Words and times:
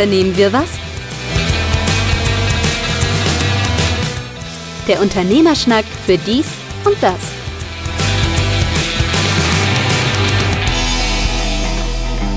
Unternehmen 0.00 0.34
wir 0.34 0.50
was? 0.50 0.70
Der 4.88 5.02
Unternehmerschnack 5.02 5.84
für 5.84 6.16
dies 6.16 6.46
und 6.86 6.96
das. 7.02 7.20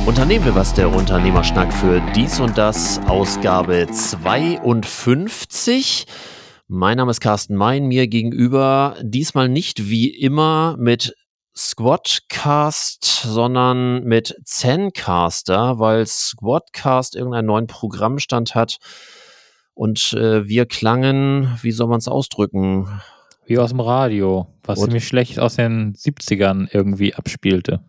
Unternehmen 0.06 0.44
wir 0.44 0.56
was, 0.56 0.74
der 0.74 0.94
Unternehmerschnack 0.94 1.72
für 1.72 2.02
dies 2.14 2.42
und 2.42 2.58
das, 2.58 3.00
Ausgabe 3.08 3.88
52. 3.90 6.06
Mein 6.68 6.98
Name 6.98 7.12
ist 7.12 7.22
Carsten 7.22 7.56
Mein, 7.56 7.88
mir 7.88 8.10
gegenüber 8.10 8.98
diesmal 9.02 9.48
nicht 9.48 9.90
wie 9.90 10.10
immer 10.10 10.76
mit 10.78 11.16
Squadcast, 11.56 13.06
sondern 13.06 14.04
mit 14.04 14.36
Zencaster, 14.44 15.80
weil 15.80 16.06
Squadcast 16.06 17.16
irgendeinen 17.16 17.48
neuen 17.48 17.68
Programmstand 17.68 18.56
hat 18.56 18.80
und 19.74 20.14
äh, 20.14 20.48
wir 20.48 20.66
klangen, 20.66 21.58
wie 21.62 21.72
soll 21.72 21.88
man 21.88 22.00
es 22.00 22.08
ausdrücken? 22.08 22.88
Wie 23.46 23.58
aus 23.58 23.72
dem 23.72 23.82
Radio, 23.82 24.48
was 24.64 24.80
und, 24.80 24.86
ziemlich 24.86 25.08
schlecht 25.08 25.40
aus 25.40 25.56
den 25.56 25.94
70ern 25.96 26.68
irgendwie 26.72 27.14
abspielte. 27.14 27.82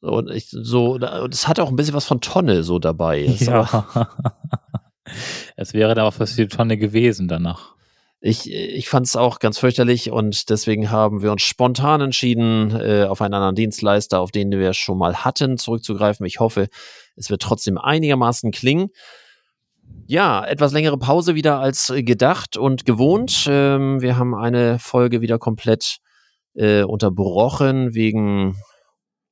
Und 0.00 0.30
ich, 0.30 0.48
so, 0.50 0.98
das 0.98 1.48
hat 1.48 1.60
auch 1.60 1.68
ein 1.68 1.76
bisschen 1.76 1.94
was 1.94 2.06
von 2.06 2.20
Tonne 2.20 2.62
so 2.62 2.78
dabei. 2.78 3.26
Ja. 3.40 3.86
es 5.56 5.74
wäre 5.74 5.94
da 5.94 6.04
auch 6.04 6.14
was 6.18 6.32
für 6.32 6.46
die 6.46 6.56
Tonne 6.56 6.76
gewesen 6.76 7.28
danach. 7.28 7.75
Ich, 8.26 8.52
ich 8.52 8.88
fand 8.88 9.06
es 9.06 9.14
auch 9.14 9.38
ganz 9.38 9.58
fürchterlich 9.58 10.10
und 10.10 10.50
deswegen 10.50 10.90
haben 10.90 11.22
wir 11.22 11.30
uns 11.30 11.42
spontan 11.42 12.00
entschieden, 12.00 12.72
äh, 12.72 13.04
auf 13.04 13.22
einen 13.22 13.34
anderen 13.34 13.54
Dienstleister, 13.54 14.18
auf 14.18 14.32
den 14.32 14.50
wir 14.50 14.74
schon 14.74 14.98
mal 14.98 15.24
hatten, 15.24 15.58
zurückzugreifen. 15.58 16.26
Ich 16.26 16.40
hoffe, 16.40 16.66
es 17.14 17.30
wird 17.30 17.40
trotzdem 17.40 17.78
einigermaßen 17.78 18.50
klingen. 18.50 18.88
Ja, 20.06 20.44
etwas 20.44 20.72
längere 20.72 20.98
Pause 20.98 21.36
wieder 21.36 21.60
als 21.60 21.92
gedacht 21.94 22.56
und 22.56 22.84
gewohnt. 22.84 23.46
Ähm, 23.48 24.00
wir 24.00 24.18
haben 24.18 24.34
eine 24.34 24.80
Folge 24.80 25.20
wieder 25.20 25.38
komplett 25.38 25.98
äh, 26.54 26.82
unterbrochen 26.82 27.94
wegen, 27.94 28.56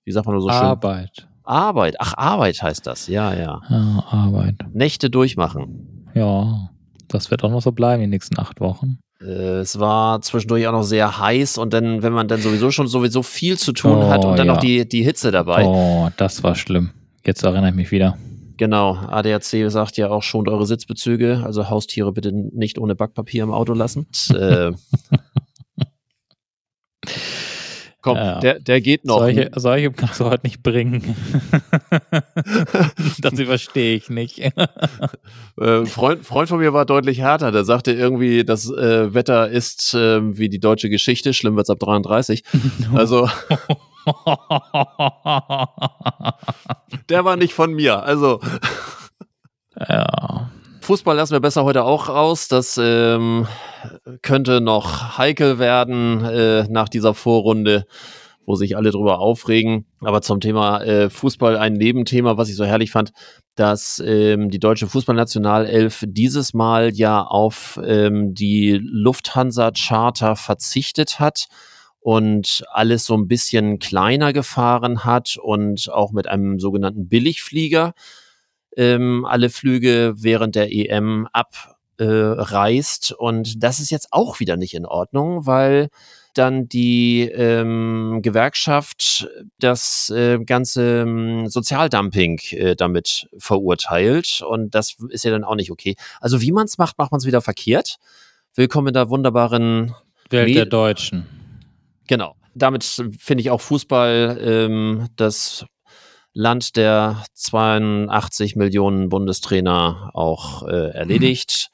wie 0.04 0.12
sagt 0.12 0.26
man 0.26 0.36
nur 0.36 0.42
so 0.42 0.50
schön? 0.50 0.58
Arbeit. 0.58 1.28
Arbeit. 1.42 1.96
Ach, 1.98 2.14
Arbeit 2.16 2.62
heißt 2.62 2.86
das. 2.86 3.08
Ja, 3.08 3.34
ja. 3.34 3.60
ja 3.68 4.04
Arbeit. 4.08 4.54
Nächte 4.72 5.10
durchmachen. 5.10 6.08
Ja. 6.14 6.70
Das 7.08 7.30
wird 7.30 7.44
auch 7.44 7.50
noch 7.50 7.62
so 7.62 7.72
bleiben 7.72 8.02
in 8.02 8.06
den 8.08 8.10
nächsten 8.10 8.38
acht 8.38 8.60
Wochen. 8.60 8.98
Äh, 9.20 9.60
es 9.60 9.78
war 9.78 10.20
zwischendurch 10.22 10.66
auch 10.66 10.72
noch 10.72 10.82
sehr 10.82 11.18
heiß 11.18 11.58
und 11.58 11.72
dann, 11.72 12.02
wenn 12.02 12.12
man 12.12 12.28
dann 12.28 12.40
sowieso 12.40 12.70
schon 12.70 12.86
sowieso 12.86 13.22
viel 13.22 13.58
zu 13.58 13.72
tun 13.72 13.98
oh, 13.98 14.08
hat 14.08 14.24
und 14.24 14.38
dann 14.38 14.46
ja. 14.46 14.54
noch 14.54 14.60
die, 14.60 14.88
die 14.88 15.02
Hitze 15.02 15.30
dabei. 15.30 15.64
Oh, 15.64 16.10
das 16.16 16.42
war 16.42 16.54
schlimm. 16.54 16.90
Jetzt 17.24 17.42
erinnere 17.42 17.70
ich 17.70 17.76
mich 17.76 17.90
wieder. 17.90 18.18
Genau, 18.56 18.94
ADAC 18.94 19.70
sagt 19.70 19.96
ja 19.96 20.10
auch 20.10 20.22
schont 20.22 20.48
eure 20.48 20.66
Sitzbezüge, 20.66 21.42
also 21.44 21.70
Haustiere 21.70 22.12
bitte 22.12 22.32
nicht 22.32 22.78
ohne 22.78 22.94
Backpapier 22.94 23.42
im 23.42 23.52
Auto 23.52 23.72
lassen. 23.72 24.06
äh, 24.34 24.70
Komm, 28.04 28.18
ja. 28.18 28.38
der, 28.38 28.60
der 28.60 28.82
geht 28.82 29.06
noch. 29.06 29.20
Solche, 29.20 29.50
solche 29.56 29.90
kannst 29.90 30.20
du 30.20 30.26
heute 30.26 30.42
nicht 30.44 30.62
bringen. 30.62 31.16
das 33.18 33.40
verstehe 33.40 33.96
ich 33.96 34.10
nicht. 34.10 34.40
äh, 35.58 35.86
Freund, 35.86 36.26
Freund 36.26 36.50
von 36.50 36.58
mir 36.58 36.74
war 36.74 36.84
deutlich 36.84 37.20
härter. 37.20 37.50
Der 37.50 37.64
sagte 37.64 37.92
irgendwie, 37.92 38.44
das 38.44 38.68
äh, 38.68 39.14
Wetter 39.14 39.48
ist 39.48 39.94
äh, 39.94 40.20
wie 40.36 40.50
die 40.50 40.60
deutsche 40.60 40.90
Geschichte. 40.90 41.32
Schlimm 41.32 41.56
wird 41.56 41.64
es 41.64 41.70
ab 41.70 41.78
33. 41.78 42.44
Also. 42.94 43.26
der 47.08 47.24
war 47.24 47.36
nicht 47.36 47.54
von 47.54 47.72
mir. 47.72 48.02
Also. 48.02 48.40
Ja. 49.88 50.50
Fußball 50.84 51.16
lassen 51.16 51.32
wir 51.32 51.40
besser 51.40 51.64
heute 51.64 51.82
auch 51.84 52.10
raus. 52.10 52.46
Das 52.46 52.78
ähm, 52.80 53.48
könnte 54.20 54.60
noch 54.60 55.16
heikel 55.16 55.58
werden 55.58 56.22
äh, 56.26 56.66
nach 56.68 56.90
dieser 56.90 57.14
Vorrunde, 57.14 57.86
wo 58.44 58.54
sich 58.54 58.76
alle 58.76 58.90
drüber 58.90 59.18
aufregen. 59.18 59.86
Aber 60.02 60.20
zum 60.20 60.40
Thema 60.40 60.82
äh, 60.82 61.08
Fußball 61.08 61.56
ein 61.56 61.72
Nebenthema, 61.72 62.36
was 62.36 62.50
ich 62.50 62.56
so 62.56 62.66
herrlich 62.66 62.90
fand, 62.90 63.12
dass 63.54 64.02
ähm, 64.04 64.50
die 64.50 64.58
deutsche 64.58 64.86
Fußballnationalelf 64.86 66.04
dieses 66.06 66.52
Mal 66.52 66.92
ja 66.92 67.22
auf 67.22 67.80
ähm, 67.82 68.34
die 68.34 68.78
Lufthansa-Charter 68.78 70.36
verzichtet 70.36 71.18
hat 71.18 71.46
und 72.00 72.62
alles 72.70 73.06
so 73.06 73.14
ein 73.14 73.26
bisschen 73.26 73.78
kleiner 73.78 74.34
gefahren 74.34 75.06
hat 75.06 75.38
und 75.42 75.90
auch 75.90 76.12
mit 76.12 76.26
einem 76.26 76.58
sogenannten 76.60 77.08
Billigflieger 77.08 77.94
ähm, 78.76 79.24
alle 79.24 79.50
Flüge 79.50 80.14
während 80.16 80.54
der 80.54 80.72
EM 80.72 81.28
abreist. 81.32 83.10
Äh, 83.12 83.14
und 83.14 83.62
das 83.62 83.80
ist 83.80 83.90
jetzt 83.90 84.08
auch 84.12 84.40
wieder 84.40 84.56
nicht 84.56 84.74
in 84.74 84.86
Ordnung, 84.86 85.46
weil 85.46 85.88
dann 86.34 86.68
die 86.68 87.22
ähm, 87.22 88.20
Gewerkschaft 88.22 89.28
das 89.58 90.10
äh, 90.10 90.38
ganze 90.44 91.02
ähm, 91.02 91.46
Sozialdumping 91.48 92.40
äh, 92.50 92.76
damit 92.76 93.28
verurteilt. 93.38 94.42
Und 94.46 94.74
das 94.74 94.96
ist 95.10 95.24
ja 95.24 95.30
dann 95.30 95.44
auch 95.44 95.54
nicht 95.54 95.70
okay. 95.70 95.94
Also 96.20 96.40
wie 96.42 96.52
man 96.52 96.66
es 96.66 96.76
macht, 96.76 96.98
macht 96.98 97.12
man 97.12 97.20
es 97.20 97.26
wieder 97.26 97.40
verkehrt. 97.40 97.98
Willkommen 98.54 98.88
in 98.88 98.94
der 98.94 99.10
wunderbaren 99.10 99.94
Welt 100.30 100.48
Me 100.48 100.54
der 100.54 100.66
Deutschen. 100.66 101.26
Genau. 102.06 102.36
Damit 102.54 102.84
finde 103.18 103.42
ich 103.42 103.50
auch 103.50 103.60
Fußball 103.60 104.38
ähm, 104.40 105.08
das 105.16 105.66
Land 106.34 106.76
der 106.76 107.24
82 107.34 108.56
Millionen 108.56 109.08
Bundestrainer 109.08 110.10
auch 110.14 110.66
äh, 110.66 110.90
erledigt. 110.90 111.70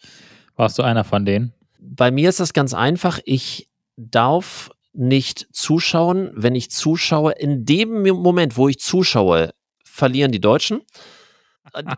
Warst 0.55 0.79
du 0.79 0.83
einer 0.83 1.05
von 1.05 1.25
denen? 1.25 1.55
Bei 1.81 2.11
mir 2.11 2.29
ist 2.29 2.41
das 2.41 2.53
ganz 2.53 2.75
einfach. 2.75 3.21
Ich 3.25 3.71
darf 3.97 4.71
nicht 4.93 5.49
zuschauen. 5.53 6.31
Wenn 6.35 6.55
ich 6.55 6.71
zuschaue, 6.71 7.33
in 7.33 7.65
dem 7.65 8.03
Moment, 8.03 8.59
wo 8.59 8.69
ich 8.69 8.79
zuschaue, 8.79 9.55
verlieren 9.83 10.31
die 10.33 10.41
Deutschen. 10.41 10.83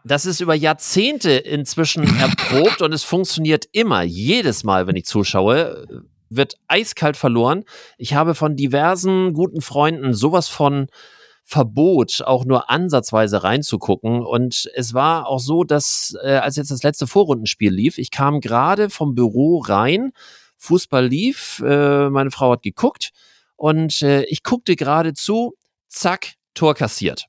Das 0.05 0.27
ist 0.27 0.41
über 0.41 0.55
Jahrzehnte 0.55 1.31
inzwischen 1.31 2.03
erprobt 2.19 2.83
und 2.83 2.93
es 2.93 3.05
funktioniert 3.05 3.67
immer. 3.73 4.03
Jedes 4.03 4.65
Mal, 4.65 4.87
wenn 4.87 4.97
ich 4.97 5.07
zuschaue, 5.07 5.87
wird 6.29 6.57
eiskalt 6.69 7.17
verloren. 7.17 7.65
Ich 7.97 8.13
habe 8.13 8.35
von 8.35 8.55
diversen 8.55 9.33
guten 9.33 9.63
Freunden 9.63 10.13
sowas 10.13 10.49
von 10.49 10.89
Verbot, 11.45 12.23
auch 12.25 12.45
nur 12.45 12.71
ansatzweise 12.71 13.43
reinzugucken. 13.43 14.25
Und 14.25 14.71
es 14.75 14.95
war 14.95 15.27
auch 15.27 15.41
so, 15.41 15.65
dass 15.65 16.17
äh, 16.23 16.37
als 16.37 16.57
jetzt 16.57 16.71
das 16.71 16.83
letzte 16.83 17.07
Vorrundenspiel 17.07 17.73
lief, 17.73 17.99
ich 17.99 18.11
kam 18.11 18.41
gerade 18.41 18.91
vom 18.91 19.15
Büro 19.15 19.59
rein, 19.59 20.13
Fußball 20.57 21.07
lief, 21.07 21.63
äh, 21.67 22.09
meine 22.09 22.31
Frau 22.31 22.53
hat 22.53 22.63
geguckt 22.63 23.11
und 23.57 24.03
äh, 24.03 24.23
ich 24.25 24.43
guckte 24.43 24.77
gerade 24.77 25.13
zu, 25.13 25.55
zack, 25.89 26.35
Tor 26.55 26.75
kassiert. 26.75 27.27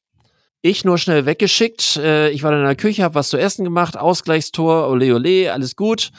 Ich 0.62 0.86
nur 0.86 0.98
schnell 0.98 1.26
weggeschickt. 1.26 1.98
Äh, 1.98 2.30
ich 2.30 2.44
war 2.44 2.52
dann 2.52 2.62
in 2.62 2.66
der 2.66 2.76
Küche, 2.76 3.04
habe 3.04 3.16
was 3.16 3.30
zu 3.30 3.38
essen 3.38 3.66
gemacht, 3.66 3.98
Ausgleichstor, 3.98 4.90
ole 4.90 5.14
ole, 5.14 5.52
alles 5.52 5.76
gut. 5.76 6.12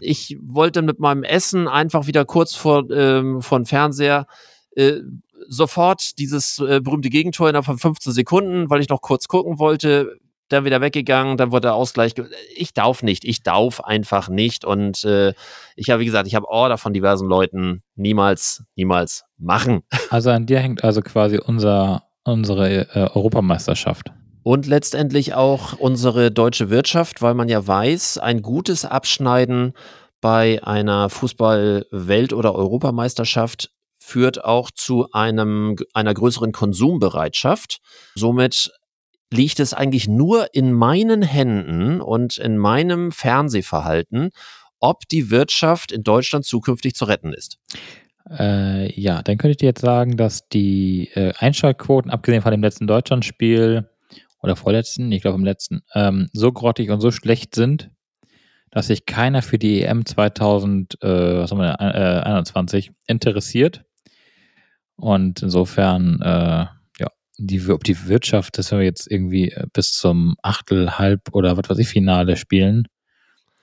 Ich 0.00 0.38
wollte 0.40 0.80
mit 0.80 1.00
meinem 1.00 1.22
Essen 1.22 1.68
einfach 1.68 2.06
wieder 2.06 2.24
kurz 2.24 2.54
vor, 2.54 2.90
ähm, 2.90 3.42
vor 3.42 3.58
den 3.58 3.66
Fernseher 3.66 4.26
äh, 4.74 5.00
sofort 5.48 6.18
dieses 6.18 6.58
äh, 6.58 6.80
berühmte 6.80 7.10
Gegentor 7.10 7.48
innerhalb 7.48 7.66
von 7.66 7.78
15 7.78 8.12
Sekunden, 8.12 8.70
weil 8.70 8.80
ich 8.80 8.88
noch 8.88 9.00
kurz 9.00 9.28
gucken 9.28 9.58
wollte, 9.58 10.18
dann 10.50 10.64
wieder 10.64 10.80
weggegangen, 10.80 11.36
dann 11.36 11.52
wurde 11.52 11.68
der 11.68 11.74
Ausgleich. 11.74 12.14
Ich 12.54 12.74
darf 12.74 13.02
nicht, 13.02 13.24
ich 13.24 13.42
darf 13.42 13.80
einfach 13.80 14.28
nicht. 14.28 14.64
Und 14.64 15.04
äh, 15.04 15.32
ich 15.76 15.90
habe, 15.90 16.00
wie 16.00 16.06
gesagt, 16.06 16.26
ich 16.26 16.34
habe 16.34 16.48
Order 16.48 16.76
von 16.76 16.92
diversen 16.92 17.28
Leuten 17.28 17.82
niemals, 17.94 18.64
niemals 18.74 19.24
machen. 19.38 19.82
Also 20.10 20.30
an 20.30 20.46
dir 20.46 20.58
hängt 20.58 20.82
also 20.82 21.02
quasi 21.02 21.38
unser, 21.38 22.02
unsere 22.24 22.88
äh, 22.94 23.10
Europameisterschaft. 23.14 24.10
Und 24.42 24.66
letztendlich 24.66 25.34
auch 25.34 25.78
unsere 25.78 26.30
deutsche 26.30 26.70
Wirtschaft, 26.70 27.22
weil 27.22 27.34
man 27.34 27.48
ja 27.48 27.64
weiß, 27.64 28.18
ein 28.18 28.42
gutes 28.42 28.84
Abschneiden 28.84 29.74
bei 30.20 30.62
einer 30.64 31.10
Fußball-Welt- 31.10 32.32
oder 32.32 32.54
Europameisterschaft 32.54 33.70
führt 34.10 34.44
auch 34.44 34.70
zu 34.70 35.10
einem, 35.12 35.76
einer 35.94 36.14
größeren 36.14 36.52
Konsumbereitschaft. 36.52 37.78
Somit 38.14 38.70
liegt 39.32 39.60
es 39.60 39.72
eigentlich 39.72 40.08
nur 40.08 40.54
in 40.54 40.72
meinen 40.72 41.22
Händen 41.22 42.00
und 42.00 42.36
in 42.36 42.58
meinem 42.58 43.12
Fernsehverhalten, 43.12 44.30
ob 44.80 45.06
die 45.08 45.30
Wirtschaft 45.30 45.92
in 45.92 46.02
Deutschland 46.02 46.44
zukünftig 46.44 46.94
zu 46.94 47.04
retten 47.04 47.32
ist. 47.32 47.58
Äh, 48.28 48.92
ja, 49.00 49.22
dann 49.22 49.38
könnte 49.38 49.52
ich 49.52 49.58
dir 49.58 49.66
jetzt 49.66 49.80
sagen, 49.80 50.16
dass 50.16 50.48
die 50.48 51.10
äh, 51.14 51.32
Einschaltquoten, 51.38 52.10
abgesehen 52.10 52.42
von 52.42 52.50
dem 52.50 52.62
letzten 52.62 52.86
Deutschlandspiel 52.86 53.88
oder 54.42 54.56
vorletzten, 54.56 55.12
ich 55.12 55.22
glaube 55.22 55.38
im 55.38 55.44
letzten, 55.44 55.82
ähm, 55.94 56.28
so 56.32 56.52
grottig 56.52 56.90
und 56.90 57.00
so 57.00 57.12
schlecht 57.12 57.54
sind, 57.54 57.90
dass 58.70 58.88
sich 58.88 59.06
keiner 59.06 59.42
für 59.42 59.58
die 59.58 59.82
EM 59.82 60.06
2021 60.06 62.88
äh, 62.88 62.92
interessiert. 63.06 63.84
Und 65.00 65.42
insofern, 65.42 66.20
äh, 66.22 66.66
ja, 66.98 67.08
die, 67.38 67.68
ob 67.70 67.84
die 67.84 68.06
Wirtschaft, 68.06 68.58
dass 68.58 68.70
wir 68.70 68.82
jetzt 68.82 69.10
irgendwie 69.10 69.50
äh, 69.50 69.66
bis 69.72 69.92
zum 69.92 70.36
Achtel, 70.42 70.98
Halb 70.98 71.30
oder 71.32 71.56
was 71.56 71.68
weiß 71.68 71.78
ich, 71.78 71.88
Finale 71.88 72.36
spielen. 72.36 72.86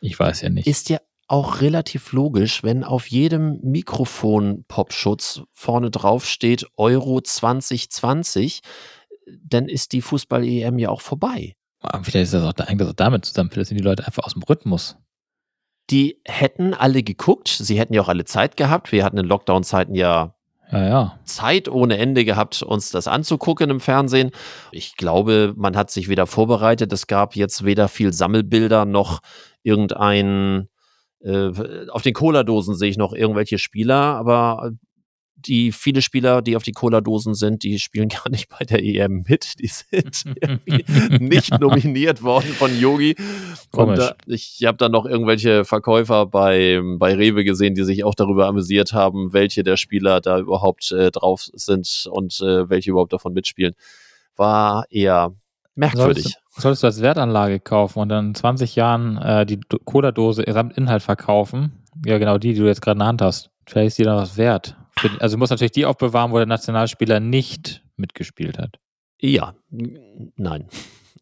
Ich 0.02 0.20
weiß 0.20 0.42
ja 0.42 0.50
nicht. 0.50 0.68
Ist 0.68 0.90
ja 0.90 1.00
auch 1.28 1.62
relativ 1.62 2.14
logisch, 2.14 2.64
wenn 2.64 2.84
auf 2.84 3.08
jedem 3.08 3.60
Mikrofon-Popschutz 3.62 5.42
vorne 5.52 5.92
drauf 5.92 6.26
steht 6.26 6.66
Euro 6.78 7.22
2020, 7.22 8.62
dann 9.44 9.68
ist 9.68 9.92
die 9.92 10.02
Fußball-EM 10.02 10.80
ja 10.80 10.90
auch 10.90 11.02
vorbei. 11.02 11.56
Aber 11.80 12.04
vielleicht 12.04 12.26
ist 12.26 12.34
das 12.34 12.44
auch, 12.44 12.54
das 12.54 12.70
auch 12.70 12.94
damit 12.94 13.26
zusammen. 13.26 13.50
Vielleicht 13.52 13.70
sind 13.70 13.78
die 13.78 13.84
Leute 13.84 14.06
einfach 14.06 14.24
aus 14.24 14.34
dem 14.34 14.44
Rhythmus. 14.44 14.98
Die 15.90 16.22
hätten 16.26 16.74
alle 16.74 17.04
geguckt, 17.04 17.50
sie 17.50 17.80
hätten 17.80 17.94
ja 17.94 18.02
auch 18.02 18.10
alle 18.10 18.26
Zeit 18.26 18.58
gehabt. 18.58 18.92
Wir 18.92 19.04
hatten 19.04 19.18
in 19.18 19.26
Lockdown-Zeiten 19.26 19.96
ja 19.96 20.37
Ja, 20.72 20.88
ja. 20.88 21.20
Zeit 21.24 21.70
ohne 21.70 21.98
Ende 21.98 22.26
gehabt, 22.26 22.62
uns 22.62 22.92
das 22.92 23.08
anzugucken 23.08 23.70
im 23.70 23.80
Fernsehen. 23.80 24.32
Ich 24.72 24.98
glaube, 24.98 25.54
man 25.56 25.78
hat 25.78 25.92
sich 25.92 26.10
wieder 26.10 26.28
vorbereitet. 26.28 26.92
Es 26.92 27.08
gab 27.08 27.36
jetzt 27.36 27.64
weder 27.64 27.88
viel 27.88 28.12
Sammelbilder 28.12 28.86
noch 28.86 29.20
irgendein, 29.64 30.68
äh, 31.22 31.52
auf 31.90 32.02
den 32.02 32.14
Cola-Dosen 32.14 32.76
sehe 32.76 32.90
ich 32.90 32.98
noch 32.98 33.14
irgendwelche 33.14 33.60
Spieler, 33.60 34.16
aber 34.16 34.72
die 35.40 35.72
viele 35.72 36.02
Spieler, 36.02 36.42
die 36.42 36.56
auf 36.56 36.64
die 36.64 36.72
Cola-Dosen 36.72 37.34
sind, 37.36 37.64
die 37.64 37.78
spielen 37.80 38.10
gar 38.24 38.30
nicht 38.30 38.50
bei 38.50 38.66
der 38.66 38.84
EM 38.84 39.24
mit. 39.28 39.60
Die 39.60 39.68
sind 39.68 40.24
irgendwie 40.42 40.84
nicht 41.24 41.60
nominiert 41.60 42.24
worden 42.24 42.50
von 42.54 42.78
Yogi. 42.80 43.16
Und 43.72 44.00
äh, 44.00 44.14
ich 44.26 44.64
habe 44.66 44.78
dann 44.78 44.92
noch 44.92 45.06
irgendwelche 45.06 45.64
Verkäufer 45.64 46.26
bei, 46.26 46.82
bei 46.98 47.14
Rewe 47.14 47.44
gesehen, 47.44 47.76
die 47.76 47.84
sich 47.84 48.04
auch 48.04 48.16
darüber 48.16 48.48
amüsiert 48.48 48.94
haben, 48.94 49.32
welche 49.34 49.64
der 49.64 49.78
Spieler 49.78 50.22
da 50.22 50.40
überhaupt 50.40 50.92
äh, 50.92 51.12
drauf 51.12 51.48
sind 51.54 52.08
und 52.12 52.40
äh, 52.42 52.70
welche 52.70 52.90
überhaupt 52.92 53.14
davon 53.14 53.34
mitspielen. 53.34 53.74
War 54.36 54.86
eher 54.90 55.34
merkwürdig. 55.76 56.24
Solltest, 56.24 56.36
du- 56.56 56.62
solltest 56.62 56.84
du 56.84 56.88
als 56.88 57.02
Wertanlage 57.02 57.60
kaufen 57.60 58.00
und 58.00 58.10
dann 58.10 58.28
in 58.30 58.36
20 58.36 58.76
Jahren 58.76 59.18
äh, 59.18 59.46
die 59.46 59.60
Do- 59.60 59.78
Cola-Dose 59.86 60.44
samt 60.48 60.78
Inhalt 60.78 61.04
verkaufen. 61.04 61.84
Ja, 62.06 62.18
genau 62.18 62.38
die, 62.38 62.54
die 62.54 62.60
du 62.60 62.66
jetzt 62.68 62.82
gerade 62.82 62.96
in 62.96 63.00
der 63.00 63.08
Hand 63.08 63.22
hast. 63.22 63.50
Vielleicht 63.68 63.88
ist 63.90 63.98
die 64.00 64.04
dann 64.04 64.18
was 64.18 64.38
wert. 64.38 64.76
Also 65.20 65.36
du 65.36 65.40
musst 65.40 65.52
natürlich 65.52 65.72
die 65.72 65.86
aufbewahren, 65.86 66.32
wo 66.32 66.38
der 66.38 66.46
Nationalspieler 66.46 67.20
nicht 67.20 67.84
mitgespielt 67.96 68.58
hat. 68.58 68.78
Ja, 69.20 69.56
nein. 70.36 70.68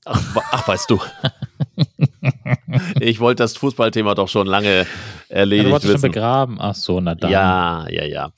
Ach, 0.06 0.22
ach 0.52 0.68
weißt 0.68 0.90
du. 0.90 1.00
ich 3.00 3.20
wollte 3.20 3.44
das 3.44 3.58
Fußballthema 3.58 4.14
doch 4.16 4.28
schon 4.28 4.48
lange 4.48 4.80
Ja, 4.80 4.84
du 4.84 5.34
erledigt 5.34 5.72
wolltest 5.72 5.86
schon 5.86 5.94
wissen. 5.96 6.12
begraben. 6.12 6.58
Ach 6.60 6.76
so, 6.76 7.00
na 7.00 7.16
dann. 7.16 7.32
Ja, 7.32 7.88
ja, 7.90 8.06
ja. 8.06 8.32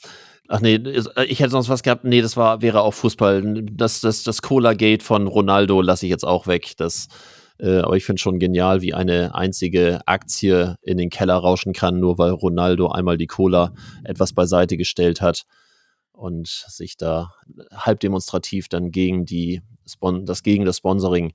Ach 0.47 0.61
nee, 0.61 0.75
äh, 0.75 1.25
ich 1.25 1.39
hätte 1.39 1.49
sonst 1.49 1.69
was 1.69 1.83
gehabt. 1.83 2.03
Nee, 2.05 2.21
das 2.21 2.37
war, 2.37 2.61
wäre 2.61 2.81
auch 2.81 2.93
Fußball. 2.93 3.63
Das, 3.71 4.01
das, 4.01 4.23
das 4.23 4.41
Cola-Gate 4.41 5.03
von 5.03 5.27
Ronaldo 5.27 5.81
lasse 5.81 6.05
ich 6.05 6.09
jetzt 6.09 6.25
auch 6.25 6.47
weg. 6.47 6.73
Das, 6.77 7.07
äh, 7.59 7.79
aber 7.79 7.97
ich 7.97 8.05
finde 8.05 8.21
schon 8.21 8.39
genial, 8.39 8.81
wie 8.81 8.93
eine 8.93 9.35
einzige 9.35 10.01
Aktie 10.05 10.77
in 10.81 10.97
den 10.97 11.09
Keller 11.09 11.35
rauschen 11.35 11.73
kann, 11.73 11.99
nur 11.99 12.17
weil 12.17 12.31
Ronaldo 12.31 12.89
einmal 12.89 13.17
die 13.17 13.27
Cola 13.27 13.73
etwas 14.03 14.33
beiseite 14.33 14.77
gestellt 14.77 15.21
hat 15.21 15.45
und 16.11 16.47
sich 16.47 16.97
da 16.97 17.33
halb 17.73 17.99
demonstrativ 17.99 18.69
dann 18.69 18.91
gegen 18.91 19.25
die 19.25 19.61
Spon 19.87 20.25
das 20.25 20.43
gegen 20.43 20.65
das 20.65 20.77
Sponsoring 20.77 21.33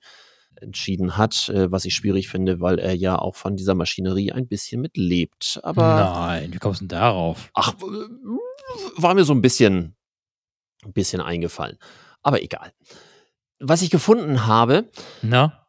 entschieden 0.60 1.16
hat, 1.16 1.48
äh, 1.48 1.70
was 1.70 1.84
ich 1.84 1.94
schwierig 1.94 2.28
finde, 2.28 2.60
weil 2.60 2.78
er 2.78 2.94
ja 2.94 3.18
auch 3.18 3.34
von 3.34 3.56
dieser 3.56 3.74
Maschinerie 3.74 4.32
ein 4.32 4.46
bisschen 4.46 4.80
mitlebt. 4.80 5.60
Aber 5.62 6.12
Nein, 6.14 6.52
wie 6.52 6.58
kommst 6.58 6.80
du 6.80 6.86
denn 6.86 6.98
darauf? 6.98 7.50
Ach, 7.54 7.74
war 8.96 9.14
mir 9.14 9.24
so 9.24 9.32
ein 9.32 9.42
bisschen, 9.42 9.96
ein 10.84 10.92
bisschen 10.92 11.20
eingefallen. 11.20 11.78
Aber 12.22 12.42
egal. 12.42 12.72
Was 13.58 13.82
ich 13.82 13.90
gefunden 13.90 14.46
habe, 14.46 14.90
Na? 15.22 15.61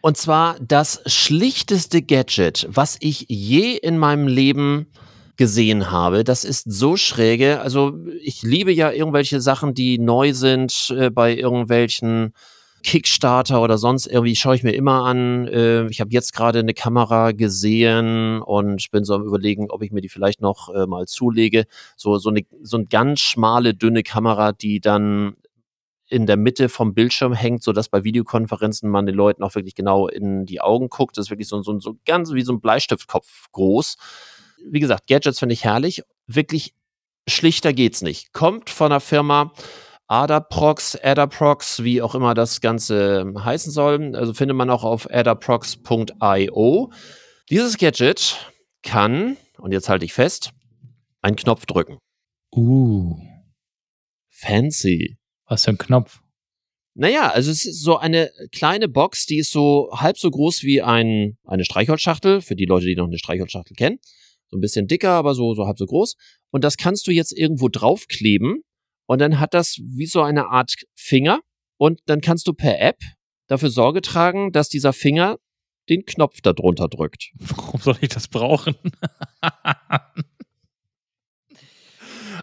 Und 0.00 0.16
zwar 0.16 0.56
das 0.60 1.02
schlichteste 1.06 2.02
Gadget, 2.02 2.66
was 2.70 2.96
ich 3.00 3.26
je 3.28 3.76
in 3.76 3.98
meinem 3.98 4.26
Leben 4.28 4.86
gesehen 5.36 5.90
habe. 5.90 6.24
Das 6.24 6.44
ist 6.44 6.70
so 6.70 6.96
schräge. 6.96 7.60
Also 7.60 7.96
ich 8.20 8.42
liebe 8.42 8.72
ja 8.72 8.90
irgendwelche 8.90 9.40
Sachen, 9.40 9.72
die 9.72 9.98
neu 9.98 10.32
sind 10.32 10.92
äh, 10.96 11.10
bei 11.10 11.34
irgendwelchen 11.34 12.32
Kickstarter 12.82 13.60
oder 13.60 13.78
sonst 13.78 14.06
irgendwie 14.06 14.36
schaue 14.36 14.56
ich 14.56 14.62
mir 14.62 14.72
immer 14.72 15.04
an. 15.04 15.46
Äh, 15.48 15.86
ich 15.86 16.00
habe 16.00 16.10
jetzt 16.10 16.32
gerade 16.32 16.60
eine 16.60 16.74
Kamera 16.74 17.32
gesehen 17.32 18.40
und 18.42 18.90
bin 18.90 19.04
so 19.04 19.14
am 19.14 19.24
überlegen, 19.24 19.70
ob 19.70 19.82
ich 19.82 19.92
mir 19.92 20.00
die 20.00 20.08
vielleicht 20.08 20.40
noch 20.40 20.74
äh, 20.74 20.86
mal 20.86 21.06
zulege. 21.06 21.64
So 21.96 22.18
so 22.18 22.30
eine 22.30 22.42
so 22.62 22.76
eine 22.76 22.86
ganz 22.86 23.20
schmale 23.20 23.74
dünne 23.74 24.02
Kamera, 24.02 24.52
die 24.52 24.80
dann 24.80 25.36
in 26.08 26.26
der 26.26 26.36
Mitte 26.36 26.68
vom 26.68 26.94
Bildschirm 26.94 27.32
hängt, 27.34 27.62
so 27.62 27.72
dass 27.72 27.88
bei 27.88 28.04
Videokonferenzen 28.04 28.88
man 28.88 29.06
den 29.06 29.14
Leuten 29.14 29.42
auch 29.42 29.54
wirklich 29.54 29.74
genau 29.74 30.08
in 30.08 30.46
die 30.46 30.60
Augen 30.60 30.88
guckt. 30.88 31.16
Das 31.16 31.26
ist 31.26 31.30
wirklich 31.30 31.48
so, 31.48 31.62
so, 31.62 31.78
so 31.80 31.96
ganz 32.06 32.32
wie 32.32 32.42
so 32.42 32.52
ein 32.52 32.60
Bleistiftkopf 32.60 33.48
groß. 33.52 33.96
Wie 34.64 34.80
gesagt, 34.80 35.06
Gadgets 35.06 35.38
finde 35.38 35.52
ich 35.52 35.64
herrlich. 35.64 36.02
Wirklich 36.26 36.74
schlichter 37.28 37.72
geht's 37.72 38.02
nicht. 38.02 38.32
Kommt 38.32 38.70
von 38.70 38.90
der 38.90 39.00
Firma 39.00 39.52
Adaprox, 40.08 40.98
Adaprox, 41.02 41.84
wie 41.84 42.00
auch 42.00 42.14
immer 42.14 42.32
das 42.32 42.62
Ganze 42.62 43.32
heißen 43.38 43.70
soll. 43.70 44.16
Also 44.16 44.32
findet 44.32 44.56
man 44.56 44.70
auch 44.70 44.84
auf 44.84 45.08
adaprox.io. 45.10 46.90
Dieses 47.50 47.76
Gadget 47.76 48.50
kann, 48.82 49.36
und 49.58 49.72
jetzt 49.72 49.90
halte 49.90 50.06
ich 50.06 50.14
fest, 50.14 50.52
einen 51.20 51.36
Knopf 51.36 51.66
drücken. 51.66 51.98
Uh, 52.54 53.18
Fancy. 54.30 55.17
Was 55.48 55.64
für 55.64 55.70
ein 55.70 55.78
Knopf. 55.78 56.20
Naja, 56.94 57.30
also 57.30 57.50
es 57.50 57.64
ist 57.64 57.82
so 57.82 57.96
eine 57.96 58.30
kleine 58.50 58.88
Box, 58.88 59.26
die 59.26 59.38
ist 59.38 59.52
so 59.52 59.90
halb 59.92 60.18
so 60.18 60.30
groß 60.30 60.64
wie 60.64 60.82
ein, 60.82 61.38
eine 61.44 61.64
Streichholzschachtel, 61.64 62.40
für 62.40 62.56
die 62.56 62.64
Leute, 62.64 62.86
die 62.86 62.96
noch 62.96 63.06
eine 63.06 63.18
Streichholzschachtel 63.18 63.76
kennen. 63.76 63.98
So 64.50 64.56
ein 64.56 64.60
bisschen 64.60 64.88
dicker, 64.88 65.10
aber 65.10 65.34
so, 65.34 65.54
so 65.54 65.66
halb 65.66 65.78
so 65.78 65.86
groß. 65.86 66.16
Und 66.50 66.64
das 66.64 66.76
kannst 66.76 67.06
du 67.06 67.12
jetzt 67.12 67.32
irgendwo 67.32 67.68
draufkleben 67.68 68.62
und 69.06 69.20
dann 69.20 69.38
hat 69.38 69.54
das 69.54 69.78
wie 69.78 70.06
so 70.06 70.22
eine 70.22 70.48
Art 70.48 70.74
Finger 70.94 71.40
und 71.76 72.00
dann 72.06 72.20
kannst 72.20 72.48
du 72.48 72.52
per 72.52 72.80
App 72.80 72.98
dafür 73.46 73.70
Sorge 73.70 74.02
tragen, 74.02 74.52
dass 74.52 74.68
dieser 74.68 74.92
Finger 74.92 75.38
den 75.88 76.04
Knopf 76.04 76.40
darunter 76.40 76.88
drückt. 76.88 77.30
Warum 77.38 77.80
soll 77.80 77.96
ich 78.00 78.08
das 78.08 78.28
brauchen? 78.28 78.74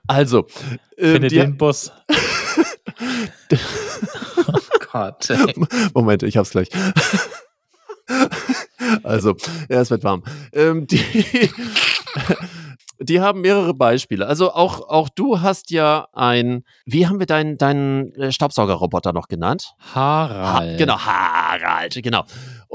Also, 0.07 0.47
ähm, 0.97 1.13
Finde 1.13 1.27
den 1.27 1.57
Bus. 1.57 1.91
oh 4.47 4.59
Gott. 4.91 5.29
Ey. 5.29 5.53
Moment, 5.93 6.23
ich 6.23 6.37
hab's 6.37 6.51
gleich. 6.51 6.69
also, 9.03 9.35
ja, 9.69 9.81
es 9.81 9.89
wird 9.89 10.03
warm. 10.03 10.23
Ähm, 10.53 10.87
die, 10.87 11.03
die 12.99 13.21
haben 13.21 13.41
mehrere 13.41 13.73
Beispiele. 13.73 14.27
Also 14.27 14.53
auch, 14.53 14.87
auch 14.89 15.09
du 15.09 15.41
hast 15.41 15.71
ja 15.71 16.07
ein, 16.13 16.63
wie 16.85 17.07
haben 17.07 17.19
wir 17.19 17.25
deinen 17.25 17.57
deinen 17.57 18.13
äh, 18.15 18.31
Staubsaugerroboter 18.31 19.13
noch 19.13 19.27
genannt? 19.27 19.73
Ha, 19.93 20.29
Harald. 20.29 20.77
genau, 20.77 20.99
Harald, 20.99 21.99
genau. 22.01 22.23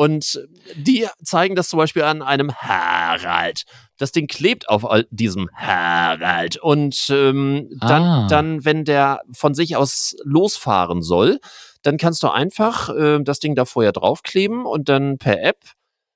Und 0.00 0.49
die 0.76 1.07
zeigen 1.23 1.54
das 1.57 1.69
zum 1.69 1.76
Beispiel 1.76 2.04
an 2.04 2.23
einem 2.23 2.54
Harald. 2.54 3.64
Das 3.99 4.12
Ding 4.12 4.28
klebt 4.28 4.66
auf 4.66 4.83
diesem 5.11 5.50
Harald. 5.54 6.57
Und 6.57 7.11
ähm, 7.11 7.69
dann, 7.83 8.02
Ah. 8.02 8.26
dann, 8.26 8.64
wenn 8.64 8.87
der 8.87 9.21
von 9.30 9.52
sich 9.52 9.76
aus 9.76 10.16
losfahren 10.25 11.02
soll, 11.02 11.38
dann 11.83 11.99
kannst 11.99 12.23
du 12.23 12.28
einfach 12.28 12.88
äh, 12.88 13.19
das 13.23 13.40
Ding 13.40 13.54
da 13.54 13.66
vorher 13.66 13.92
draufkleben 13.92 14.64
und 14.64 14.88
dann 14.88 15.19
per 15.19 15.42
App 15.42 15.59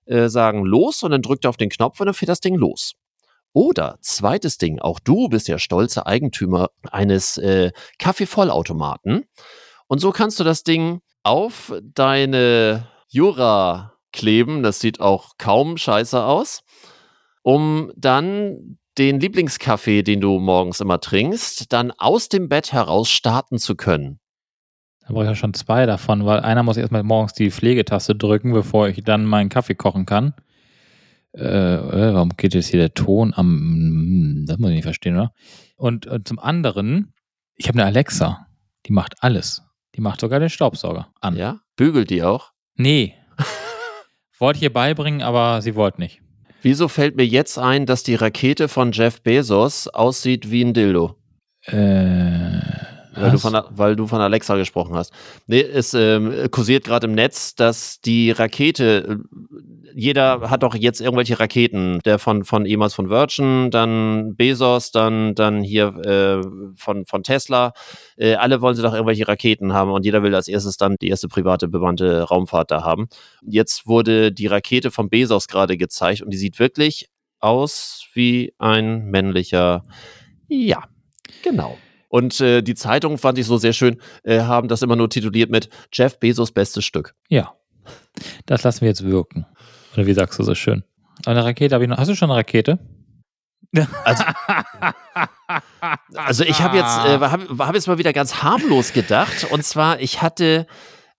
äh, 0.06 0.28
sagen 0.30 0.64
los 0.64 1.02
und 1.02 1.10
dann 1.10 1.20
drückt 1.20 1.44
er 1.44 1.50
auf 1.50 1.58
den 1.58 1.68
Knopf 1.68 2.00
und 2.00 2.06
dann 2.06 2.14
fährt 2.14 2.30
das 2.30 2.40
Ding 2.40 2.54
los. 2.54 2.94
Oder 3.52 3.98
zweites 4.00 4.56
Ding, 4.56 4.78
auch 4.78 4.98
du 4.98 5.28
bist 5.28 5.46
ja 5.46 5.58
stolzer 5.58 6.06
Eigentümer 6.06 6.70
eines 6.90 7.36
äh, 7.36 7.70
Kaffeevollautomaten. 7.98 9.26
Und 9.88 9.98
so 9.98 10.10
kannst 10.10 10.40
du 10.40 10.44
das 10.44 10.62
Ding 10.62 11.02
auf 11.22 11.74
deine 11.82 12.88
Jura 13.14 13.94
kleben. 14.12 14.62
Das 14.62 14.80
sieht 14.80 15.00
auch 15.00 15.32
kaum 15.38 15.76
scheiße 15.76 16.22
aus. 16.22 16.62
Um 17.42 17.92
dann 17.96 18.78
den 18.96 19.20
Lieblingskaffee, 19.20 20.02
den 20.02 20.20
du 20.20 20.38
morgens 20.38 20.80
immer 20.80 21.00
trinkst, 21.00 21.72
dann 21.72 21.90
aus 21.92 22.28
dem 22.28 22.48
Bett 22.48 22.72
heraus 22.72 23.10
starten 23.10 23.58
zu 23.58 23.74
können. 23.74 24.20
Da 25.00 25.12
brauche 25.12 25.24
ich 25.24 25.28
ja 25.28 25.34
schon 25.34 25.52
zwei 25.52 25.84
davon, 25.84 26.24
weil 26.24 26.40
einer 26.40 26.62
muss 26.62 26.76
erstmal 26.76 27.02
morgens 27.02 27.34
die 27.34 27.50
Pflegetaste 27.50 28.14
drücken, 28.14 28.52
bevor 28.52 28.88
ich 28.88 29.02
dann 29.02 29.26
meinen 29.26 29.50
Kaffee 29.50 29.74
kochen 29.74 30.06
kann. 30.06 30.32
Äh, 31.32 31.42
äh, 31.42 32.14
warum 32.14 32.30
geht 32.36 32.54
jetzt 32.54 32.68
hier 32.68 32.80
der 32.80 32.94
Ton 32.94 33.34
am. 33.34 34.44
Das 34.46 34.58
muss 34.58 34.70
ich 34.70 34.76
nicht 34.76 34.84
verstehen, 34.84 35.16
oder? 35.16 35.32
Und, 35.76 36.06
äh, 36.06 36.22
zum 36.24 36.38
anderen, 36.38 37.12
ich 37.56 37.68
habe 37.68 37.78
eine 37.78 37.86
Alexa. 37.86 38.46
Die 38.86 38.92
macht 38.92 39.22
alles. 39.22 39.62
Die 39.96 40.00
macht 40.00 40.20
sogar 40.20 40.40
den 40.40 40.50
Staubsauger 40.50 41.08
an. 41.20 41.36
Ja? 41.36 41.60
Bügelt 41.76 42.10
die 42.10 42.22
auch? 42.22 42.53
Nee. 42.76 43.14
wollte 44.38 44.58
ich 44.58 44.62
ihr 44.64 44.72
beibringen, 44.72 45.22
aber 45.22 45.62
sie 45.62 45.74
wollte 45.74 46.00
nicht. 46.00 46.20
Wieso 46.62 46.88
fällt 46.88 47.16
mir 47.16 47.26
jetzt 47.26 47.58
ein, 47.58 47.86
dass 47.86 48.02
die 48.02 48.14
Rakete 48.14 48.68
von 48.68 48.92
Jeff 48.92 49.20
Bezos 49.20 49.86
aussieht 49.88 50.50
wie 50.50 50.64
ein 50.64 50.72
Dildo? 50.72 51.16
Äh, 51.66 52.60
Weil 53.16 53.30
du, 53.30 53.38
von, 53.38 53.58
weil 53.70 53.96
du 53.96 54.06
von 54.06 54.20
Alexa 54.20 54.56
gesprochen 54.56 54.94
hast. 54.94 55.12
Nee, 55.46 55.60
es 55.60 55.94
ähm, 55.94 56.48
kursiert 56.50 56.84
gerade 56.84 57.06
im 57.06 57.14
Netz, 57.14 57.54
dass 57.54 58.00
die 58.00 58.30
Rakete, 58.30 59.06
äh, 59.08 59.16
jeder 59.94 60.50
hat 60.50 60.62
doch 60.62 60.74
jetzt 60.74 61.00
irgendwelche 61.00 61.38
Raketen, 61.38 62.00
der 62.04 62.18
von, 62.18 62.44
von 62.44 62.66
ehemals 62.66 62.94
von 62.94 63.08
Virgin, 63.08 63.70
dann 63.70 64.34
Bezos, 64.34 64.90
dann, 64.90 65.34
dann 65.34 65.62
hier 65.62 65.94
äh, 66.04 66.46
von, 66.76 67.04
von 67.04 67.22
Tesla. 67.22 67.72
Äh, 68.16 68.34
alle 68.34 68.60
wollen 68.60 68.74
sie 68.74 68.82
doch 68.82 68.94
irgendwelche 68.94 69.28
Raketen 69.28 69.72
haben 69.72 69.92
und 69.92 70.04
jeder 70.04 70.22
will 70.22 70.34
als 70.34 70.48
erstes 70.48 70.76
dann 70.76 70.96
die 71.00 71.08
erste 71.08 71.28
private 71.28 71.68
bemannte 71.68 72.22
Raumfahrt 72.22 72.70
da 72.70 72.82
haben. 72.82 73.08
Jetzt 73.42 73.86
wurde 73.86 74.32
die 74.32 74.46
Rakete 74.46 74.90
von 74.90 75.08
Bezos 75.08 75.46
gerade 75.46 75.76
gezeigt 75.76 76.22
und 76.22 76.30
die 76.30 76.38
sieht 76.38 76.58
wirklich 76.58 77.08
aus 77.38 78.06
wie 78.14 78.54
ein 78.58 79.04
männlicher, 79.04 79.82
ja, 80.48 80.84
genau. 81.42 81.76
Und 82.14 82.40
äh, 82.40 82.62
die 82.62 82.76
Zeitungen 82.76 83.18
fand 83.18 83.38
ich 83.38 83.46
so 83.46 83.56
sehr 83.56 83.72
schön, 83.72 84.00
äh, 84.22 84.42
haben 84.42 84.68
das 84.68 84.82
immer 84.82 84.94
nur 84.94 85.10
tituliert 85.10 85.50
mit 85.50 85.68
Jeff 85.92 86.20
Bezos 86.20 86.52
bestes 86.52 86.84
Stück. 86.84 87.16
Ja. 87.28 87.56
Das 88.46 88.62
lassen 88.62 88.82
wir 88.82 88.88
jetzt 88.88 89.04
wirken. 89.04 89.46
Oder 89.94 90.06
wie 90.06 90.14
sagst 90.14 90.38
du 90.38 90.44
so 90.44 90.54
schön? 90.54 90.84
Eine 91.26 91.44
Rakete 91.44 91.74
habe 91.74 91.82
ich 91.82 91.90
noch. 91.90 91.98
Hast 91.98 92.06
du 92.06 92.14
schon 92.14 92.30
eine 92.30 92.38
Rakete? 92.38 92.78
Also, 94.04 94.22
also 96.14 96.44
ich 96.44 96.60
habe 96.60 96.76
jetzt, 96.76 96.98
äh, 97.04 97.18
hab, 97.18 97.58
hab 97.58 97.74
jetzt 97.74 97.88
mal 97.88 97.98
wieder 97.98 98.12
ganz 98.12 98.44
harmlos 98.44 98.92
gedacht. 98.92 99.50
Und 99.50 99.64
zwar, 99.64 99.98
ich 99.98 100.22
hatte 100.22 100.68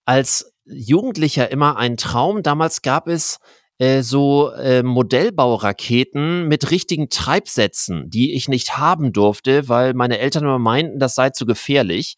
als 0.06 0.54
Jugendlicher 0.64 1.52
immer 1.52 1.76
einen 1.76 1.98
Traum. 1.98 2.42
Damals 2.42 2.82
gab 2.82 3.10
es 3.10 3.40
äh, 3.78 4.02
so 4.02 4.52
äh, 4.52 4.84
Modellbauraketen 4.84 6.48
mit 6.48 6.72
richtigen 6.72 7.10
Treibsätzen, 7.10 8.10
die 8.10 8.34
ich 8.34 8.48
nicht 8.48 8.78
haben 8.78 9.12
durfte, 9.12 9.68
weil 9.68 9.94
meine 9.94 10.20
Eltern 10.20 10.44
immer 10.44 10.60
meinten, 10.60 11.00
das 11.00 11.16
sei 11.16 11.32
zu 11.32 11.46
gefährlich. 11.46 12.16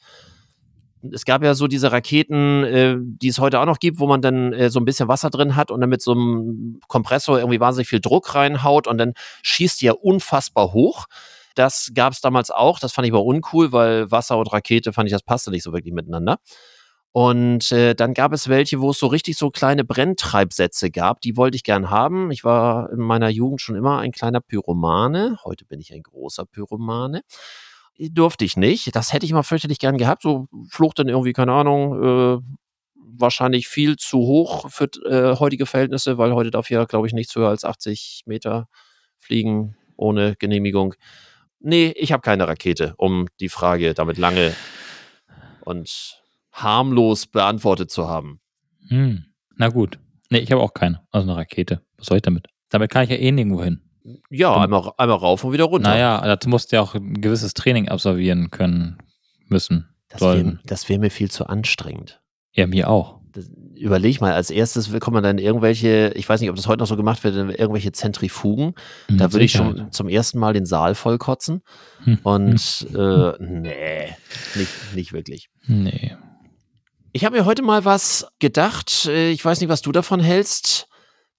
Es 1.12 1.26
gab 1.26 1.44
ja 1.44 1.54
so 1.54 1.68
diese 1.68 1.92
Raketen, 1.92 2.64
äh, 2.64 2.96
die 3.00 3.30
es 3.30 3.40
heute 3.40 3.60
auch 3.60 3.66
noch 3.66 3.80
gibt, 3.80 4.00
wo 4.00 4.08
man 4.08 4.22
dann 4.22 4.54
äh, 4.54 4.70
so 4.70 4.80
ein 4.80 4.86
bisschen 4.86 5.08
Wasser 5.08 5.30
drin 5.30 5.56
hat 5.56 5.72
und 5.72 5.82
dann 5.82 5.90
mit 5.90 6.02
so 6.02 6.12
einem 6.12 6.80
Kompressor 6.88 7.40
irgendwie 7.40 7.60
wahnsinnig 7.60 7.88
viel 7.88 8.02
Druck 8.02 8.36
reinhaut 8.36 8.88
und 8.88 8.98
dann 8.98 9.14
schießt 9.42 9.82
die 9.82 9.86
ja 9.86 9.94
unfassbar 9.94 10.74
hoch. 10.74 11.06
Das 11.56 11.92
gab 11.96 12.14
es 12.14 12.22
damals 12.22 12.52
auch. 12.52 12.80
Das 12.80 12.94
fand 12.94 13.08
ich 13.08 13.14
aber 13.14 13.24
uncool, 13.24 13.72
weil 13.72 14.12
Wasser 14.12 14.38
und 14.38 14.54
Rakete 14.54 14.94
fand 14.94 15.08
ich, 15.08 15.14
das 15.14 15.24
passte 15.24 15.50
nicht 15.50 15.64
so 15.64 15.74
wirklich 15.74 15.94
miteinander. 15.94 16.38
Und 17.18 17.72
äh, 17.72 17.96
dann 17.96 18.14
gab 18.14 18.32
es 18.32 18.48
welche, 18.48 18.80
wo 18.80 18.92
es 18.92 19.00
so 19.00 19.08
richtig 19.08 19.38
so 19.38 19.50
kleine 19.50 19.84
Brenntreibsätze 19.84 20.92
gab. 20.92 21.20
Die 21.22 21.36
wollte 21.36 21.56
ich 21.56 21.64
gern 21.64 21.90
haben. 21.90 22.30
Ich 22.30 22.44
war 22.44 22.92
in 22.92 23.00
meiner 23.00 23.30
Jugend 23.30 23.60
schon 23.60 23.76
immer 23.76 23.98
ein 23.98 24.12
kleiner 24.12 24.40
Pyromane. 24.40 25.40
Heute 25.44 25.66
bin 25.66 25.80
ich 25.80 25.92
ein 25.92 26.04
großer 26.04 26.46
Pyromane. 26.46 27.24
Durfte 27.98 28.46
ich 28.46 28.56
nicht. 28.56 28.96
Das 28.96 29.14
hätte 29.14 29.26
ich 29.26 29.34
mal 29.34 29.42
fürchterlich 29.42 29.80
gern 29.80 29.98
gehabt. 29.98 30.22
So 30.22 30.46
flog 30.70 30.94
dann 30.94 31.08
irgendwie, 31.08 31.34
keine 31.34 31.54
Ahnung, 31.54 32.04
äh, 32.04 32.40
wahrscheinlich 33.18 33.68
viel 33.68 33.96
zu 33.96 34.20
hoch 34.20 34.70
für 34.70 34.88
äh, 35.10 35.40
heutige 35.40 35.66
Verhältnisse, 35.66 36.20
weil 36.20 36.36
heute 36.36 36.52
darf 36.52 36.70
ja, 36.70 36.86
glaube 36.86 37.08
ich, 37.08 37.14
nichts 37.14 37.34
höher 37.34 37.50
als 37.50 37.66
80 37.66 38.26
Meter 38.28 38.68
fliegen 39.18 39.76
ohne 39.96 40.36
Genehmigung. 40.36 40.94
Nee, 41.62 41.96
ich 41.96 42.12
habe 42.12 42.22
keine 42.22 42.48
Rakete, 42.48 42.94
um 42.98 43.26
die 43.40 43.50
Frage 43.50 43.96
damit 43.96 44.20
lange 44.20 44.54
und 45.62 46.22
harmlos 46.64 47.28
beantwortet 47.28 47.92
zu 47.92 48.08
haben. 48.08 48.40
Hm. 48.90 49.26
Na 49.56 49.70
gut. 49.70 50.00
Nee, 50.30 50.40
ich 50.40 50.52
habe 50.52 50.62
auch 50.62 50.74
keine. 50.74 51.02
Also 51.12 51.30
eine 51.30 51.38
Rakete. 51.38 51.82
Was 51.98 52.08
soll 52.08 52.18
ich 52.18 52.24
damit? 52.24 52.48
Damit 52.70 52.92
kann 52.92 53.04
ich 53.04 53.10
ja 53.10 53.16
eh 53.16 53.32
nirgendwo 53.32 53.64
hin. 53.64 53.82
Ja, 54.30 54.54
und, 54.54 54.64
einmal, 54.64 54.92
einmal 54.98 55.18
rauf 55.18 55.44
und 55.44 55.54
wieder 55.54 55.66
runter. 55.66 55.90
Naja, 55.90 56.22
dazu 56.22 56.50
musst 56.50 56.72
du 56.72 56.78
ja 56.78 56.82
auch 56.82 56.96
ein 56.96 57.22
gewisses 57.22 57.54
Training 57.54 57.90
absolvieren 57.90 58.52
können, 58.52 58.98
müssen. 59.48 59.90
Das 60.10 60.22
wäre 60.22 60.58
wär 60.88 61.00
mir 61.00 61.12
viel 61.12 61.30
zu 61.30 61.48
anstrengend. 61.48 62.22
Ja, 62.54 62.68
mir 62.68 62.90
auch. 62.90 63.20
Das, 63.34 63.52
überleg 63.76 64.22
mal, 64.22 64.34
als 64.34 64.50
erstes 64.50 64.92
kommt 65.00 65.14
man 65.14 65.24
dann 65.24 65.38
irgendwelche, 65.38 66.14
ich 66.16 66.28
weiß 66.28 66.40
nicht, 66.40 66.50
ob 66.50 66.56
das 66.56 66.68
heute 66.68 66.80
noch 66.80 66.88
so 66.88 66.96
gemacht 66.96 67.24
wird, 67.24 67.36
irgendwelche 67.36 67.92
Zentrifugen. 67.92 68.74
Hm, 69.08 69.18
da 69.18 69.34
würde 69.34 69.46
ich 69.46 69.52
schon 69.52 69.92
zum 69.92 70.08
ersten 70.08 70.40
Mal 70.40 70.54
den 70.54 70.66
Saal 70.66 70.96
vollkotzen. 70.96 71.62
Hm. 72.04 72.20
Und 72.24 72.60
hm. 72.60 72.96
Äh, 72.96 73.34
nee, 73.40 74.16
nicht, 74.56 74.96
nicht 74.96 75.14
wirklich. 75.14 75.50
Nee. 75.68 76.16
Ich 77.18 77.26
habe 77.26 77.36
mir 77.36 77.46
heute 77.46 77.64
mal 77.64 77.84
was 77.84 78.28
gedacht. 78.38 79.08
Äh, 79.08 79.32
ich 79.32 79.44
weiß 79.44 79.60
nicht, 79.60 79.70
was 79.70 79.82
du 79.82 79.92
davon 79.92 80.20
hältst, 80.20 80.88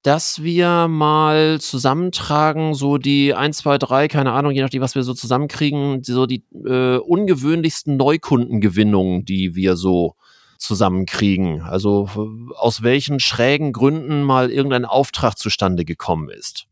dass 0.03 0.43
wir 0.43 0.89
mal 0.89 1.61
zusammentragen, 1.61 2.75
so 2.75 2.99
die 2.99 3.33
1, 3.33 3.59
2, 3.59 3.79
3, 3.79 4.09
keine 4.09 4.33
Ahnung, 4.33 4.51
je 4.51 4.61
nachdem, 4.61 4.83
was 4.83 4.97
wir 4.97 5.05
so 5.05 5.15
zusammenkriegen, 5.15 6.03
so 6.03 6.27
die 6.27 6.43
äh, 6.67 6.97
ungewöhnlichsten 6.97 7.97
Neukundengewinnungen, 7.97 9.25
die 9.25 9.55
wir 9.55 9.77
so 9.77 10.17
zusammenkriegen. 10.57 11.63
Also 11.63 12.09
aus 12.57 12.83
welchen 12.83 13.21
schrägen 13.21 13.73
Gründen 13.73 14.25
mal 14.25 14.51
irgendein 14.51 14.85
Auftrag 14.85 15.39
zustande 15.39 15.85
gekommen 15.85 16.29
ist. 16.29 16.67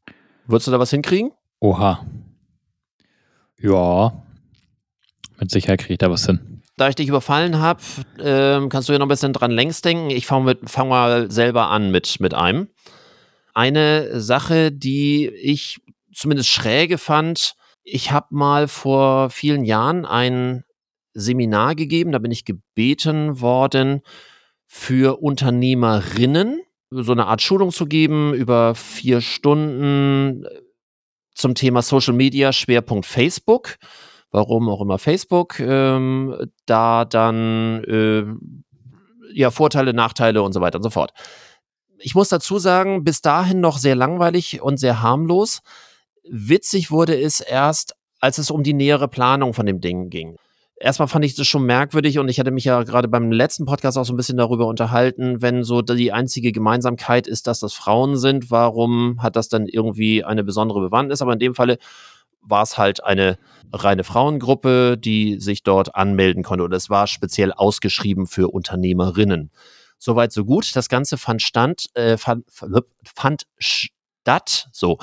Würdest 0.49 0.67
du 0.67 0.73
da 0.73 0.81
was 0.81 0.91
hinkriegen? 0.91 1.31
Oha. 1.61 2.05
Ja, 3.61 4.21
mit 5.39 5.53
Sicherheit 5.53 5.79
kriege 5.79 5.93
ich 5.93 5.99
da 5.99 6.11
was 6.11 6.27
hin 6.27 6.56
da 6.77 6.89
ich 6.89 6.95
dich 6.95 7.09
überfallen 7.09 7.59
habe, 7.59 7.81
äh, 8.19 8.69
kannst 8.69 8.89
du 8.89 8.93
ja 8.93 8.99
noch 8.99 9.07
ein 9.07 9.11
bisschen 9.11 9.33
dran 9.33 9.51
längs 9.51 9.81
denken. 9.81 10.11
Ich 10.11 10.27
fange 10.27 10.59
fang 10.65 10.89
mal 10.89 11.31
selber 11.31 11.71
an 11.71 11.91
mit, 11.91 12.21
mit 12.21 12.35
einem. 12.35 12.69
Eine 13.55 14.21
Sache, 14.21 14.71
die 14.71 15.29
ich 15.29 15.81
zumindest 16.13 16.51
schräge 16.51 16.99
fand, 16.99 17.55
ich 17.83 18.11
habe 18.11 18.27
mal 18.31 18.69
vor 18.69 19.31
vielen 19.31 19.65
Jahren 19.65 20.05
ein 20.05 20.65
Seminar 21.15 21.75
gegeben, 21.75 22.13
da 22.13 22.19
bin 22.19 22.31
ich 22.31 22.45
gebeten 22.45 23.41
worden, 23.41 24.03
für 24.67 25.23
Unternehmerinnen 25.23 26.61
so 26.91 27.13
eine 27.13 27.27
Art 27.27 27.43
Schulung 27.43 27.71
zu 27.71 27.87
geben 27.87 28.35
über 28.35 28.75
vier 28.75 29.21
Stunden 29.21 30.45
zum 31.35 31.55
Thema 31.55 31.83
Social 31.83 32.15
Media, 32.15 32.53
Schwerpunkt 32.53 33.07
Facebook 33.07 33.77
warum 34.31 34.69
auch 34.69 34.81
immer 34.81 34.99
Facebook, 34.99 35.61
ähm, 35.61 36.37
da 36.67 37.05
dann 37.05 37.85
äh, 37.85 38.25
ja 39.33 39.51
Vorteile, 39.51 39.95
Nachteile 39.95 40.43
und 40.43 40.53
so 40.53 40.61
weiter 40.61 40.77
und 40.77 40.83
so 40.83 40.91
fort. 40.91 41.13
Ich 41.99 42.15
muss 42.15 42.29
dazu 42.29 42.59
sagen, 42.59 43.05
bis 43.05 43.23
dahin 43.23 43.61
noch 43.61 43.79
sehr 43.79 43.95
langweilig 43.95 44.61
und 44.61 44.79
sehr 44.79 45.03
harmlos. 45.03 45.61
Witzig 46.29 46.91
wurde 46.91 47.19
es 47.19 47.41
erst, 47.41 47.95
als 48.21 48.39
es 48.39 48.51
um 48.51 48.63
die 48.63 48.75
nähere 48.75 49.09
Planung 49.09 49.55
von 49.55 49.67
dem 49.67 49.81
Ding 49.81 50.11
ging. 50.11 50.37
Erstmal 50.79 51.09
fand 51.09 51.25
ich 51.25 51.35
das 51.35 51.47
schon 51.47 51.65
merkwürdig 51.65 52.19
und 52.19 52.29
ich 52.29 52.39
hatte 52.39 52.51
mich 52.51 52.65
ja 52.65 52.83
gerade 52.83 53.09
beim 53.09 53.33
letzten 53.33 53.65
Podcast 53.65 53.97
auch 53.97 54.05
so 54.05 54.13
ein 54.13 54.17
bisschen 54.19 54.37
darüber 54.37 54.67
unterhalten, 54.67 55.41
wenn 55.41 55.65
so 55.65 55.81
die 55.81 56.13
einzige 56.13 56.53
Gemeinsamkeit 56.53 57.27
ist, 57.27 57.47
dass 57.47 57.61
das 57.61 57.73
Frauen 57.73 58.19
sind, 58.19 58.51
warum 58.51 59.23
hat 59.23 59.37
das 59.37 59.49
dann 59.49 59.67
irgendwie 59.67 60.23
eine 60.23 60.45
besondere 60.45 60.81
Bewandtnis? 60.81 61.23
Aber 61.23 61.33
in 61.33 61.39
dem 61.39 61.55
Falle 61.55 61.79
war 62.47 62.63
es 62.63 62.79
halt 62.79 63.05
eine 63.05 63.39
reine 63.73 64.05
Frauengruppe, 64.05 64.97
die 64.97 65.41
sich 65.41 65.63
dort 65.63 65.95
anmelden 65.95 66.43
konnte. 66.43 66.65
Und 66.65 66.73
es 66.73 66.91
war 66.91 67.07
speziell 67.07 67.53
ausgeschrieben 67.53 68.27
für 68.27 68.49
Unternehmerinnen. 68.49 69.51
Soweit, 69.99 70.33
so 70.33 70.45
gut. 70.45 70.75
Das 70.77 70.89
Ganze 70.89 71.19
fand, 71.19 71.43
stand, 71.43 71.87
äh, 71.95 72.17
fand, 72.17 72.45
fand 73.05 73.47
statt, 73.59 74.69
so, 74.73 74.99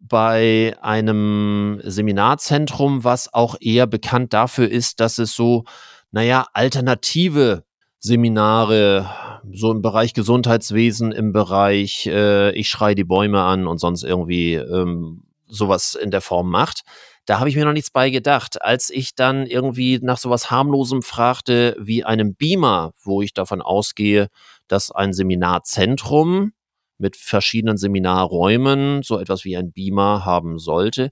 bei 0.00 0.76
einem 0.82 1.80
Seminarzentrum, 1.84 3.04
was 3.04 3.32
auch 3.32 3.56
eher 3.60 3.86
bekannt 3.86 4.32
dafür 4.32 4.68
ist, 4.68 5.00
dass 5.00 5.18
es 5.18 5.34
so, 5.34 5.64
naja, 6.10 6.46
alternative 6.52 7.64
Seminare, 8.00 9.08
so 9.52 9.70
im 9.70 9.80
Bereich 9.80 10.12
Gesundheitswesen, 10.12 11.12
im 11.12 11.32
Bereich, 11.32 12.06
äh, 12.08 12.50
ich 12.50 12.68
schreie 12.68 12.96
die 12.96 13.04
Bäume 13.04 13.42
an 13.42 13.68
und 13.68 13.78
sonst 13.78 14.02
irgendwie 14.02 14.54
ähm, 14.54 15.22
sowas 15.52 15.94
in 15.94 16.10
der 16.10 16.20
Form 16.20 16.50
macht. 16.50 16.82
Da 17.26 17.38
habe 17.38 17.48
ich 17.48 17.56
mir 17.56 17.64
noch 17.64 17.72
nichts 17.72 17.90
bei 17.90 18.10
gedacht. 18.10 18.62
Als 18.62 18.90
ich 18.90 19.14
dann 19.14 19.46
irgendwie 19.46 20.00
nach 20.02 20.18
sowas 20.18 20.50
harmlosem 20.50 21.02
fragte 21.02 21.76
wie 21.78 22.04
einem 22.04 22.34
Beamer, 22.34 22.92
wo 23.04 23.22
ich 23.22 23.32
davon 23.32 23.62
ausgehe, 23.62 24.28
dass 24.66 24.90
ein 24.90 25.12
Seminarzentrum 25.12 26.52
mit 26.98 27.16
verschiedenen 27.16 27.76
Seminarräumen 27.76 29.02
so 29.02 29.18
etwas 29.18 29.44
wie 29.44 29.56
ein 29.56 29.72
Beamer 29.72 30.24
haben 30.24 30.58
sollte. 30.58 31.10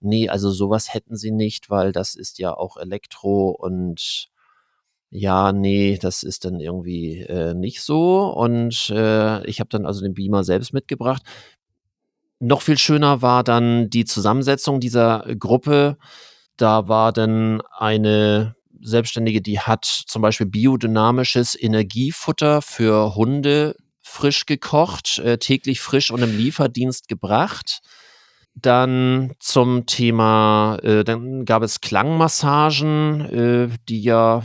Nee, 0.00 0.28
also 0.28 0.50
sowas 0.50 0.92
hätten 0.92 1.16
sie 1.16 1.30
nicht, 1.30 1.70
weil 1.70 1.92
das 1.92 2.14
ist 2.14 2.38
ja 2.38 2.54
auch 2.54 2.76
Elektro 2.76 3.50
und 3.50 4.28
ja, 5.10 5.52
nee, 5.52 5.98
das 6.00 6.22
ist 6.22 6.44
dann 6.44 6.60
irgendwie 6.60 7.20
äh, 7.20 7.54
nicht 7.54 7.80
so. 7.82 8.28
Und 8.34 8.90
äh, 8.90 9.46
ich 9.46 9.60
habe 9.60 9.68
dann 9.70 9.86
also 9.86 10.02
den 10.02 10.14
Beamer 10.14 10.44
selbst 10.44 10.72
mitgebracht. 10.72 11.22
Noch 12.38 12.62
viel 12.62 12.78
schöner 12.78 13.22
war 13.22 13.42
dann 13.44 13.88
die 13.88 14.04
Zusammensetzung 14.04 14.78
dieser 14.80 15.24
Gruppe. 15.38 15.96
Da 16.56 16.88
war 16.88 17.12
dann 17.12 17.62
eine 17.76 18.56
Selbstständige, 18.80 19.40
die 19.40 19.58
hat 19.60 19.84
zum 19.84 20.22
Beispiel 20.22 20.46
biodynamisches 20.46 21.60
Energiefutter 21.60 22.62
für 22.62 23.14
Hunde 23.14 23.74
frisch 24.02 24.46
gekocht, 24.46 25.18
äh, 25.18 25.38
täglich 25.38 25.80
frisch 25.80 26.10
und 26.10 26.22
im 26.22 26.36
Lieferdienst 26.36 27.08
gebracht. 27.08 27.80
Dann 28.54 29.34
zum 29.40 29.86
Thema, 29.86 30.78
äh, 30.82 31.04
dann 31.04 31.44
gab 31.44 31.62
es 31.62 31.80
Klangmassagen, 31.80 33.20
äh, 33.20 33.68
die 33.88 34.02
ja, 34.02 34.44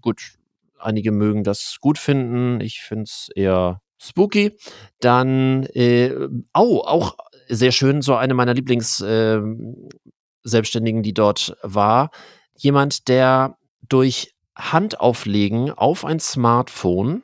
gut, 0.00 0.32
einige 0.78 1.12
mögen 1.12 1.44
das 1.44 1.76
gut 1.80 1.98
finden. 1.98 2.60
Ich 2.60 2.80
finde 2.80 3.04
es 3.04 3.28
eher 3.34 3.81
spooky. 4.02 4.56
Dann, 5.00 5.64
äh, 5.74 6.28
oh, 6.54 6.80
auch 6.80 7.16
sehr 7.48 7.72
schön, 7.72 8.02
so 8.02 8.14
eine 8.14 8.34
meiner 8.34 8.54
Lieblings-Selbstständigen, 8.54 10.98
ähm, 10.98 11.02
die 11.02 11.14
dort 11.14 11.56
war. 11.62 12.10
Jemand, 12.56 13.08
der 13.08 13.56
durch 13.88 14.34
Handauflegen 14.56 15.70
auf 15.70 16.04
ein 16.04 16.20
Smartphone 16.20 17.22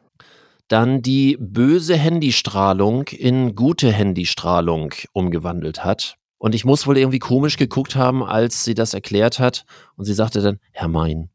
dann 0.68 1.02
die 1.02 1.37
böse 1.40 1.97
Handystrahlung 1.97 3.08
in 3.08 3.54
gute 3.54 3.90
Handystrahlung 3.90 4.94
umgewandelt 5.12 5.85
hat. 5.85 6.16
Und 6.37 6.54
ich 6.54 6.64
muss 6.64 6.87
wohl 6.87 6.99
irgendwie 6.99 7.18
komisch 7.18 7.56
geguckt 7.56 7.97
haben, 7.97 8.23
als 8.23 8.64
sie 8.64 8.75
das 8.75 8.94
erklärt 8.94 9.38
hat. 9.38 9.64
Und 9.97 10.04
sie 10.04 10.14
sagte 10.14 10.40
dann, 10.40 10.58
Herr 10.73 10.88
Mein, 10.88 11.30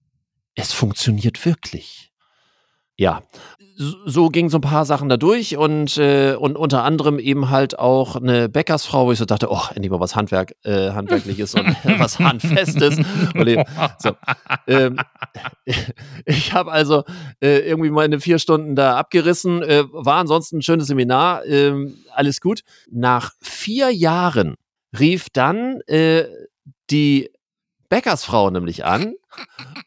es 0.55 0.71
funktioniert 0.71 1.45
wirklich 1.45 2.12
ja, 2.95 3.21
so 3.75 4.29
gingen 4.29 4.49
so 4.49 4.59
ein 4.59 4.61
paar 4.61 4.85
Sachen 4.85 5.09
da 5.09 5.17
durch 5.17 5.57
und, 5.57 5.97
äh, 5.97 6.35
und 6.35 6.57
unter 6.57 6.83
anderem 6.83 7.17
eben 7.17 7.49
halt 7.49 7.79
auch 7.79 8.15
eine 8.15 8.47
Bäckersfrau, 8.47 9.07
wo 9.07 9.11
ich 9.11 9.17
so 9.17 9.25
dachte, 9.25 9.47
oh, 9.49 9.61
endlich 9.73 9.91
mal 9.91 9.99
was 9.99 10.15
Handwerk, 10.15 10.55
äh, 10.63 10.91
Handwerkliches 10.91 11.55
und 11.55 11.65
was 11.99 12.19
Handfestes. 12.19 12.97
Und 13.33 13.47
eben, 13.47 13.63
so, 13.97 14.11
ähm, 14.67 14.99
ich 16.25 16.53
habe 16.53 16.71
also 16.71 17.03
äh, 17.41 17.59
irgendwie 17.59 17.89
meine 17.89 18.19
vier 18.19 18.37
Stunden 18.37 18.75
da 18.75 18.95
abgerissen, 18.97 19.63
äh, 19.63 19.83
war 19.91 20.17
ansonsten 20.17 20.57
ein 20.57 20.61
schönes 20.61 20.87
Seminar, 20.87 21.45
äh, 21.45 21.73
alles 22.13 22.41
gut. 22.41 22.61
Nach 22.91 23.31
vier 23.41 23.89
Jahren 23.89 24.55
rief 24.97 25.27
dann 25.31 25.81
äh, 25.87 26.25
die 26.91 27.31
Bäckersfrau 27.93 28.49
nämlich 28.49 28.85
an 28.85 29.13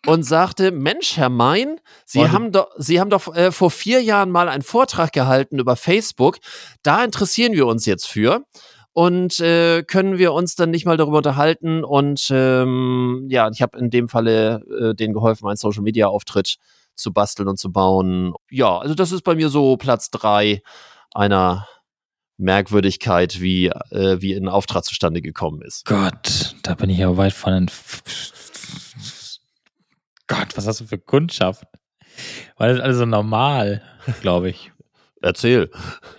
und 0.06 0.22
sagte, 0.22 0.70
Mensch, 0.70 1.16
Herr 1.16 1.28
Mein, 1.28 1.80
Sie 2.04 2.20
Warte. 2.20 2.32
haben 2.32 2.52
doch, 2.52 2.68
Sie 2.76 3.00
haben 3.00 3.10
doch 3.10 3.34
äh, 3.34 3.50
vor 3.50 3.72
vier 3.72 4.00
Jahren 4.00 4.30
mal 4.30 4.48
einen 4.48 4.62
Vortrag 4.62 5.12
gehalten 5.12 5.58
über 5.58 5.74
Facebook. 5.74 6.38
Da 6.84 7.02
interessieren 7.02 7.54
wir 7.54 7.66
uns 7.66 7.84
jetzt 7.84 8.06
für. 8.06 8.44
Und 8.92 9.40
äh, 9.40 9.82
können 9.82 10.18
wir 10.18 10.34
uns 10.34 10.54
dann 10.54 10.70
nicht 10.70 10.86
mal 10.86 10.96
darüber 10.96 11.16
unterhalten? 11.16 11.82
Und 11.82 12.28
ähm, 12.30 13.26
ja, 13.28 13.50
ich 13.50 13.60
habe 13.60 13.76
in 13.76 13.90
dem 13.90 14.08
Falle 14.08 14.62
äh, 14.80 14.94
denen 14.94 15.12
geholfen, 15.12 15.48
einen 15.48 15.56
Social 15.56 15.82
Media 15.82 16.06
Auftritt 16.06 16.58
zu 16.94 17.12
basteln 17.12 17.48
und 17.48 17.58
zu 17.58 17.72
bauen. 17.72 18.34
Ja, 18.50 18.78
also 18.78 18.94
das 18.94 19.10
ist 19.10 19.22
bei 19.22 19.34
mir 19.34 19.48
so 19.48 19.76
Platz 19.78 20.12
drei 20.12 20.62
einer 21.12 21.66
Merkwürdigkeit, 22.38 23.40
wie, 23.40 23.68
äh, 23.68 24.20
wie 24.20 24.34
ein 24.34 24.48
Auftrag 24.48 24.84
zustande 24.84 25.22
gekommen 25.22 25.62
ist. 25.62 25.84
Gott, 25.86 26.54
da 26.62 26.74
bin 26.74 26.90
ich 26.90 26.98
ja 26.98 27.16
weit 27.16 27.32
von. 27.32 27.66
Gott, 30.26 30.56
was 30.56 30.66
hast 30.66 30.80
du 30.80 30.86
für 30.86 30.98
Kundschaft? 30.98 31.64
War 32.56 32.68
das 32.68 32.80
alles 32.80 32.98
so 32.98 33.06
normal, 33.06 33.82
glaube 34.20 34.50
ich. 34.50 34.72
Erzähl. 35.22 35.70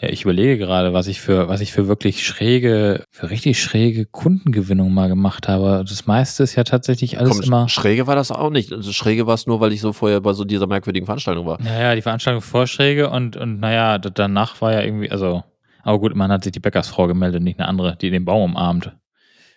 Ja, 0.02 0.10
ich 0.10 0.24
überlege 0.24 0.58
gerade, 0.58 0.92
was 0.92 1.08
ich 1.08 1.22
für, 1.22 1.48
was 1.48 1.62
ich 1.62 1.72
für 1.72 1.88
wirklich 1.88 2.26
schräge, 2.26 3.04
für 3.12 3.30
richtig 3.30 3.62
schräge 3.62 4.06
Kundengewinnung 4.06 4.92
mal 4.92 5.08
gemacht 5.08 5.48
habe. 5.48 5.86
Das 5.88 6.08
meiste 6.08 6.44
ist 6.44 6.56
ja 6.56 6.64
tatsächlich 6.64 7.20
alles 7.20 7.38
Komm, 7.38 7.48
immer. 7.48 7.70
Schräge 7.70 8.08
war 8.08 8.16
das 8.16 8.32
auch 8.32 8.50
nicht. 8.50 8.74
Also 8.74 8.92
schräge 8.92 9.28
war 9.28 9.36
es 9.36 9.46
nur, 9.46 9.60
weil 9.60 9.72
ich 9.72 9.82
so 9.82 9.94
vorher 9.94 10.20
bei 10.20 10.34
so 10.34 10.46
dieser 10.46 10.68
merkwürdigen 10.68 11.06
Veranstaltung 11.06 11.46
war. 11.46 11.62
Naja, 11.62 11.94
die 11.96 12.02
Veranstaltung 12.02 12.42
vor 12.42 12.66
schräge 12.66 13.10
und, 13.10 13.38
und 13.38 13.60
naja, 13.60 13.98
danach 14.00 14.62
war 14.62 14.74
ja 14.74 14.82
irgendwie, 14.82 15.12
also 15.12 15.44
aber 15.88 16.00
gut, 16.00 16.18
man 16.18 16.30
hat 16.34 16.44
sich 16.44 16.52
die 16.52 16.60
Bäckersfrau 16.60 17.08
gemeldet, 17.08 17.42
nicht 17.42 17.60
eine 17.60 17.70
andere, 17.70 17.96
die 17.96 18.10
den 18.10 18.26
Baum 18.26 18.52
umarmt. 18.52 18.92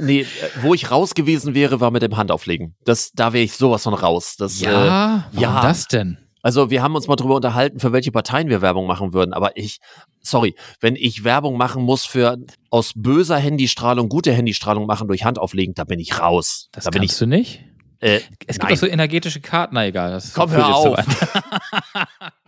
nee, 0.00 0.26
wo 0.60 0.74
ich 0.74 0.90
raus 0.90 1.14
gewesen 1.14 1.54
wäre, 1.54 1.80
war 1.80 1.90
mit 1.90 2.02
dem 2.02 2.14
Handauflegen. 2.14 2.74
Das, 2.84 3.12
da 3.12 3.32
wäre 3.32 3.44
ich 3.44 3.54
sowas 3.54 3.84
von 3.84 3.94
raus. 3.94 4.36
Das, 4.36 4.60
ja, 4.60 5.30
äh, 5.34 5.40
ja. 5.40 5.62
das 5.62 5.88
denn? 5.88 6.18
Also 6.42 6.68
wir 6.68 6.82
haben 6.82 6.94
uns 6.94 7.08
mal 7.08 7.16
drüber 7.16 7.36
unterhalten, 7.36 7.80
für 7.80 7.92
welche 7.94 8.12
Parteien 8.12 8.50
wir 8.50 8.60
Werbung 8.60 8.86
machen 8.86 9.14
würden. 9.14 9.32
Aber 9.32 9.56
ich, 9.56 9.78
sorry, 10.20 10.54
wenn 10.80 10.94
ich 10.94 11.24
Werbung 11.24 11.56
machen 11.56 11.82
muss 11.82 12.04
für 12.04 12.36
aus 12.68 12.92
böser 12.94 13.38
Handystrahlung 13.38 14.10
gute 14.10 14.32
Handystrahlung 14.32 14.84
machen 14.84 15.08
durch 15.08 15.24
Handauflegen, 15.24 15.74
da 15.74 15.84
bin 15.84 16.00
ich 16.00 16.20
raus. 16.20 16.68
Das 16.72 16.84
da 16.84 16.90
kannst 16.90 17.00
bin 17.00 17.02
ich, 17.02 17.16
du 17.16 17.26
nicht? 17.26 17.64
Äh, 18.00 18.20
es 18.46 18.58
gibt 18.58 18.64
nein. 18.64 18.74
auch 18.74 18.76
so 18.76 18.86
energetische 18.86 19.40
Karten, 19.40 19.74
na 19.74 19.86
egal. 19.86 20.10
Das 20.10 20.34
Komm, 20.34 20.50
hör 20.50 20.76
auf. 20.76 20.98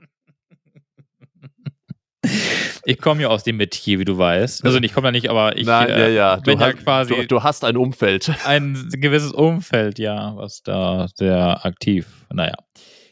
Ich 2.84 2.98
komme 3.00 3.22
ja 3.22 3.28
aus 3.28 3.44
dem 3.44 3.56
Metier, 3.56 3.98
wie 3.98 4.04
du 4.04 4.18
weißt. 4.18 4.64
Also 4.64 4.78
ich 4.78 4.92
komme 4.92 5.08
ja 5.08 5.12
nicht, 5.12 5.28
aber 5.28 5.56
ich 5.56 5.66
Nein, 5.66 5.88
äh, 5.88 6.00
ja, 6.00 6.08
ja. 6.08 6.36
bin 6.36 6.58
du 6.58 6.64
ja 6.64 6.72
hast, 6.72 6.84
quasi. 6.84 7.14
Du, 7.14 7.26
du, 7.26 7.42
hast 7.42 7.64
ein 7.64 7.76
Umfeld. 7.76 8.32
Ein 8.44 8.88
gewisses 8.92 9.32
Umfeld, 9.32 9.98
ja, 9.98 10.36
was 10.36 10.62
da 10.62 11.06
sehr 11.14 11.64
aktiv. 11.64 12.06
Naja, 12.32 12.54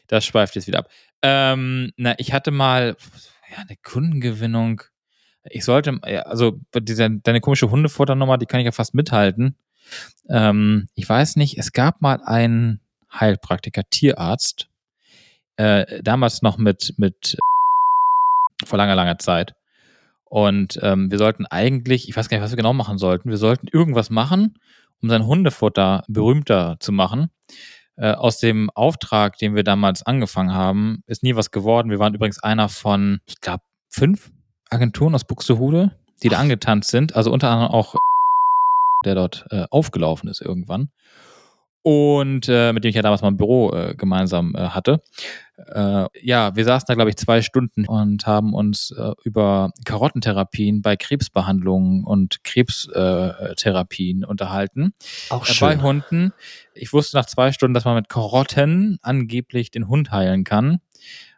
das 0.07 0.25
schweift 0.25 0.55
jetzt 0.55 0.67
wieder 0.67 0.79
ab. 0.79 0.89
Ähm, 1.21 1.91
na, 1.97 2.15
ich 2.17 2.33
hatte 2.33 2.51
mal 2.51 2.95
ja, 3.51 3.57
eine 3.57 3.77
Kundengewinnung. 3.83 4.81
Ich 5.49 5.63
sollte, 5.63 5.99
also 6.25 6.59
diese, 6.77 7.09
deine 7.23 7.41
komische 7.41 7.69
Hundefutternummer, 7.69 8.37
die 8.37 8.45
kann 8.45 8.59
ich 8.59 8.65
ja 8.65 8.71
fast 8.71 8.93
mithalten. 8.93 9.57
Ähm, 10.29 10.87
ich 10.95 11.07
weiß 11.07 11.37
nicht, 11.37 11.57
es 11.57 11.71
gab 11.71 12.01
mal 12.01 12.21
einen 12.23 12.81
Heilpraktiker, 13.13 13.83
Tierarzt, 13.89 14.69
äh, 15.55 16.01
damals 16.03 16.41
noch 16.41 16.57
mit, 16.57 16.93
mit 16.97 17.37
vor 18.65 18.77
langer, 18.77 18.95
langer 18.95 19.17
Zeit. 19.17 19.53
Und 20.25 20.79
ähm, 20.81 21.09
wir 21.09 21.17
sollten 21.17 21.45
eigentlich, 21.45 22.09
ich 22.09 22.17
weiß 22.17 22.27
gar 22.27 22.37
nicht, 22.37 22.43
was 22.43 22.51
wir 22.51 22.57
genau 22.57 22.73
machen 22.73 22.97
sollten, 22.97 23.29
wir 23.29 23.37
sollten 23.37 23.67
irgendwas 23.71 24.09
machen, 24.09 24.55
um 25.01 25.09
sein 25.09 25.25
Hundefutter 25.25 26.03
berühmter 26.07 26.77
zu 26.79 26.91
machen. 26.91 27.29
Äh, 27.95 28.11
aus 28.11 28.39
dem 28.39 28.69
Auftrag, 28.71 29.37
den 29.37 29.55
wir 29.55 29.63
damals 29.63 30.03
angefangen 30.03 30.53
haben, 30.53 31.01
ist 31.07 31.23
nie 31.23 31.35
was 31.35 31.51
geworden. 31.51 31.89
Wir 31.89 31.99
waren 31.99 32.13
übrigens 32.13 32.43
einer 32.43 32.69
von, 32.69 33.19
ich 33.25 33.39
glaube, 33.41 33.63
fünf 33.89 34.31
Agenturen 34.69 35.15
aus 35.15 35.23
Buxtehude, 35.23 35.91
die 36.23 36.29
da 36.29 36.39
angetanzt 36.39 36.91
sind. 36.91 37.15
Also 37.15 37.31
unter 37.31 37.49
anderem 37.49 37.71
auch 37.71 37.95
der 39.05 39.15
dort 39.15 39.45
äh, 39.51 39.65
aufgelaufen 39.69 40.27
ist 40.27 40.41
irgendwann 40.41 40.89
und 41.87 42.49
äh, 42.49 42.73
mit 42.73 42.83
dem 42.83 42.89
ich 42.89 42.95
ja 42.95 43.01
damals 43.01 43.21
mal 43.21 43.29
ein 43.29 43.37
Büro 43.37 43.71
äh, 43.71 43.95
gemeinsam 43.95 44.53
äh, 44.55 44.59
hatte. 44.59 45.01
Äh, 45.55 46.07
ja, 46.21 46.53
wir 46.53 46.65
saßen 46.65 46.85
da, 46.85 46.95
glaube 46.95 47.11
ich, 47.11 47.15
zwei 47.15 47.41
Stunden 47.41 47.87
und 47.87 48.27
haben 48.27 48.53
uns 48.53 48.91
äh, 48.91 49.13
über 49.23 49.71
Karottentherapien 49.85 50.81
bei 50.81 50.97
Krebsbehandlungen 50.97 52.03
und 52.03 52.43
Krebstherapien 52.43 54.25
unterhalten. 54.25 54.95
Auch 55.29 55.47
äh, 55.47 55.53
schön. 55.53 55.77
Bei 55.77 55.81
Hunden. 55.81 56.33
Ich 56.73 56.91
wusste 56.91 57.15
nach 57.15 57.25
zwei 57.25 57.53
Stunden, 57.53 57.73
dass 57.73 57.85
man 57.85 57.95
mit 57.95 58.09
Karotten 58.09 58.99
angeblich 59.01 59.71
den 59.71 59.87
Hund 59.87 60.11
heilen 60.11 60.43
kann. 60.43 60.81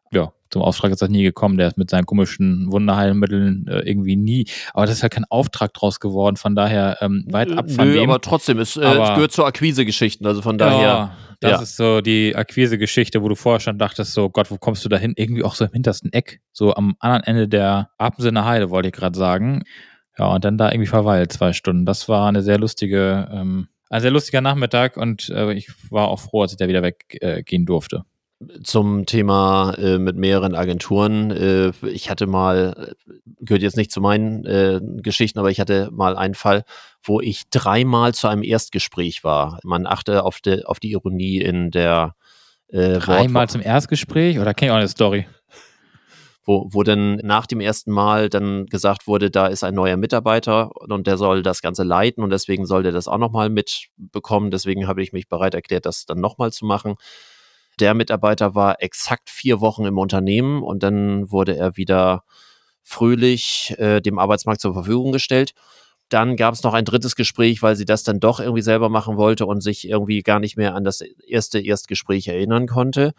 Ja, 0.10 0.34
zum 0.50 0.62
Auftrag 0.62 0.92
ist 0.92 1.02
das 1.02 1.10
nie 1.10 1.24
gekommen. 1.24 1.58
Der 1.58 1.68
ist 1.68 1.78
mit 1.78 1.90
seinen 1.90 2.06
komischen 2.06 2.72
Wunderheilmitteln 2.72 3.68
äh, 3.68 3.80
irgendwie 3.80 4.16
nie. 4.16 4.46
Aber 4.74 4.86
das 4.86 4.96
ist 4.96 5.04
halt 5.04 5.14
kein 5.14 5.26
Auftrag 5.26 5.74
draus 5.74 6.00
geworden. 6.00 6.38
Von 6.38 6.56
daher 6.56 6.98
ähm, 7.02 7.26
weit 7.30 7.52
ab 7.52 7.70
von 7.70 7.88
Nö, 7.88 7.94
dem. 7.94 8.10
aber 8.10 8.22
trotzdem, 8.22 8.60
es, 8.60 8.76
äh, 8.76 8.82
es 8.82 9.10
gehört 9.14 9.32
zur 9.32 9.46
Akquise-Geschichten. 9.46 10.26
Also 10.26 10.42
von 10.42 10.58
daher. 10.58 10.82
Ja, 10.82 11.16
das 11.42 11.52
ja. 11.52 11.62
ist 11.62 11.78
so 11.78 12.02
die 12.02 12.36
Akquise-Geschichte, 12.36 13.22
wo 13.22 13.30
du 13.30 13.36
vorher 13.36 13.62
schon 13.62 13.78
dachtest, 13.78 14.14
so 14.14 14.30
Gott, 14.30 14.52
wo 14.52 14.58
kommst 14.58 14.84
du 14.84 14.90
da 14.90 14.98
hin? 14.98 15.14
Irgendwie 15.16 15.44
auch 15.44 15.56
so 15.56 15.66
im 15.66 15.72
hintersten 15.72 16.12
Eck. 16.12 16.42
So 16.52 16.74
am 16.74 16.96
anderen 17.00 17.24
Ende 17.24 17.48
der 17.48 17.92
Apensinner 17.98 18.46
Heide, 18.46 18.70
wollte 18.70 18.90
ich 18.90 18.94
gerade 18.94 19.18
sagen. 19.18 19.64
Ja, 20.18 20.28
und 20.28 20.44
dann 20.44 20.58
da 20.58 20.70
irgendwie 20.70 20.88
verweilt 20.88 21.32
zwei 21.32 21.54
Stunden. 21.54 21.86
Das 21.86 22.10
war 22.10 22.28
eine 22.28 22.42
sehr 22.42 22.58
lustige, 22.58 23.30
ähm, 23.32 23.70
ein 23.90 24.02
sehr 24.02 24.12
lustiger 24.12 24.42
Nachmittag 24.42 24.98
und 24.98 25.30
äh, 25.30 25.54
ich 25.54 25.70
war 25.90 26.10
auch 26.10 26.20
froh, 26.20 26.42
als 26.42 26.52
ich 26.52 26.58
da 26.58 26.68
wieder 26.68 26.84
weggehen 26.84 27.64
äh, 27.64 27.66
durfte 27.66 28.04
zum 28.64 29.06
Thema 29.06 29.74
äh, 29.78 30.00
mit 30.00 30.16
mehreren 30.16 30.56
Agenturen. 30.56 31.32
Äh, 31.32 31.72
ich 31.88 32.10
hatte 32.10 32.26
mal, 32.26 32.96
äh, 33.08 33.14
gehört 33.42 33.62
jetzt 33.62 33.76
nicht 33.78 33.92
zu 33.92 34.00
meinen 34.00 34.46
äh, 34.46 34.80
Geschichten, 35.02 35.40
aber 35.40 35.52
ich 35.52 35.60
hatte 35.60 35.90
mal 35.92 36.16
einen 36.16 36.36
Fall, 36.36 36.64
wo 37.04 37.20
ich 37.20 37.50
dreimal 37.50 38.14
zu 38.14 38.28
einem 38.28 38.44
Erstgespräch 38.44 39.24
war. 39.24 39.60
Man 39.64 39.86
achte 39.86 40.24
auf, 40.24 40.40
de, 40.40 40.64
auf 40.64 40.80
die 40.80 40.92
Ironie 40.92 41.40
in 41.40 41.72
der 41.72 42.16
äh, 42.70 43.00
Dreimal 43.00 43.42
Wort 43.42 43.52
zum 43.52 43.62
Erstgespräch 43.62 44.40
oder 44.40 44.54
kenne 44.54 44.70
ich 44.70 44.74
auch 44.74 44.78
eine 44.78 44.88
Story? 44.88 45.28
Wo, 46.46 46.68
wo 46.72 46.84
dann 46.84 47.18
nach 47.18 47.46
dem 47.46 47.60
ersten 47.60 47.92
Mal 47.92 48.30
dann 48.30 48.66
gesagt 48.68 49.06
wurde, 49.06 49.30
da 49.30 49.48
ist 49.48 49.64
ein 49.64 49.76
neuer 49.76 49.98
Mitarbeiter 49.98 50.72
und 50.76 51.06
der 51.06 51.18
soll 51.18 51.44
das 51.44 51.62
Ganze 51.62 51.84
leiten 51.84 52.24
und 52.24 52.32
deswegen 52.32 52.66
soll 52.66 52.84
der 52.84 52.92
das 52.92 53.08
auch 53.08 53.18
nochmal 53.18 53.50
mitbekommen. 53.50 54.50
Deswegen 54.50 54.88
habe 54.88 55.04
ich 55.04 55.12
mich 55.12 55.28
bereit 55.28 55.54
erklärt, 55.54 55.86
das 55.86 56.06
dann 56.06 56.20
nochmal 56.20 56.52
zu 56.52 56.66
machen. 56.66 56.96
Der 57.80 57.94
Mitarbeiter 57.94 58.56
war 58.56 58.82
exakt 58.82 59.30
vier 59.30 59.62
Wochen 59.62 59.86
im 59.86 59.98
Unternehmen 59.98 60.64
und 60.64 60.84
dann 60.84 61.32
wurde 61.32 61.56
er 61.56 61.78
wieder 61.78 62.24
fröhlich 62.84 63.76
äh, 63.78 64.02
dem 64.02 64.20
Arbeitsmarkt 64.20 64.62
zur 64.62 64.74
Verfügung 64.74 65.12
gestellt. 65.12 65.54
Dann 66.10 66.36
gab 66.36 66.56
es 66.56 66.64
noch 66.64 66.74
ein 66.74 66.86
drittes 66.86 67.16
Gespräch, 67.16 67.62
weil 67.62 67.76
sie 67.76 67.86
das 67.86 68.04
dann 68.04 68.20
doch 68.20 68.40
irgendwie 68.40 68.64
selber 68.64 68.90
machen 68.90 69.16
wollte 69.16 69.46
und 69.46 69.62
sich 69.62 69.88
irgendwie 69.88 70.22
gar 70.24 70.40
nicht 70.40 70.58
mehr 70.58 70.74
an 70.76 70.84
das 70.84 71.02
erste 71.02 71.60
Erstgespräch 71.60 72.28
erinnern 72.28 72.68
konnte. 72.68 73.14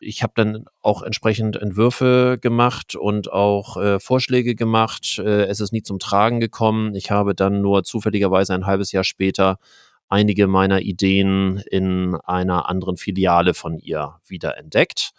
Ich 0.00 0.22
habe 0.22 0.32
dann 0.34 0.64
auch 0.80 1.02
entsprechend 1.02 1.56
Entwürfe 1.56 2.38
gemacht 2.40 2.94
und 2.94 3.30
auch 3.30 3.76
äh, 3.76 4.00
Vorschläge 4.00 4.54
gemacht. 4.54 5.18
Äh, 5.18 5.44
es 5.44 5.60
ist 5.60 5.72
nie 5.72 5.82
zum 5.82 5.98
Tragen 5.98 6.40
gekommen. 6.40 6.94
Ich 6.94 7.10
habe 7.10 7.34
dann 7.34 7.60
nur 7.60 7.84
zufälligerweise 7.84 8.54
ein 8.54 8.64
halbes 8.64 8.92
Jahr 8.92 9.04
später 9.04 9.58
einige 10.10 10.46
meiner 10.46 10.80
Ideen 10.80 11.62
in 11.70 12.16
einer 12.16 12.68
anderen 12.68 12.96
Filiale 12.96 13.54
von 13.54 13.78
ihr 13.78 14.16
wieder 14.26 14.58
entdeckt. 14.58 15.12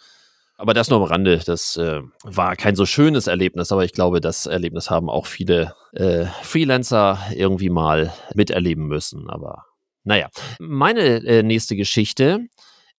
Aber 0.56 0.74
das 0.74 0.90
nur 0.90 1.00
am 1.00 1.04
Rande. 1.04 1.40
Das 1.44 1.76
äh, 1.76 2.02
war 2.22 2.54
kein 2.54 2.76
so 2.76 2.86
schönes 2.86 3.26
Erlebnis, 3.26 3.72
aber 3.72 3.84
ich 3.84 3.92
glaube, 3.92 4.20
das 4.20 4.46
Erlebnis 4.46 4.90
haben 4.90 5.10
auch 5.10 5.26
viele 5.26 5.74
äh, 5.92 6.26
Freelancer 6.42 7.18
irgendwie 7.34 7.70
mal 7.70 8.12
miterleben 8.34 8.86
müssen. 8.86 9.28
Aber 9.28 9.64
naja, 10.04 10.28
meine 10.60 11.24
äh, 11.24 11.42
nächste 11.42 11.74
Geschichte 11.74 12.46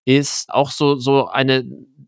ist 0.05 0.51
auch 0.51 0.71
so, 0.71 0.97
so 0.97 1.29
eine, 1.29 1.65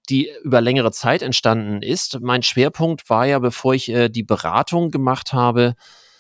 die 0.09 0.31
über 0.43 0.61
längere 0.61 0.91
Zeit 0.91 1.23
entstanden 1.23 1.83
ist. 1.83 2.19
Mein 2.21 2.43
Schwerpunkt 2.43 3.09
war 3.09 3.27
ja, 3.27 3.39
bevor 3.39 3.75
ich 3.75 3.89
äh, 3.91 4.09
die 4.09 4.25
Beratung 4.25 4.91
gemacht 4.91 5.33
habe, 5.33 5.75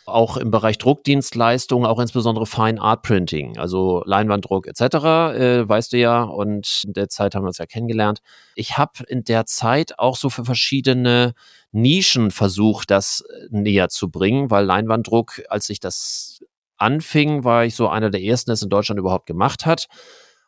auch 0.07 0.37
im 0.37 0.51
Bereich 0.51 0.79
Druckdienstleistungen, 0.79 1.87
auch 1.87 1.99
insbesondere 1.99 2.47
Fine 2.47 2.81
Art 2.81 3.03
Printing, 3.03 3.59
also 3.59 4.03
Leinwanddruck 4.05 4.67
etc., 4.67 4.81
äh, 4.83 5.69
weißt 5.69 5.93
du 5.93 5.99
ja, 5.99 6.23
und 6.23 6.83
in 6.87 6.93
der 6.93 7.09
Zeit 7.09 7.35
haben 7.35 7.45
wir 7.45 7.49
uns 7.49 7.59
ja 7.59 7.67
kennengelernt. 7.67 8.21
Ich 8.55 8.77
habe 8.79 9.05
in 9.09 9.25
der 9.25 9.47
Zeit 9.47 9.99
auch 9.99 10.17
so 10.17 10.31
für 10.31 10.45
verschiedene 10.45 11.35
Nischen 11.73 12.31
versucht, 12.31 12.91
das 12.91 13.25
äh, 13.29 13.47
näher 13.51 13.89
zu 13.89 14.11
bringen, 14.11 14.51
weil 14.51 14.65
Leinwanddruck, 14.65 15.43
als 15.49 15.71
ich 15.71 15.81
das 15.81 16.41
anfing, 16.77 17.45
war 17.45 17.65
ich 17.65 17.75
so 17.75 17.89
einer 17.89 18.11
der 18.11 18.23
ersten, 18.23 18.51
der 18.51 18.55
es 18.55 18.63
in 18.63 18.71
Deutschland 18.71 18.99
überhaupt 18.99 19.27
gemacht 19.27 19.67
hat. 19.67 19.87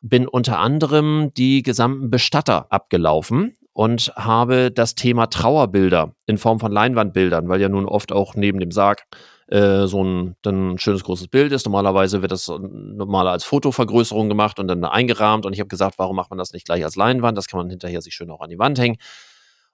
Bin 0.02 0.28
unter 0.28 0.58
anderem 0.58 1.32
die 1.36 1.62
gesamten 1.62 2.10
Bestatter 2.10 2.66
abgelaufen 2.70 3.56
und 3.72 4.12
habe 4.16 4.70
das 4.70 4.94
Thema 4.94 5.26
Trauerbilder 5.26 6.14
in 6.26 6.38
Form 6.38 6.60
von 6.60 6.72
Leinwandbildern, 6.72 7.48
weil 7.48 7.60
ja 7.60 7.68
nun 7.68 7.86
oft 7.86 8.12
auch 8.12 8.34
neben 8.34 8.60
dem 8.60 8.70
Sarg 8.70 9.04
äh, 9.48 9.87
so 9.87 10.02
ein, 10.02 10.37
dann 10.42 10.72
ein 10.72 10.78
schönes 10.78 11.04
großes 11.04 11.28
Bild 11.28 11.52
ist. 11.52 11.66
Normalerweise 11.66 12.20
wird 12.22 12.32
das 12.32 12.48
normal 12.48 13.28
als 13.28 13.44
Fotovergrößerung 13.44 14.28
gemacht 14.28 14.59
und 14.59 14.68
dann 14.68 14.85
eingerahmt. 14.85 15.46
Und 15.46 15.52
ich 15.52 15.61
habe 15.61 15.68
gesagt, 15.68 15.98
warum 15.98 16.16
macht 16.16 16.30
man 16.30 16.38
das 16.38 16.52
nicht 16.52 16.66
gleich 16.66 16.85
als 16.85 16.96
Leinwand? 16.96 17.38
Das 17.38 17.46
kann 17.46 17.59
man 17.59 17.70
hinterher 17.70 18.02
sich 18.02 18.14
schön 18.14 18.30
auch 18.30 18.40
an 18.40 18.50
die 18.50 18.59
Wand 18.59 18.78
hängen. 18.78 18.96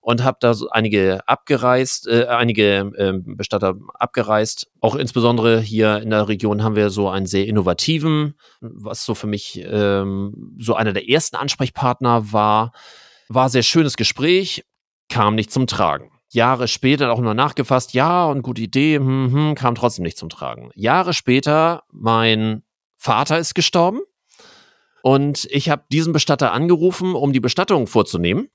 Und 0.04 0.24
habe 0.24 0.38
da 0.40 0.52
einige 0.72 1.20
abgereist, 1.28 2.08
äh, 2.08 2.26
einige 2.26 2.90
äh, 2.96 3.12
Bestatter 3.24 3.76
abgereist. 3.94 4.68
Auch 4.80 4.96
insbesondere 4.96 5.61
hier 5.61 5.98
in 5.98 6.11
der 6.11 6.26
Region 6.26 6.64
haben 6.64 6.74
wir 6.74 6.90
so 6.90 7.08
einen 7.08 7.26
sehr 7.26 7.46
innovativen, 7.46 8.35
was 8.61 9.04
so 9.04 9.14
für 9.14 9.28
mich 9.28 9.62
ähm, 9.64 10.56
so 10.58 10.74
einer 10.74 10.92
der 10.92 11.08
ersten 11.08 11.37
Ansprechpartner 11.37 12.32
war. 12.32 12.72
War 13.28 13.48
sehr 13.48 13.62
schönes 13.62 13.96
Gespräch, 13.96 14.64
kam 15.08 15.37
nicht 15.37 15.52
zum 15.52 15.68
Tragen. 15.68 16.11
Jahre 16.34 16.66
später 16.66 17.12
auch 17.12 17.20
nur 17.20 17.34
nachgefasst, 17.34 17.92
ja, 17.92 18.24
und 18.26 18.42
gute 18.42 18.62
Idee, 18.62 18.96
hm, 18.96 19.32
hm, 19.32 19.54
kam 19.54 19.74
trotzdem 19.74 20.02
nicht 20.02 20.16
zum 20.16 20.28
Tragen. 20.28 20.70
Jahre 20.74 21.12
später, 21.12 21.82
mein 21.92 22.62
Vater 22.96 23.38
ist 23.38 23.54
gestorben 23.54 24.00
und 25.02 25.46
ich 25.50 25.68
habe 25.68 25.84
diesen 25.92 26.12
Bestatter 26.12 26.52
angerufen, 26.52 27.14
um 27.14 27.32
die 27.32 27.40
Bestattung 27.40 27.86
vorzunehmen. 27.86 28.48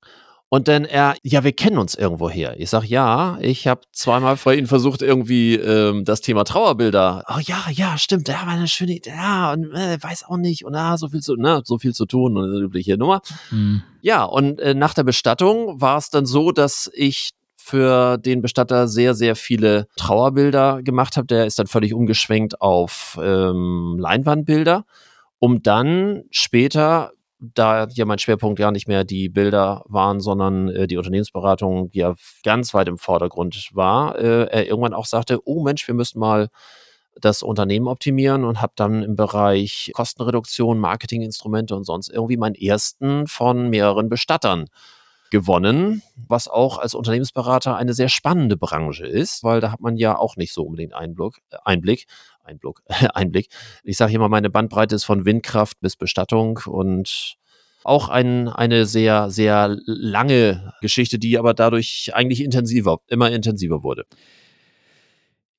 Und 0.50 0.70
dann 0.70 0.86
er, 0.86 1.16
ja, 1.24 1.44
wir 1.44 1.52
kennen 1.52 1.78
uns 1.78 1.94
irgendwo 1.94 2.30
her. 2.30 2.56
Ich 2.58 2.70
sag 2.70 2.86
ja, 2.86 3.38
ich 3.42 3.68
habe 3.68 3.82
zweimal 3.92 4.38
vor 4.38 4.54
Ihnen 4.54 4.68
versucht, 4.68 5.02
irgendwie 5.02 5.56
ähm, 5.56 6.06
das 6.06 6.22
Thema 6.22 6.46
Trauerbilder. 6.46 7.26
Oh 7.28 7.40
ja, 7.42 7.66
ja, 7.70 7.98
stimmt, 7.98 8.30
ja, 8.30 8.46
war 8.46 8.54
eine 8.54 8.70
schöne 8.70 8.94
Idee. 8.94 9.10
Ja, 9.10 9.52
und 9.52 9.74
äh, 9.74 10.02
weiß 10.02 10.24
auch 10.24 10.38
nicht. 10.38 10.64
Und 10.64 10.74
ah, 10.74 10.98
so 10.98 11.10
viel 11.10 11.20
zu, 11.20 11.36
na, 11.38 11.62
so 11.66 11.78
viel 11.80 11.94
zu 11.94 12.06
tun 12.06 12.38
und 12.38 12.64
übliche 12.64 12.98
Nummer. 12.98 13.22
Mhm. 13.52 13.84
Ja, 14.02 14.24
und 14.24 14.62
äh, 14.62 14.74
nach 14.74 14.94
der 14.94 15.04
Bestattung 15.04 15.82
war 15.82 15.98
es 15.98 16.10
dann 16.10 16.26
so, 16.26 16.54
dass 16.54 16.90
ich 16.94 17.32
für 17.68 18.18
den 18.18 18.42
Bestatter 18.42 18.88
sehr, 18.88 19.14
sehr 19.14 19.36
viele 19.36 19.88
Trauerbilder 19.98 20.82
gemacht 20.84 21.18
habe. 21.18 21.28
Der 21.28 21.46
ist 21.46 21.60
dann 21.60 21.68
völlig 21.68 21.94
umgeschwenkt 21.94 22.62
auf 22.62 23.20
ähm, 23.22 23.98
Leinwandbilder, 24.00 24.86
um 25.40 25.62
dann 25.62 26.24
später 26.32 27.12
da 27.40 27.88
ja 27.90 28.06
mein 28.06 28.20
Schwerpunkt 28.20 28.58
gar 28.58 28.72
nicht 28.72 28.88
mehr 28.88 29.04
die 29.04 29.28
Bilder 29.28 29.84
waren, 29.86 30.22
sondern 30.22 30.70
äh, 30.70 30.88
die 30.88 30.96
Unternehmensberatung, 30.96 31.92
die 31.92 32.00
ja 32.00 32.16
ganz 32.44 32.74
weit 32.74 32.88
im 32.88 32.98
Vordergrund 32.98 33.70
war, 33.74 34.18
äh, 34.18 34.46
er 34.46 34.66
irgendwann 34.66 34.94
auch 34.94 35.06
sagte, 35.06 35.40
oh 35.44 35.62
Mensch, 35.62 35.86
wir 35.88 35.94
müssen 35.94 36.20
mal 36.20 36.48
das 37.20 37.44
Unternehmen 37.44 37.88
optimieren 37.88 38.46
und 38.46 38.62
habe 38.62 38.74
dann 38.78 39.04
im 39.04 39.18
Bereich 39.18 39.92
Kostenreduktion, 39.94 40.80
Marketinginstrumente 40.80 41.76
und 41.76 41.84
sonst 41.84 42.10
irgendwie 42.10 42.38
meinen 42.38 42.56
ersten 42.56 43.28
von 43.28 43.70
mehreren 43.70 44.08
Bestattern 44.08 44.68
gewonnen, 45.30 46.02
was 46.16 46.48
auch 46.48 46.78
als 46.78 46.94
Unternehmensberater 46.94 47.76
eine 47.76 47.94
sehr 47.94 48.10
spannende 48.10 48.58
Branche 48.58 49.06
ist, 49.06 49.44
weil 49.44 49.62
da 49.62 49.72
hat 49.72 49.82
man 49.82 49.98
ja 49.98 50.18
auch 50.18 50.36
nicht 50.36 50.54
so 50.54 50.64
unbedingt 50.64 50.94
Einblick. 50.94 51.42
Einblick. 51.64 52.06
Einblick. 52.44 52.78
Einblick. 53.14 53.50
Ich 53.84 53.98
sage 53.98 54.14
immer, 54.14 54.30
meine 54.30 54.50
Bandbreite 54.50 54.96
ist 54.96 55.04
von 55.04 55.26
Windkraft 55.26 55.80
bis 55.80 55.96
Bestattung 55.96 56.60
und 56.66 57.38
auch 57.84 58.10
ein, 58.10 58.50
eine 58.50 58.86
sehr, 58.86 59.30
sehr 59.30 59.78
lange 59.86 60.74
Geschichte, 60.82 61.20
die 61.20 61.38
aber 61.38 61.54
dadurch 61.54 62.12
eigentlich 62.14 62.44
intensiver, 62.44 63.00
immer 63.08 63.32
intensiver 63.32 63.82
wurde. 63.82 64.06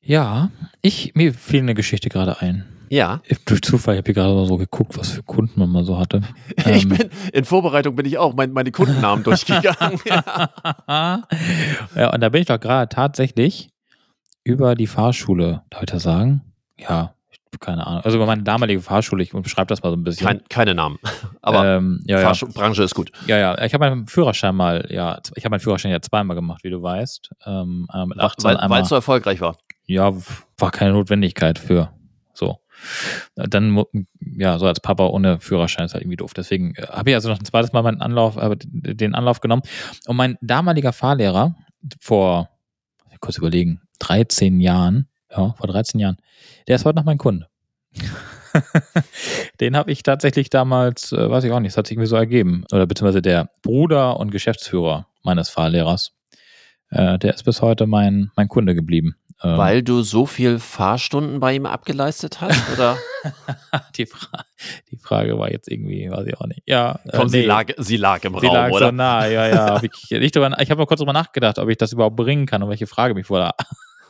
Ja, 0.08 0.48
ich, 0.80 1.14
mir 1.14 1.34
fiel 1.34 1.60
eine 1.60 1.74
Geschichte 1.74 2.08
gerade 2.08 2.40
ein. 2.40 2.64
Ja. 2.88 3.20
Durch 3.44 3.60
Zufall, 3.60 3.94
ich 3.94 3.98
habe 3.98 4.06
hier 4.06 4.14
gerade 4.14 4.34
mal 4.34 4.46
so 4.46 4.56
geguckt, 4.56 4.96
was 4.96 5.10
für 5.10 5.22
Kunden 5.22 5.60
man 5.60 5.68
mal 5.68 5.84
so 5.84 5.98
hatte. 5.98 6.22
ich 6.56 6.84
ähm, 6.84 6.88
bin, 6.88 7.10
in 7.30 7.44
Vorbereitung 7.44 7.94
bin 7.94 8.06
ich 8.06 8.16
auch 8.16 8.32
mein, 8.34 8.54
meine 8.54 8.72
Kundennamen 8.72 9.22
durchgegangen. 9.24 10.00
ja. 10.06 11.24
ja, 11.94 12.14
und 12.14 12.20
da 12.22 12.28
bin 12.30 12.40
ich 12.40 12.46
doch 12.46 12.58
gerade 12.58 12.88
tatsächlich 12.88 13.68
über 14.44 14.74
die 14.74 14.86
Fahrschule, 14.86 15.60
darf 15.68 15.82
ich 15.82 15.90
das 15.90 16.04
sagen? 16.04 16.40
Ja, 16.78 17.12
keine 17.60 17.86
Ahnung. 17.86 18.02
Also 18.02 18.16
über 18.16 18.24
meine 18.24 18.42
damalige 18.42 18.80
Fahrschule, 18.80 19.22
ich 19.22 19.32
beschreibe 19.32 19.66
das 19.66 19.82
mal 19.82 19.90
so 19.90 19.96
ein 19.96 20.04
bisschen. 20.04 20.26
Kein, 20.26 20.40
keine 20.48 20.74
Namen. 20.74 20.98
Aber 21.42 21.66
ähm, 21.66 22.02
ja, 22.06 22.18
ja. 22.18 22.32
Branche 22.54 22.82
ist 22.82 22.94
gut. 22.94 23.12
Ja, 23.26 23.36
ja. 23.36 23.62
Ich 23.62 23.74
habe 23.74 23.90
meinen 23.90 24.06
Führerschein 24.06 24.56
mal, 24.56 24.86
ja, 24.88 25.20
ich 25.34 25.44
habe 25.44 25.50
meinen 25.50 25.60
Führerschein 25.60 25.90
ja 25.90 26.00
zweimal 26.00 26.34
gemacht, 26.34 26.64
wie 26.64 26.70
du 26.70 26.80
weißt. 26.80 27.30
Ähm, 27.44 27.86
mit 28.06 28.18
18 28.18 28.56
weil 28.70 28.82
es 28.82 28.88
so 28.88 28.94
erfolgreich 28.94 29.42
war. 29.42 29.58
Ja, 29.88 30.12
war 30.58 30.70
keine 30.70 30.92
Notwendigkeit 30.92 31.58
für. 31.58 31.90
So. 32.34 32.58
Dann, 33.34 33.82
ja, 34.20 34.58
so 34.58 34.66
als 34.66 34.80
Papa 34.80 35.06
ohne 35.06 35.40
Führerschein 35.40 35.86
ist 35.86 35.94
halt 35.94 36.04
irgendwie 36.04 36.18
doof. 36.18 36.34
Deswegen 36.34 36.74
äh, 36.76 36.86
habe 36.86 37.10
ich 37.10 37.16
also 37.16 37.30
noch 37.30 37.38
ein 37.38 37.44
zweites 37.44 37.72
Mal 37.72 37.82
meinen 37.82 38.00
Anlauf, 38.00 38.36
äh, 38.36 38.54
den 38.60 39.14
Anlauf 39.14 39.40
genommen. 39.40 39.62
Und 40.06 40.16
mein 40.16 40.36
damaliger 40.42 40.92
Fahrlehrer 40.92 41.56
vor, 41.98 42.50
kurz 43.20 43.38
überlegen, 43.38 43.80
13 43.98 44.60
Jahren, 44.60 45.08
ja, 45.30 45.54
vor 45.54 45.66
13 45.66 45.98
Jahren, 45.98 46.18
der 46.68 46.76
ist 46.76 46.84
heute 46.84 46.96
noch 46.96 47.04
mein 47.04 47.18
Kunde. 47.18 47.48
den 49.60 49.76
habe 49.76 49.90
ich 49.90 50.02
tatsächlich 50.02 50.50
damals, 50.50 51.12
äh, 51.12 51.30
weiß 51.30 51.44
ich 51.44 51.52
auch 51.52 51.60
nicht, 51.60 51.72
das 51.72 51.78
hat 51.78 51.86
sich 51.86 51.96
irgendwie 51.96 52.08
so 52.08 52.16
ergeben. 52.16 52.64
Oder 52.70 52.86
beziehungsweise 52.86 53.22
der 53.22 53.50
Bruder 53.62 54.20
und 54.20 54.30
Geschäftsführer 54.30 55.06
meines 55.22 55.48
Fahrlehrers. 55.48 56.12
Äh, 56.90 57.18
der 57.18 57.34
ist 57.34 57.44
bis 57.44 57.62
heute 57.62 57.86
mein, 57.86 58.30
mein 58.36 58.48
Kunde 58.48 58.74
geblieben. 58.74 59.16
Ähm, 59.40 59.56
Weil 59.56 59.82
du 59.84 60.02
so 60.02 60.26
viel 60.26 60.58
Fahrstunden 60.58 61.38
bei 61.38 61.54
ihm 61.54 61.64
abgeleistet 61.64 62.40
hast, 62.40 62.60
oder? 62.72 62.98
die, 63.96 64.06
Fra 64.06 64.44
die 64.90 64.96
Frage 64.96 65.38
war 65.38 65.50
jetzt 65.50 65.70
irgendwie, 65.70 66.10
weiß 66.10 66.26
ich 66.26 66.36
auch 66.38 66.46
nicht. 66.46 66.62
Ja, 66.66 66.98
äh, 67.04 67.10
Komm, 67.12 67.28
äh, 67.28 67.30
nee. 67.30 67.30
sie, 67.30 67.42
lag, 67.42 67.66
sie 67.76 67.96
lag 67.96 68.24
im 68.24 68.38
sie 68.40 68.46
Raum, 68.46 68.54
lag 68.56 68.70
oder? 68.72 68.86
so 68.86 68.92
nah, 68.92 69.26
ja, 69.26 69.46
ja. 69.46 69.66
Hab 69.74 69.84
ich 69.84 69.92
ich 70.10 70.34
habe 70.34 70.76
mal 70.76 70.86
kurz 70.86 70.98
drüber 70.98 71.12
nachgedacht, 71.12 71.58
ob 71.60 71.68
ich 71.68 71.76
das 71.76 71.92
überhaupt 71.92 72.16
bringen 72.16 72.46
kann 72.46 72.64
und 72.64 72.68
welche 72.70 72.88
Frage 72.88 73.14
mich 73.14 73.26
vor 73.26 73.54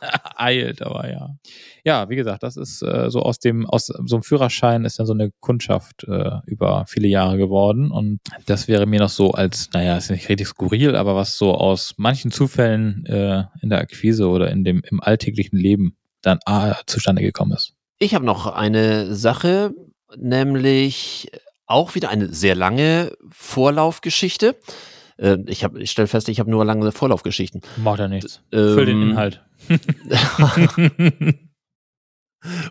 eilt, 0.35 0.81
aber 0.81 1.09
ja. 1.09 1.35
Ja, 1.83 2.09
wie 2.09 2.15
gesagt, 2.15 2.43
das 2.43 2.57
ist 2.57 2.81
äh, 2.81 3.09
so 3.09 3.21
aus 3.21 3.39
dem, 3.39 3.65
aus 3.65 3.87
so 3.87 4.15
einem 4.15 4.23
Führerschein 4.23 4.85
ist 4.85 4.99
dann 4.99 5.05
so 5.05 5.13
eine 5.13 5.31
Kundschaft 5.39 6.03
äh, 6.03 6.39
über 6.45 6.85
viele 6.87 7.07
Jahre 7.07 7.37
geworden 7.37 7.91
und 7.91 8.19
das 8.45 8.67
wäre 8.67 8.85
mir 8.85 8.99
noch 8.99 9.09
so 9.09 9.31
als, 9.31 9.69
naja, 9.73 9.97
ist 9.97 10.09
nicht 10.11 10.29
richtig 10.29 10.47
skurril, 10.47 10.95
aber 10.95 11.15
was 11.15 11.37
so 11.37 11.53
aus 11.53 11.93
manchen 11.97 12.31
Zufällen 12.31 13.05
äh, 13.05 13.43
in 13.61 13.69
der 13.69 13.79
Akquise 13.79 14.27
oder 14.27 14.51
in 14.51 14.63
dem, 14.63 14.81
im 14.89 15.01
alltäglichen 15.01 15.57
Leben 15.57 15.95
dann 16.21 16.39
ah, 16.45 16.75
zustande 16.85 17.21
gekommen 17.21 17.53
ist. 17.53 17.73
Ich 17.97 18.15
habe 18.15 18.25
noch 18.25 18.47
eine 18.47 19.15
Sache, 19.15 19.71
nämlich 20.17 21.31
auch 21.65 21.95
wieder 21.95 22.09
eine 22.09 22.33
sehr 22.33 22.55
lange 22.55 23.11
Vorlaufgeschichte. 23.29 24.55
Äh, 25.17 25.37
ich, 25.47 25.63
ich 25.63 25.91
stelle 25.91 26.07
fest, 26.07 26.29
ich 26.29 26.39
habe 26.39 26.49
nur 26.49 26.65
lange 26.65 26.91
Vorlaufgeschichten. 26.91 27.61
Macht 27.77 27.99
ja 27.99 28.07
nichts. 28.07 28.41
Ähm, 28.51 28.73
Füll 28.73 28.85
den 28.85 29.01
Inhalt. 29.01 29.43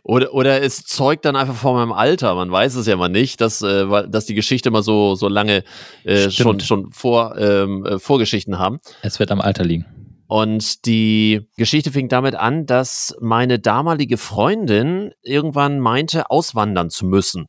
oder, 0.03 0.35
oder 0.35 0.63
es 0.63 0.85
zeugt 0.85 1.25
dann 1.25 1.37
einfach 1.37 1.55
von 1.55 1.75
meinem 1.75 1.93
Alter, 1.93 2.35
man 2.35 2.51
weiß 2.51 2.75
es 2.77 2.87
ja 2.87 2.97
mal 2.97 3.09
nicht, 3.09 3.41
dass, 3.41 3.63
äh, 3.63 3.87
dass 4.09 4.27
die 4.27 4.35
Geschichte 4.35 4.71
mal 4.71 4.83
so, 4.83 5.15
so 5.15 5.29
lange 5.29 5.65
äh, 6.05 6.31
schon, 6.31 6.61
schon 6.61 6.91
vor, 6.91 7.37
ähm, 7.39 7.85
äh, 7.85 7.99
Vorgeschichten 7.99 8.59
haben. 8.59 8.79
Es 9.03 9.19
wird 9.19 9.31
am 9.31 9.41
Alter 9.41 9.65
liegen. 9.65 9.87
Und 10.27 10.85
die 10.85 11.49
Geschichte 11.57 11.91
fing 11.91 12.09
damit 12.09 12.35
an, 12.35 12.67
dass 12.67 13.17
meine 13.21 13.59
damalige 13.59 14.19
Freundin 14.19 15.13
irgendwann 15.23 15.81
meinte, 15.81 16.31
auswandern 16.31 16.91
zu 16.91 17.07
müssen. 17.07 17.47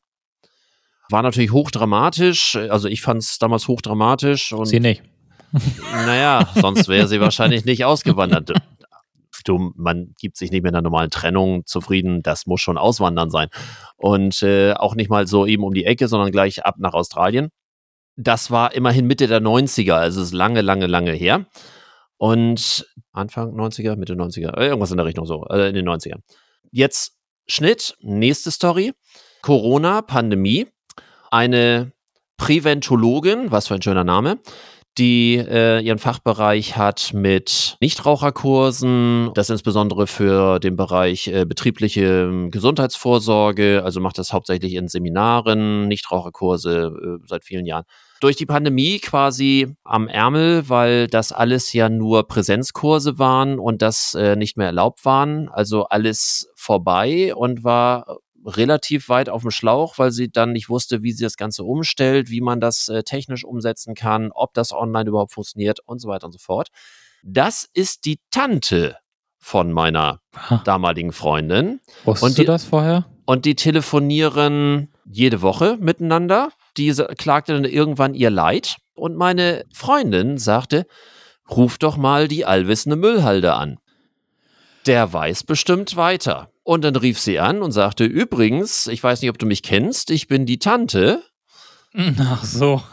War 1.10 1.24
natürlich 1.24 1.52
hochdramatisch. 1.52 2.56
Also 2.56 2.88
ich 2.88 3.02
fand 3.02 3.22
es 3.22 3.38
damals 3.38 3.68
hochdramatisch. 3.68 4.54
Und 4.54 4.68
Sie 4.68 4.80
nicht. 4.80 5.04
Naja, 5.92 6.48
sonst 6.56 6.88
wäre 6.88 7.08
sie 7.08 7.20
wahrscheinlich 7.20 7.66
nicht 7.66 7.84
ausgewandert. 7.84 8.54
Du, 9.44 9.72
man 9.76 10.14
gibt 10.20 10.38
sich 10.38 10.52
nicht 10.52 10.64
mit 10.64 10.74
einer 10.74 10.82
normalen 10.82 11.10
Trennung 11.10 11.66
zufrieden. 11.66 12.22
Das 12.22 12.46
muss 12.46 12.62
schon 12.62 12.78
Auswandern 12.78 13.30
sein. 13.30 13.50
Und 13.98 14.42
äh, 14.44 14.74
auch 14.74 14.96
nicht 14.96 15.10
mal 15.10 15.28
so 15.28 15.46
eben 15.46 15.64
um 15.64 15.74
die 15.74 15.86
Ecke, 15.86 16.08
sondern 16.08 16.32
gleich 16.32 16.66
ab 16.66 16.76
nach 16.78 16.94
Australien. 16.94 17.50
Das 18.16 18.52
war 18.52 18.74
immerhin 18.74 19.08
Mitte 19.08 19.28
der 19.28 19.42
90er, 19.42 19.94
also 19.94 20.20
es 20.20 20.28
ist 20.28 20.34
lange, 20.34 20.62
lange, 20.62 20.88
lange 20.88 21.14
her. 21.14 21.46
Und 22.18 22.86
Anfang 23.14 23.56
90er, 23.56 23.96
Mitte 23.96 24.14
90er, 24.14 24.58
äh, 24.58 24.68
irgendwas 24.68 24.92
in 24.92 24.98
der 24.98 25.06
Richtung 25.06 25.26
so, 25.26 25.46
äh, 25.50 25.70
in 25.70 25.76
den 25.76 25.88
90ern. 25.88 26.20
Jetzt 26.70 27.18
Schnitt, 27.48 27.96
nächste 28.02 28.52
Story. 28.52 28.94
Corona, 29.42 30.02
Pandemie. 30.02 30.68
Eine 31.32 31.94
Präventologin, 32.38 33.52
was 33.52 33.68
für 33.68 33.76
ein 33.76 33.82
schöner 33.82 34.04
Name, 34.04 34.40
die 35.00 35.38
äh, 35.38 35.80
ihren 35.80 35.98
Fachbereich 35.98 36.78
hat 36.78 37.12
mit 37.14 37.78
Nichtraucherkursen, 37.80 39.32
das 39.34 39.50
insbesondere 39.50 40.06
für 40.06 40.60
den 40.60 40.76
Bereich 40.76 41.28
äh, 41.28 41.46
betriebliche 41.46 42.24
ähm, 42.24 42.52
Gesundheitsvorsorge, 42.52 43.82
also 43.84 44.02
macht 44.02 44.18
das 44.18 44.34
hauptsächlich 44.34 44.74
in 44.74 44.90
Seminaren, 44.90 45.88
Nichtraucherkurse 45.88 47.20
äh, 47.22 47.26
seit 47.26 47.46
vielen 47.46 47.66
Jahren. 47.66 47.86
Durch 48.20 48.36
die 48.36 48.46
Pandemie 48.46 49.00
quasi 49.00 49.74
am 49.86 50.10
Ärmel, 50.10 50.68
weil 50.68 51.08
das 51.08 51.32
alles 51.32 51.72
ja 51.72 51.88
nur 51.88 52.28
Präsenzkurse 52.28 53.18
waren 53.18 53.60
und 53.60 53.82
das 53.82 54.14
äh, 54.14 54.36
nicht 54.36 54.58
mehr 54.58 54.68
erlaubt 54.68 55.06
waren, 55.06 55.48
also 55.48 55.86
alles 55.86 56.52
vorbei 56.56 57.34
und 57.34 57.64
war 57.64 58.18
relativ 58.46 59.10
weit 59.10 59.30
auf 59.30 59.42
dem 59.42 59.52
Schlauch, 59.52 59.98
weil 59.98 60.12
sie 60.12 60.30
dann 60.32 60.54
nicht 60.54 60.70
wusste, 60.70 61.04
wie 61.04 61.12
sie 61.12 61.24
das 61.24 61.36
Ganze 61.38 61.64
umstellt, 61.64 62.30
wie 62.30 62.42
man 62.42 62.60
das 62.62 62.88
äh, 62.88 63.04
technisch 63.04 63.44
umsetzen 63.44 63.96
kann, 63.96 64.32
ob 64.34 64.54
das 64.54 64.72
online 64.72 65.10
überhaupt 65.10 65.34
funktioniert 65.34 65.80
und 65.86 66.00
so 66.00 66.08
weiter 66.08 66.26
und 66.28 66.32
so 66.34 66.40
fort. 66.40 66.70
Das 67.24 67.68
ist 67.74 68.06
die 68.06 68.20
Tante 68.32 68.96
von 69.38 69.72
meiner 69.72 70.22
damaligen 70.66 71.12
Freundin. 71.12 71.80
Wusstest 72.06 72.24
Und 72.24 72.38
die- 72.38 72.46
du 72.46 72.52
das 72.52 72.64
vorher? 72.66 73.06
Und 73.26 73.46
die 73.46 73.56
telefonieren 73.56 74.90
jede 75.06 75.42
Woche 75.42 75.78
miteinander. 75.80 76.50
Diese 76.78 77.06
klagte 77.18 77.54
dann 77.54 77.66
irgendwann 77.66 78.16
ihr 78.16 78.30
Leid. 78.32 78.78
Und 78.96 79.16
meine 79.18 79.66
Freundin 79.74 80.38
sagte, 80.38 80.88
ruf 81.50 81.78
doch 81.78 81.96
mal 81.96 82.28
die 82.28 82.46
allwissende 82.46 82.96
Müllhalde 82.96 83.54
an. 83.54 83.78
Der 84.86 85.12
weiß 85.14 85.44
bestimmt 85.44 85.96
weiter. 85.96 86.50
Und 86.70 86.84
dann 86.84 86.96
rief 86.96 87.18
sie 87.20 87.40
an 87.40 87.64
und 87.64 87.72
sagte, 87.72 88.06
übrigens, 88.06 88.86
ich 88.86 89.04
weiß 89.04 89.24
nicht, 89.24 89.32
ob 89.32 89.40
du 89.40 89.48
mich 89.48 89.64
kennst, 89.64 90.12
ich 90.12 90.28
bin 90.28 90.46
die 90.46 90.60
Tante 90.60 91.24
Ach 92.20 92.44
so. 92.44 92.84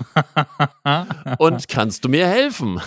und 1.39 1.69
kannst 1.69 2.03
du 2.03 2.09
mir 2.09 2.27
helfen? 2.27 2.81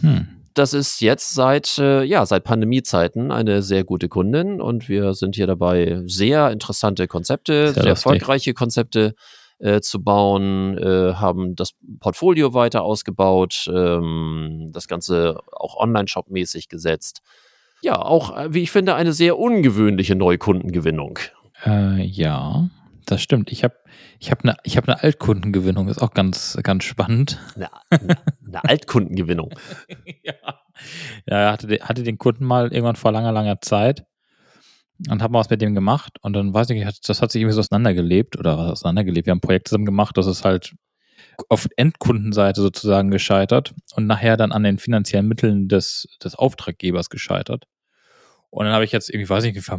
hm. 0.00 0.28
Das 0.54 0.72
ist 0.72 1.02
jetzt 1.02 1.34
seit, 1.34 1.76
äh, 1.76 2.02
ja, 2.04 2.24
seit 2.24 2.44
Pandemiezeiten 2.44 3.30
eine 3.30 3.60
sehr 3.60 3.84
gute 3.84 4.08
Kundin 4.08 4.62
und 4.62 4.88
wir 4.88 5.12
sind 5.12 5.34
hier 5.34 5.46
dabei, 5.46 6.00
sehr 6.06 6.50
interessante 6.50 7.08
Konzepte, 7.08 7.74
Sehr 7.74 7.82
sehr, 7.82 7.90
erfolgreiche 7.90 8.54
Konzepte 8.54 9.14
äh, 9.58 9.82
zu 9.82 10.02
bauen, 10.02 10.78
äh, 10.78 11.12
haben 11.12 11.56
das 11.56 11.72
Portfolio 12.00 12.54
weiter 12.54 12.84
ausgebaut, 12.84 13.66
ähm, 13.68 14.70
das 14.72 14.88
Ganze 14.88 15.40
auch 15.52 15.76
Online-Shop-mäßig 15.76 16.70
gesetzt. 16.70 17.20
Ja, 17.82 17.96
auch, 18.00 18.36
äh, 18.36 18.54
wie 18.54 18.62
ich 18.62 18.70
finde, 18.70 18.94
eine 18.94 19.12
sehr 19.12 19.38
ungewöhnliche 19.38 20.14
Neukundengewinnung. 20.14 21.18
Äh, 21.64 22.02
ja, 22.04 22.68
das 23.06 23.22
stimmt. 23.22 23.50
Ich 23.50 23.64
habe 23.64 23.74
ich 24.20 24.30
hab 24.30 24.44
eine 24.44 24.56
ich 24.62 24.76
hab 24.76 24.86
ne 24.86 25.02
Altkundengewinnung, 25.02 25.88
ist 25.88 26.00
auch 26.00 26.12
ganz, 26.14 26.56
ganz 26.62 26.84
spannend. 26.84 27.38
Eine, 27.56 27.68
eine, 27.90 28.16
eine 28.46 28.64
Altkundengewinnung. 28.64 29.50
ja. 30.22 30.34
Ja, 31.28 31.52
hatte, 31.52 31.66
den- 31.66 31.82
hatte 31.82 32.02
den 32.02 32.18
Kunden 32.18 32.44
mal 32.44 32.72
irgendwann 32.72 32.96
vor 32.96 33.12
langer, 33.12 33.32
langer 33.32 33.60
Zeit 33.60 34.04
und 35.10 35.22
haben 35.22 35.34
was 35.34 35.50
mit 35.50 35.60
dem 35.60 35.74
gemacht 35.74 36.16
und 36.22 36.32
dann 36.34 36.54
weiß 36.54 36.70
ich 36.70 36.84
nicht, 36.84 37.08
das 37.08 37.20
hat 37.20 37.32
sich 37.32 37.42
irgendwie 37.42 37.54
so 37.54 37.60
auseinandergelebt 37.60 38.38
oder 38.38 38.56
was 38.56 38.70
auseinandergelebt. 38.70 39.26
Wir 39.26 39.32
haben 39.32 39.38
ein 39.38 39.42
Projekt 39.42 39.68
zusammen 39.68 39.84
gemacht, 39.86 40.16
das 40.16 40.26
ist 40.26 40.44
halt 40.44 40.72
auf 41.48 41.66
Endkundenseite 41.76 42.60
sozusagen 42.60 43.10
gescheitert 43.10 43.74
und 43.96 44.06
nachher 44.06 44.36
dann 44.36 44.52
an 44.52 44.62
den 44.62 44.78
finanziellen 44.78 45.26
Mitteln 45.28 45.68
des, 45.68 46.06
des 46.22 46.34
Auftraggebers 46.36 47.10
gescheitert. 47.10 47.64
Und 48.52 48.66
dann 48.66 48.74
habe 48.74 48.84
ich 48.84 48.92
jetzt 48.92 49.08
irgendwie, 49.08 49.30
weiß 49.30 49.44
ich 49.44 49.54
nicht, 49.54 49.70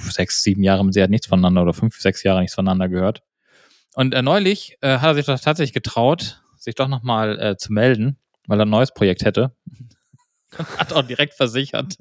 sechs, 0.00 0.42
sieben 0.42 0.64
Jahre 0.64 0.84
mit 0.84 0.92
sie 0.92 1.02
hat 1.02 1.10
nichts 1.10 1.28
voneinander 1.28 1.62
oder 1.62 1.72
fünf, 1.72 1.96
sechs 2.00 2.24
Jahre 2.24 2.40
nichts 2.40 2.56
voneinander 2.56 2.88
gehört. 2.88 3.22
Und 3.94 4.12
äh, 4.12 4.22
neulich 4.22 4.76
äh, 4.80 4.98
hat 4.98 5.10
er 5.10 5.14
sich 5.14 5.26
doch 5.26 5.38
tatsächlich 5.38 5.72
getraut, 5.72 6.42
sich 6.56 6.74
doch 6.74 6.88
nochmal 6.88 7.38
äh, 7.38 7.56
zu 7.56 7.72
melden, 7.72 8.18
weil 8.48 8.58
er 8.58 8.66
ein 8.66 8.70
neues 8.70 8.92
Projekt 8.92 9.24
hätte. 9.24 9.54
Hat 10.78 10.92
auch 10.92 11.02
direkt 11.02 11.34
versichert, 11.34 11.94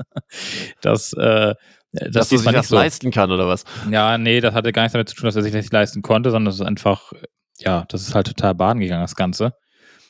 dass, 0.82 1.13
äh, 1.13 1.53
dass, 1.91 2.12
Dass 2.13 2.29
sich 2.29 2.41
das 2.41 2.69
so, 2.69 2.75
leisten 2.75 3.12
kann 3.12 3.32
oder 3.32 3.47
was? 3.47 3.63
Ja, 3.91 4.17
nee, 4.17 4.41
das 4.41 4.55
hatte 4.55 4.71
gar 4.71 4.84
nichts 4.84 4.93
damit 4.93 5.10
zu 5.10 5.15
tun, 5.15 5.25
dass 5.25 5.36
er 5.36 5.43
sich 5.43 5.51
das 5.51 5.63
nicht 5.65 5.73
leisten 5.73 6.01
konnte, 6.01 6.32
sondern 6.32 6.45
das 6.45 6.55
ist 6.55 6.65
einfach, 6.65 7.13
ja, 7.60 7.86
das 7.89 8.01
ist 8.01 8.15
halt 8.15 8.27
total 8.27 8.55
baden 8.55 8.79
gegangen, 8.79 9.03
das 9.03 9.15
Ganze. 9.15 9.53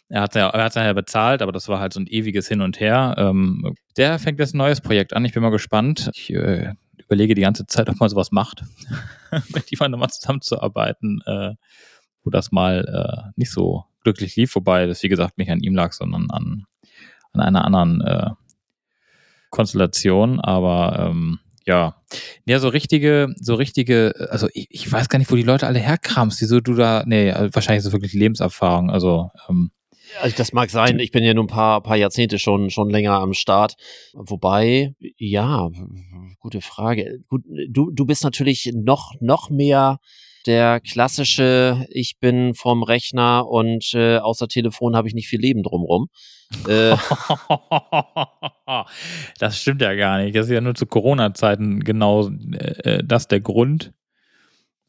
Er 0.09 0.21
hat 0.21 0.33
ja, 0.33 0.49
er 0.49 0.63
hat 0.63 0.75
ja 0.75 0.91
bezahlt, 0.93 1.43
aber 1.43 1.51
das 1.51 1.67
war 1.67 1.79
halt 1.79 1.93
so 1.93 1.99
ein 1.99 2.07
ewiges 2.07 2.47
Hin 2.47 2.61
und 2.61 2.79
Her. 2.79 3.15
Ähm, 3.17 3.75
der 3.95 4.17
fängt 4.17 4.39
jetzt 4.39 4.55
ein 4.55 4.57
neues 4.57 4.81
Projekt 4.81 5.13
an. 5.13 5.23
Ich 5.23 5.33
bin 5.33 5.43
mal 5.43 5.51
gespannt. 5.51 6.09
Ich 6.15 6.33
äh, 6.33 6.73
überlege 6.97 7.35
die 7.35 7.41
ganze 7.41 7.67
Zeit, 7.67 7.89
ob 7.89 7.99
man 7.99 8.09
sowas 8.09 8.31
macht, 8.31 8.63
mit 9.53 9.69
jemandem 9.69 9.99
nochmal 9.99 10.09
zusammenzuarbeiten, 10.09 11.21
äh, 11.27 11.53
wo 12.23 12.31
das 12.31 12.51
mal 12.51 12.85
äh, 12.85 13.31
nicht 13.35 13.51
so 13.51 13.85
glücklich 14.03 14.35
lief, 14.35 14.55
wobei 14.55 14.87
das 14.87 15.03
wie 15.03 15.09
gesagt 15.09 15.37
nicht 15.37 15.51
an 15.51 15.59
ihm 15.59 15.75
lag, 15.75 15.93
sondern 15.93 16.31
an, 16.31 16.65
an 17.33 17.41
einer 17.41 17.65
anderen 17.65 18.01
äh, 18.01 18.29
Konstellation. 19.51 20.39
Aber 20.39 21.07
ähm, 21.07 21.39
ja, 21.65 21.97
ja, 22.45 22.57
so 22.57 22.69
richtige, 22.69 23.35
so 23.39 23.53
richtige, 23.53 24.27
also 24.31 24.47
ich, 24.53 24.67
ich 24.71 24.91
weiß 24.91 25.07
gar 25.07 25.19
nicht, 25.19 25.29
wo 25.29 25.35
die 25.35 25.43
Leute 25.43 25.67
alle 25.67 25.77
herkramst, 25.77 26.41
wieso 26.41 26.61
du 26.61 26.73
da, 26.73 27.03
nee, 27.05 27.31
also 27.31 27.53
wahrscheinlich 27.53 27.81
ist 27.81 27.85
es 27.85 27.93
wirklich 27.93 28.13
Lebenserfahrung, 28.13 28.89
also 28.89 29.29
ähm, 29.47 29.69
Also 30.21 30.35
das 30.37 30.53
mag 30.53 30.69
sein. 30.69 30.99
Ich 30.99 31.11
bin 31.11 31.23
ja 31.23 31.33
nun 31.33 31.45
ein 31.45 31.47
paar, 31.47 31.81
paar 31.81 31.95
Jahrzehnte 31.95 32.39
schon, 32.39 32.69
schon 32.69 32.89
länger 32.89 33.13
am 33.13 33.33
Start. 33.33 33.75
Wobei, 34.13 34.93
ja, 35.17 35.69
gute 36.39 36.61
Frage. 36.61 37.19
Gut, 37.27 37.43
du, 37.69 37.91
du 37.91 38.05
bist 38.05 38.23
natürlich 38.23 38.71
noch, 38.73 39.13
noch 39.19 39.49
mehr 39.49 39.99
der 40.45 40.79
klassische, 40.79 41.85
ich 41.89 42.17
bin 42.19 42.53
vom 42.53 42.83
Rechner 42.83 43.47
und 43.47 43.93
äh, 43.93 44.17
außer 44.17 44.47
Telefon 44.47 44.95
habe 44.95 45.07
ich 45.07 45.13
nicht 45.13 45.27
viel 45.27 45.41
Leben 45.41 45.63
drumrum. 45.63 46.07
Äh, 46.67 46.95
das 49.39 49.61
stimmt 49.61 49.81
ja 49.81 49.93
gar 49.95 50.19
nicht. 50.23 50.35
Das 50.35 50.47
ist 50.47 50.51
ja 50.51 50.61
nur 50.61 50.75
zu 50.75 50.85
Corona-Zeiten 50.85 51.81
genau 51.81 52.29
äh, 52.29 53.03
das 53.05 53.27
der 53.27 53.41
Grund, 53.41 53.87
äh, 53.87 53.91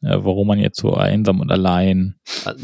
warum 0.01 0.47
man 0.47 0.59
jetzt 0.59 0.79
so 0.79 0.93
einsam 0.93 1.39
und 1.39 1.51
allein. 1.51 2.15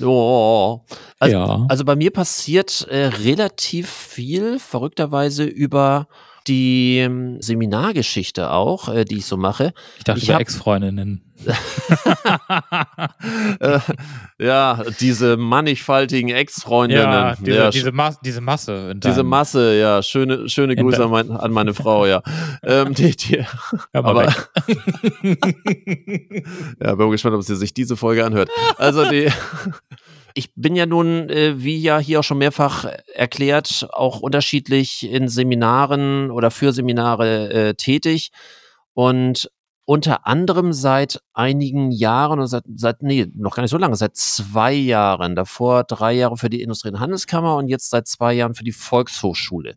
oh, 0.04 0.82
also, 1.20 1.36
ja. 1.36 1.66
also 1.70 1.86
bei 1.86 1.96
mir 1.96 2.12
passiert 2.12 2.88
äh, 2.90 3.08
relativ 3.08 3.90
viel, 3.90 4.60
verrückterweise 4.60 5.44
über 5.44 6.08
die 6.48 6.98
ähm, 7.00 7.42
Seminargeschichte 7.42 8.52
auch, 8.52 8.90
äh, 8.90 9.06
die 9.06 9.18
ich 9.18 9.26
so 9.26 9.38
mache. 9.38 9.74
ich 9.98 10.04
dachte 10.06 10.20
ich 10.20 10.30
über 10.30 10.40
Ex-Freundinnen. 10.40 11.27
Äh, 13.60 13.80
ja, 14.40 14.84
diese 15.00 15.38
mannigfaltigen 15.38 16.30
Ex-Freundinnen. 16.30 17.04
ja, 17.04 17.36
diese, 17.36 17.58
ja, 17.58 17.70
diese, 17.70 17.92
Mas 17.92 18.20
diese 18.22 18.42
Masse. 18.42 18.94
diese 18.96 19.24
Masse, 19.24 19.78
ja, 19.78 20.02
schöne, 20.04 20.50
schöne 20.50 20.76
Grüße 20.76 21.04
an, 21.04 21.12
mein, 21.12 21.32
an 21.32 21.52
meine 21.52 21.74
Frau, 21.74 22.06
ja. 22.06 22.22
ähm, 22.64 22.94
die, 22.94 23.16
die, 23.16 23.46
aber- 23.94 24.26
ja, 26.82 26.96
bin 26.96 27.12
gespannt, 27.12 27.36
ob 27.36 27.44
sie 27.44 27.56
sich 27.56 27.74
diese 27.74 27.98
Folge 27.98 28.26
anhört. 28.26 28.50
Also 28.78 29.10
die, 29.10 29.32
ich 30.34 30.52
bin 30.56 30.76
ja 30.76 30.86
nun, 30.86 31.30
äh, 31.30 31.56
wie 31.64 31.78
ja 31.82 32.00
hier 32.00 32.20
auch 32.20 32.24
schon 32.24 32.38
mehrfach 32.38 32.86
erklärt, 33.14 33.88
auch 33.92 34.20
unterschiedlich 34.20 35.10
in 35.10 35.28
Seminaren 35.30 36.32
oder 36.32 36.52
für 36.52 36.74
Seminare 36.74 37.50
äh, 37.52 37.74
tätig 37.76 38.32
und 38.94 39.50
unter 39.90 40.28
anderem 40.28 40.74
seit 40.74 41.22
einigen 41.34 41.92
Jahren 41.92 42.40
oder 42.40 42.48
seit, 42.50 42.66
seit, 42.76 43.04
nee, 43.04 43.26
noch 43.34 43.56
gar 43.56 43.64
nicht 43.64 43.72
so 43.72 43.78
lange, 43.78 43.96
seit 43.96 44.18
zwei 44.18 44.74
Jahren, 44.74 45.34
davor 45.34 45.86
drei 45.86 46.12
Jahre 46.12 46.36
für 46.36 46.50
die 46.50 46.62
Industrie- 46.62 46.90
und 46.90 47.00
Handelskammer 47.00 47.56
und 47.56 47.70
jetzt 47.70 47.90
seit 47.90 48.06
zwei 48.06 48.34
Jahren 48.34 48.54
für 48.54 48.66
die 48.66 48.74
Volkshochschule. 48.74 49.76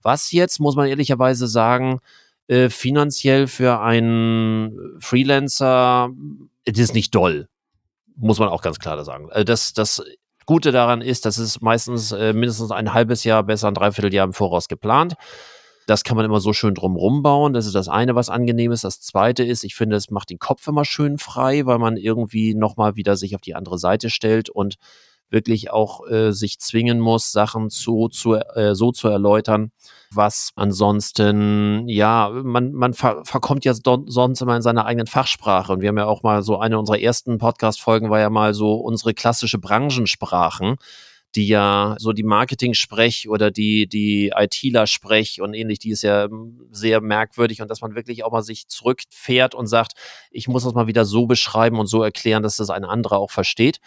Was 0.00 0.32
jetzt, 0.32 0.58
muss 0.58 0.74
man 0.74 0.88
ehrlicherweise 0.88 1.46
sagen, 1.48 2.00
äh, 2.46 2.70
finanziell 2.70 3.46
für 3.46 3.80
einen 3.80 4.96
Freelancer, 5.00 6.08
das 6.64 6.78
ist 6.78 6.94
nicht 6.94 7.14
doll. 7.14 7.46
Muss 8.16 8.38
man 8.38 8.48
auch 8.48 8.62
ganz 8.62 8.78
klar 8.78 9.04
sagen. 9.04 9.30
Also 9.30 9.44
das, 9.44 9.74
das 9.74 10.02
Gute 10.46 10.72
daran 10.72 11.02
ist, 11.02 11.26
dass 11.26 11.36
es 11.36 11.60
meistens 11.60 12.10
äh, 12.12 12.32
mindestens 12.32 12.70
ein 12.70 12.94
halbes 12.94 13.22
Jahr, 13.24 13.42
besser 13.42 13.68
ein 13.68 13.74
Dreivierteljahr 13.74 14.24
im 14.24 14.32
Voraus 14.32 14.68
geplant. 14.68 15.12
Das 15.86 16.04
kann 16.04 16.16
man 16.16 16.26
immer 16.26 16.40
so 16.40 16.52
schön 16.52 16.74
drumrum 16.74 17.22
bauen. 17.22 17.52
Das 17.52 17.66
ist 17.66 17.74
das 17.74 17.88
eine, 17.88 18.14
was 18.14 18.30
angenehm 18.30 18.72
ist. 18.72 18.84
Das 18.84 19.00
zweite 19.00 19.44
ist, 19.44 19.64
ich 19.64 19.74
finde, 19.74 19.96
es 19.96 20.10
macht 20.10 20.30
den 20.30 20.38
Kopf 20.38 20.66
immer 20.68 20.84
schön 20.84 21.18
frei, 21.18 21.66
weil 21.66 21.78
man 21.78 21.96
irgendwie 21.96 22.54
nochmal 22.54 22.96
wieder 22.96 23.16
sich 23.16 23.34
auf 23.34 23.40
die 23.40 23.54
andere 23.54 23.78
Seite 23.78 24.10
stellt 24.10 24.48
und 24.48 24.76
wirklich 25.32 25.70
auch 25.70 26.06
äh, 26.08 26.30
sich 26.32 26.60
zwingen 26.60 27.00
muss, 27.00 27.32
Sachen 27.32 27.70
so 27.70 28.08
zu, 28.08 28.34
äh, 28.34 28.74
so 28.74 28.92
zu 28.92 29.08
erläutern, 29.08 29.72
was 30.10 30.52
ansonsten, 30.56 31.88
ja, 31.88 32.30
man, 32.30 32.72
man 32.72 32.92
ver 32.92 33.24
verkommt 33.24 33.64
ja 33.64 33.72
sonst 33.74 34.42
immer 34.42 34.56
in 34.56 34.62
seiner 34.62 34.84
eigenen 34.84 35.06
Fachsprache. 35.06 35.72
Und 35.72 35.80
wir 35.80 35.88
haben 35.88 35.98
ja 35.98 36.06
auch 36.06 36.22
mal 36.22 36.42
so 36.42 36.58
eine 36.58 36.78
unserer 36.78 37.00
ersten 37.00 37.38
Podcast-Folgen 37.38 38.10
war 38.10 38.20
ja 38.20 38.30
mal 38.30 38.52
so 38.52 38.74
unsere 38.74 39.14
klassische 39.14 39.58
Branchensprachen 39.58 40.76
die 41.34 41.48
ja 41.48 41.96
so 41.98 42.12
die 42.12 42.22
Marketing-Sprech 42.22 43.28
oder 43.28 43.50
die, 43.50 43.86
die 43.86 44.32
ITler-Sprech 44.34 45.40
und 45.40 45.54
ähnlich, 45.54 45.78
die 45.78 45.90
ist 45.90 46.02
ja 46.02 46.28
sehr 46.70 47.00
merkwürdig 47.00 47.62
und 47.62 47.68
dass 47.68 47.80
man 47.80 47.94
wirklich 47.94 48.24
auch 48.24 48.32
mal 48.32 48.42
sich 48.42 48.68
zurückfährt 48.68 49.54
und 49.54 49.66
sagt, 49.66 49.92
ich 50.30 50.48
muss 50.48 50.64
das 50.64 50.74
mal 50.74 50.86
wieder 50.86 51.04
so 51.04 51.26
beschreiben 51.26 51.78
und 51.78 51.86
so 51.86 52.02
erklären, 52.02 52.42
dass 52.42 52.56
das 52.56 52.70
ein 52.70 52.84
anderer 52.84 53.18
auch 53.18 53.30
versteht. 53.30 53.80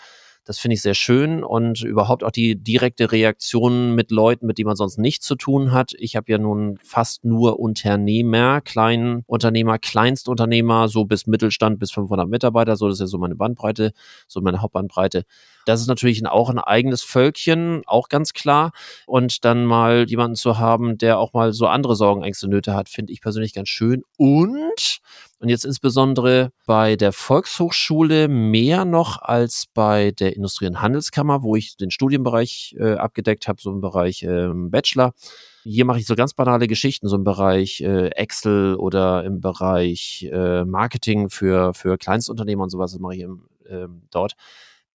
Das 0.46 0.60
finde 0.60 0.76
ich 0.76 0.84
sehr 0.84 0.94
schön 0.94 1.44
und 1.44 1.82
überhaupt 1.82 2.24
auch 2.24 2.30
die 2.30 2.56
direkte 2.56 3.12
Reaktion 3.12 3.96
mit 3.96 4.12
Leuten, 4.12 4.46
mit 4.46 4.60
denen 4.60 4.68
man 4.68 4.76
sonst 4.76 5.00
nichts 5.00 5.26
zu 5.26 5.34
tun 5.34 5.72
hat. 5.72 5.94
Ich 5.98 6.16
habe 6.16 6.32
ja 6.32 6.38
nun 6.38 6.78
fast 6.84 7.26
nur 7.26 7.60
Unternehmer, 7.60 8.62
kleinen 8.62 9.24
Unternehmer, 9.26 9.80
Kleinstunternehmer, 9.80 10.88
so 10.88 11.06
bis 11.06 11.26
Mittelstand, 11.26 11.80
bis 11.80 11.92
500 11.92 12.30
Mitarbeiter. 12.30 12.76
So, 12.76 12.88
das 12.88 12.98
ist 12.98 13.00
ja 13.00 13.08
so 13.08 13.18
meine 13.18 13.36
Bandbreite, 13.36 13.92
so 14.28 14.40
meine 14.40 14.62
Hauptbandbreite. 14.62 15.24
Das 15.66 15.82
ist 15.82 15.88
natürlich 15.88 16.24
auch 16.28 16.52
ein 16.52 16.60
eigenes 16.60 17.02
Völkchen, 17.02 17.82
auch 17.88 18.08
ganz 18.08 18.34
klar. 18.34 18.72
Und 19.08 19.46
dann 19.46 19.66
mal 19.66 20.06
jemanden 20.08 20.36
zu 20.36 20.60
haben, 20.60 21.00
der 21.00 21.18
auch 21.18 21.34
mal 21.34 21.54
so 21.54 21.66
andere 21.66 21.96
Sorgen, 21.96 22.22
Ängste, 22.22 22.48
Nöte 22.48 22.76
hat, 22.76 22.88
finde 22.88 23.14
ich 23.14 23.22
persönlich 23.22 23.54
ganz 23.56 23.70
schön. 23.70 24.04
Und 24.16 25.00
und 25.46 25.50
jetzt 25.50 25.64
insbesondere 25.64 26.52
bei 26.66 26.96
der 26.96 27.14
Volkshochschule 27.14 28.28
mehr 28.28 28.84
noch 28.84 29.22
als 29.22 29.66
bei 29.72 30.10
der 30.10 30.36
Industrie- 30.36 30.66
und 30.66 30.82
Handelskammer, 30.82 31.44
wo 31.44 31.56
ich 31.56 31.78
den 31.78 31.92
Studienbereich 31.92 32.76
äh, 32.80 32.94
abgedeckt 32.96 33.48
habe, 33.48 33.62
so 33.62 33.72
im 33.72 33.80
Bereich 33.80 34.24
äh, 34.24 34.50
Bachelor. 34.52 35.14
Hier 35.64 35.86
mache 35.86 36.00
ich 36.00 36.08
so 36.08 36.16
ganz 36.16 36.34
banale 36.34 36.66
Geschichten, 36.66 37.08
so 37.08 37.16
im 37.16 37.24
Bereich 37.24 37.80
äh, 37.82 38.08
Excel 38.08 38.74
oder 38.74 39.24
im 39.24 39.40
Bereich 39.40 40.28
äh, 40.32 40.66
Marketing 40.66 41.30
für, 41.30 41.76
für 41.76 42.00
Kleinstunternehmer 42.00 42.64
und 42.64 42.72
sowas, 42.72 42.94
das 42.94 43.00
mache 43.00 43.14
ich 43.14 43.22
im, 43.22 43.48
ähm, 43.70 44.02
dort. 44.10 44.34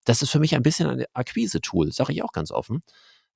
Das 0.05 0.21
ist 0.21 0.31
für 0.31 0.41
mich 0.41 0.57
ein 0.57 0.65
bisschen 0.65 0.89
ein 0.89 1.05
Akquise-Tool, 1.13 1.93
sage 1.93 2.13
ich 2.13 2.25
auch 2.25 2.33
ganz 2.33 2.51
offen 2.51 2.83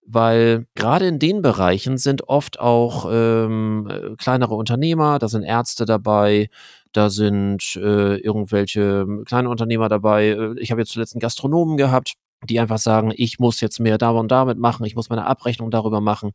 weil 0.06 0.66
gerade 0.74 1.06
in 1.06 1.18
den 1.18 1.42
Bereichen 1.42 1.98
sind 1.98 2.28
oft 2.28 2.60
auch 2.60 3.06
ähm, 3.10 3.88
äh, 3.90 4.16
kleinere 4.16 4.54
Unternehmer, 4.54 5.18
da 5.18 5.28
sind 5.28 5.42
Ärzte 5.42 5.84
dabei, 5.84 6.48
da 6.92 7.10
sind 7.10 7.76
äh, 7.76 8.16
irgendwelche 8.16 9.06
kleine 9.24 9.48
Unternehmer 9.48 9.88
dabei. 9.88 10.28
Äh, 10.28 10.54
ich 10.58 10.70
habe 10.70 10.82
jetzt 10.82 10.92
zuletzt 10.92 11.14
einen 11.14 11.20
Gastronomen 11.20 11.76
gehabt, 11.76 12.14
die 12.44 12.60
einfach 12.60 12.78
sagen, 12.78 13.12
ich 13.16 13.38
muss 13.38 13.60
jetzt 13.60 13.80
mehr 13.80 13.98
da 13.98 14.10
und 14.10 14.30
damit 14.30 14.58
machen, 14.58 14.84
ich 14.84 14.94
muss 14.94 15.08
meine 15.08 15.26
Abrechnung 15.26 15.70
darüber 15.70 16.00
machen. 16.00 16.32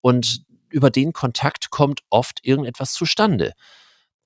Und 0.00 0.42
über 0.68 0.90
den 0.90 1.12
Kontakt 1.12 1.70
kommt 1.70 2.00
oft 2.10 2.44
irgendetwas 2.44 2.92
zustande 2.92 3.52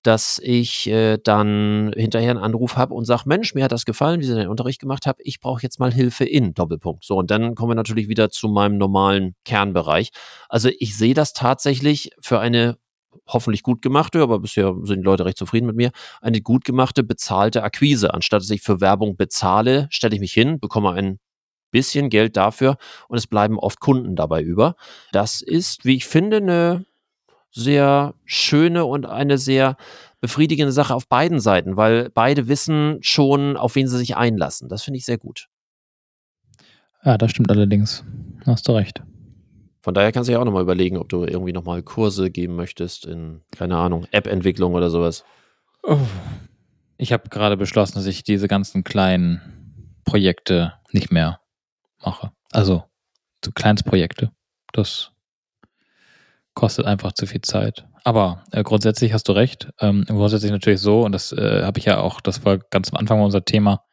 dass 0.03 0.41
ich 0.43 0.89
äh, 0.89 1.19
dann 1.19 1.93
hinterher 1.97 2.31
einen 2.31 2.41
Anruf 2.41 2.77
habe 2.77 2.95
und 2.95 3.05
sage, 3.05 3.25
Mensch, 3.27 3.55
mir 3.55 3.65
hat 3.65 3.73
das 3.73 3.85
gefallen, 3.85 4.21
wie 4.21 4.25
Sie 4.25 4.35
den 4.35 4.49
Unterricht 4.49 4.81
gemacht 4.81 5.07
haben, 5.07 5.19
ich 5.23 5.41
brauche 5.41 5.63
jetzt 5.63 5.79
mal 5.79 5.93
Hilfe 5.93 6.25
in 6.25 6.55
Doppelpunkt. 6.55 7.05
So, 7.05 7.17
und 7.17 7.31
dann 7.31 7.55
kommen 7.55 7.71
wir 7.71 7.75
natürlich 7.75 8.09
wieder 8.09 8.31
zu 8.31 8.49
meinem 8.49 8.79
normalen 8.79 9.35
Kernbereich. 9.45 10.11
Also 10.49 10.71
ich 10.79 10.97
sehe 10.97 11.15
das 11.15 11.33
tatsächlich 11.33 12.11
für 12.21 12.41
eine 12.41 12.79
hoffentlich 13.27 13.63
gut 13.63 13.83
gemachte, 13.83 14.23
aber 14.23 14.39
bisher 14.39 14.75
sind 14.83 15.01
die 15.01 15.05
Leute 15.05 15.25
recht 15.25 15.37
zufrieden 15.37 15.67
mit 15.67 15.77
mir, 15.77 15.91
eine 16.21 16.41
gut 16.41 16.65
gemachte, 16.65 17.03
bezahlte 17.03 17.63
Akquise. 17.63 18.15
Anstatt 18.15 18.43
dass 18.43 18.51
ich 18.51 18.63
für 18.63 18.81
Werbung 18.81 19.17
bezahle, 19.17 19.89
stelle 19.91 20.15
ich 20.15 20.21
mich 20.21 20.33
hin, 20.33 20.61
bekomme 20.61 20.93
ein 20.93 21.19
bisschen 21.71 22.11
Geld 22.11 22.37
dafür 22.37 22.77
und 23.09 23.19
es 23.19 23.27
bleiben 23.27 23.59
oft 23.59 23.81
Kunden 23.81 24.17
dabei 24.17 24.43
über. 24.43 24.75
Das 25.13 25.43
ist, 25.43 25.85
wie 25.85 25.97
ich 25.97 26.07
finde, 26.07 26.39
eine 26.39 26.85
sehr 27.51 28.15
schöne 28.25 28.85
und 28.85 29.07
eine 29.07 29.39
sehr 29.39 29.77
befriedigende 30.21 30.73
Sache 30.73 30.95
auf 30.95 31.09
beiden 31.09 31.41
Seiten, 31.41 31.77
weil 31.77 32.11
beide 32.11 32.49
wissen 32.49 32.99
schon, 33.01 33.57
auf 33.57 33.75
wen 33.75 33.89
sie 33.89 33.99
sich 33.99 34.17
einlassen. 34.17 34.69
Das 34.69 34.83
finde 34.83 34.99
ich 34.99 35.05
sehr 35.05 35.19
gut. 35.19 35.49
Ja, 37.05 37.17
das 37.17 37.31
stimmt 37.31 37.51
allerdings. 37.51 38.05
Hast 38.47 38.69
du 38.69 38.73
recht. 38.73 39.03
Von 39.83 39.95
daher 39.95 40.13
kannst 40.13 40.29
du 40.29 40.33
ja 40.33 40.39
auch 40.39 40.45
nochmal 40.45 40.63
überlegen, 40.63 40.99
ob 40.99 41.09
du 41.09 41.25
irgendwie 41.25 41.55
nochmal 41.55 41.83
Kurse 41.83 42.31
geben 42.31 42.55
möchtest 42.55 43.07
in, 43.07 43.41
keine 43.51 43.79
Ahnung, 43.79 44.07
App-Entwicklung 44.11 44.75
oder 44.75 44.91
sowas. 44.91 45.25
Oh. 45.83 45.99
Ich 46.99 47.15
habe 47.15 47.31
gerade 47.31 47.57
beschlossen, 47.57 47.95
dass 47.95 48.07
ich 48.07 48.23
diese 48.23 48.47
ganzen 48.47 48.85
kleinen 48.85 49.95
Projekte 50.05 50.75
nicht 50.93 51.11
mehr 51.11 51.41
mache. 52.05 52.31
Also, 52.53 52.85
so 53.43 53.53
Kleinstprojekte. 53.53 54.33
Das 54.73 55.10
kostet 56.61 56.85
einfach 56.85 57.12
zu 57.12 57.25
viel 57.27 57.40
Zeit. 57.40 57.87
Aber 58.05 58.44
äh, 58.53 58.62
grundsätzlich 58.62 59.14
hast 59.14 59.29
du 59.29 59.33
recht. 59.33 59.70
Ähm, 59.81 60.05
grundsätzlich 60.07 60.53
natürlich 60.53 60.81
so, 60.81 61.03
und 61.05 61.12
das 61.12 61.33
äh, 61.33 61.62
habe 61.62 61.79
ich 61.79 61.87
ja 61.87 62.01
auch, 62.01 62.20
das 62.20 62.44
war 62.44 62.59
ganz 62.59 62.90
am 62.90 62.99
Anfang 62.99 63.23
unser 63.23 63.46
Thema, 63.46 63.85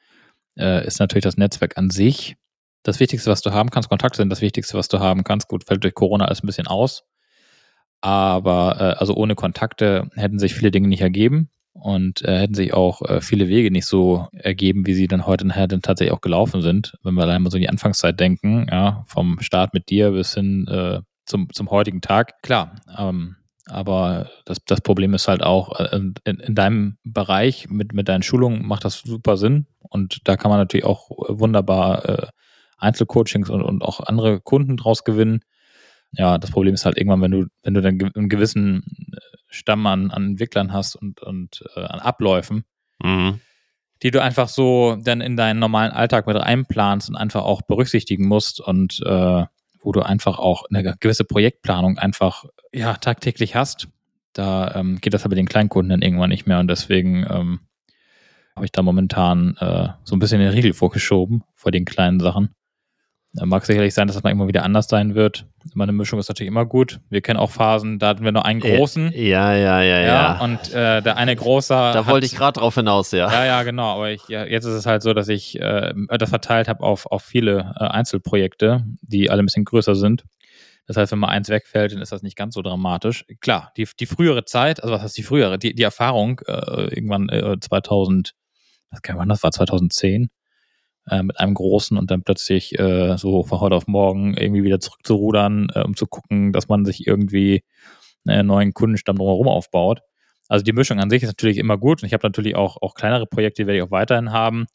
äh, 0.59 0.85
ist 0.85 0.99
natürlich 0.99 1.23
das 1.23 1.37
Netzwerk 1.37 1.77
an 1.77 1.89
sich. 1.89 2.35
Das 2.83 2.99
Wichtigste, 2.99 3.31
was 3.31 3.41
du 3.41 3.51
haben 3.51 3.69
kannst, 3.69 3.87
Kontakte 3.87 4.17
sind 4.17 4.29
das 4.29 4.41
Wichtigste, 4.41 4.77
was 4.77 4.89
du 4.89 4.99
haben 4.99 5.23
kannst. 5.23 5.47
Gut, 5.47 5.63
fällt 5.63 5.81
durch 5.85 5.93
Corona 5.93 6.25
alles 6.25 6.43
ein 6.43 6.47
bisschen 6.47 6.67
aus. 6.67 7.05
Aber 8.01 8.75
äh, 8.79 8.99
also 8.99 9.15
ohne 9.15 9.35
Kontakte 9.35 10.09
hätten 10.15 10.37
sich 10.37 10.53
viele 10.53 10.71
Dinge 10.71 10.89
nicht 10.89 11.01
ergeben 11.01 11.49
und 11.71 12.21
äh, 12.25 12.37
hätten 12.37 12.53
sich 12.53 12.73
auch 12.73 13.01
äh, 13.03 13.21
viele 13.21 13.47
Wege 13.47 13.71
nicht 13.71 13.85
so 13.85 14.27
ergeben, 14.33 14.85
wie 14.85 14.93
sie 14.93 15.07
dann 15.07 15.25
heute 15.25 15.47
nachher 15.47 15.69
dann 15.69 15.81
tatsächlich 15.81 16.13
auch 16.13 16.21
gelaufen 16.21 16.61
sind. 16.61 16.97
Wenn 17.01 17.13
wir 17.13 17.23
allein 17.23 17.43
mal 17.43 17.49
so 17.49 17.55
in 17.55 17.61
die 17.61 17.69
Anfangszeit 17.69 18.19
denken, 18.19 18.67
ja, 18.69 19.05
vom 19.07 19.39
Start 19.39 19.73
mit 19.73 19.89
dir 19.89 20.11
bis 20.11 20.33
hin 20.33 20.67
äh, 20.67 20.99
zum, 21.27 21.51
zum 21.53 21.69
heutigen 21.69 22.01
Tag. 22.01 22.41
Klar, 22.41 22.75
ähm, 22.97 23.35
aber 23.69 24.29
das, 24.45 24.57
das 24.65 24.81
Problem 24.81 25.13
ist 25.13 25.27
halt 25.27 25.43
auch, 25.43 25.79
äh, 25.79 25.95
in, 25.95 26.15
in 26.23 26.55
deinem 26.55 26.97
Bereich 27.03 27.69
mit, 27.69 27.93
mit 27.93 28.07
deinen 28.07 28.23
Schulungen 28.23 28.65
macht 28.65 28.85
das 28.85 28.99
super 28.99 29.37
Sinn. 29.37 29.67
Und 29.79 30.19
da 30.23 30.37
kann 30.37 30.49
man 30.49 30.59
natürlich 30.59 30.85
auch 30.85 31.09
wunderbar 31.09 32.05
äh, 32.07 32.27
Einzelcoachings 32.77 33.49
und, 33.49 33.61
und 33.61 33.83
auch 33.83 33.99
andere 33.99 34.39
Kunden 34.39 34.77
draus 34.77 35.03
gewinnen. 35.03 35.41
Ja, 36.11 36.37
das 36.37 36.51
Problem 36.51 36.73
ist 36.73 36.85
halt 36.85 36.97
irgendwann, 36.97 37.21
wenn 37.21 37.31
du, 37.31 37.45
wenn 37.63 37.73
du 37.73 37.81
dann 37.81 37.99
einen 38.15 38.29
gewissen 38.29 38.83
äh, 39.13 39.17
Stamm 39.49 39.85
an, 39.85 40.11
an 40.11 40.31
Entwicklern 40.31 40.71
hast 40.71 40.95
und, 40.95 41.21
und 41.21 41.63
äh, 41.75 41.81
an 41.81 41.99
Abläufen, 41.99 42.63
mhm. 43.03 43.41
die 44.03 44.11
du 44.11 44.21
einfach 44.21 44.47
so 44.47 44.97
dann 45.01 45.19
in 45.19 45.35
deinen 45.35 45.59
normalen 45.59 45.91
Alltag 45.91 46.27
mit 46.27 46.37
einplanst 46.37 47.09
und 47.09 47.17
einfach 47.17 47.43
auch 47.43 47.61
berücksichtigen 47.63 48.27
musst 48.27 48.61
und 48.61 49.01
äh, 49.05 49.45
wo 49.79 49.91
du 49.91 50.01
einfach 50.01 50.39
auch 50.39 50.65
eine 50.69 50.95
gewisse 50.99 51.23
Projektplanung 51.23 51.97
einfach 51.97 52.45
ja 52.73 52.93
tagtäglich 52.95 53.55
hast. 53.55 53.87
Da 54.33 54.75
ähm, 54.75 54.99
geht 55.01 55.13
das 55.13 55.25
aber 55.25 55.35
den 55.35 55.47
Kleinkunden 55.47 55.89
dann 55.89 56.01
irgendwann 56.01 56.29
nicht 56.29 56.47
mehr 56.47 56.59
und 56.59 56.67
deswegen 56.67 57.25
ähm, 57.29 57.59
habe 58.55 58.65
ich 58.65 58.71
da 58.71 58.81
momentan 58.81 59.55
äh, 59.59 59.89
so 60.03 60.15
ein 60.15 60.19
bisschen 60.19 60.39
den 60.39 60.49
Riegel 60.49 60.73
vorgeschoben 60.73 61.43
vor 61.55 61.71
den 61.71 61.85
kleinen 61.85 62.19
Sachen. 62.19 62.55
Mag 63.45 63.65
sicherlich 63.65 63.93
sein, 63.93 64.07
dass 64.07 64.15
das 64.15 64.23
mal 64.23 64.31
immer 64.31 64.47
wieder 64.47 64.63
anders 64.63 64.87
sein 64.87 65.13
wird. 65.13 65.45
Meine 65.73 65.91
Mischung 65.91 66.19
ist 66.19 66.27
natürlich 66.27 66.47
immer 66.47 66.65
gut. 66.65 66.99
Wir 67.09 67.21
kennen 67.21 67.39
auch 67.39 67.51
Phasen, 67.51 67.99
da 67.99 68.09
hatten 68.09 68.23
wir 68.23 68.31
nur 68.31 68.45
einen 68.45 68.61
großen. 68.61 69.11
Ja, 69.13 69.53
ja, 69.53 69.81
ja, 69.81 69.99
ja. 69.99 70.01
ja. 70.01 70.41
Und 70.41 70.73
äh, 70.73 71.01
der 71.01 71.17
eine 71.17 71.35
große. 71.35 71.73
Da 71.73 72.07
wollte 72.07 72.25
ich 72.25 72.35
gerade 72.35 72.59
drauf 72.59 72.75
hinaus, 72.75 73.11
ja. 73.11 73.31
Ja, 73.31 73.45
ja, 73.45 73.63
genau. 73.63 73.95
Aber 73.95 74.09
ich, 74.09 74.27
ja, 74.27 74.45
jetzt 74.45 74.65
ist 74.65 74.73
es 74.73 74.85
halt 74.85 75.03
so, 75.03 75.13
dass 75.13 75.27
ich 75.27 75.59
äh, 75.59 75.93
das 76.17 76.29
verteilt 76.29 76.67
habe 76.67 76.83
auf, 76.83 77.05
auf 77.05 77.23
viele 77.23 77.75
äh, 77.79 77.83
Einzelprojekte, 77.83 78.83
die 79.01 79.29
alle 79.29 79.43
ein 79.43 79.45
bisschen 79.45 79.65
größer 79.65 79.95
sind. 79.95 80.23
Das 80.87 80.95
heißt, 80.95 81.11
wenn 81.11 81.19
mal 81.19 81.27
eins 81.27 81.49
wegfällt, 81.49 81.91
dann 81.91 82.01
ist 82.01 82.13
das 82.13 82.23
nicht 82.23 82.37
ganz 82.37 82.55
so 82.55 82.61
dramatisch. 82.61 83.25
Klar, 83.41 83.71
die, 83.75 83.87
die 83.99 84.05
frühere 84.05 84.45
Zeit, 84.45 84.81
also 84.81 84.95
was 84.95 85.01
heißt 85.01 85.17
die 85.17 85.23
frühere? 85.23 85.59
Die, 85.59 85.75
die 85.75 85.83
Erfahrung, 85.83 86.39
äh, 86.47 86.95
irgendwann 86.95 87.27
äh, 87.29 87.59
2000, 87.59 88.33
was 88.89 89.01
kann 89.01 89.17
man, 89.17 89.27
das 89.27 89.43
war 89.43 89.51
2010, 89.51 90.29
äh, 91.09 91.23
mit 91.23 91.39
einem 91.39 91.53
großen 91.53 91.97
und 91.97 92.11
dann 92.11 92.23
plötzlich 92.23 92.77
äh, 92.79 93.17
so 93.17 93.43
von 93.43 93.59
heute 93.59 93.75
auf 93.75 93.87
morgen 93.87 94.35
irgendwie 94.35 94.63
wieder 94.63 94.79
zurückzurudern, 94.79 95.69
äh, 95.73 95.83
um 95.83 95.95
zu 95.95 96.05
gucken, 96.07 96.53
dass 96.53 96.67
man 96.67 96.85
sich 96.85 97.07
irgendwie 97.07 97.63
einen 98.25 98.47
neuen 98.47 98.73
Kundenstamm 98.73 99.17
drumherum 99.17 99.47
aufbaut. 99.47 100.01
Also 100.49 100.63
die 100.63 100.73
Mischung 100.73 100.99
an 100.99 101.09
sich 101.09 101.23
ist 101.23 101.29
natürlich 101.29 101.57
immer 101.57 101.77
gut 101.77 102.01
und 102.01 102.07
ich 102.07 102.13
habe 102.13 102.25
natürlich 102.25 102.55
auch, 102.55 102.77
auch 102.81 102.93
kleinere 102.93 103.25
Projekte, 103.25 103.63
die 103.63 103.67
werde 103.67 103.77
ich 103.77 103.83
auch 103.83 103.91
weiterhin 103.91 104.31
haben. 104.31 104.65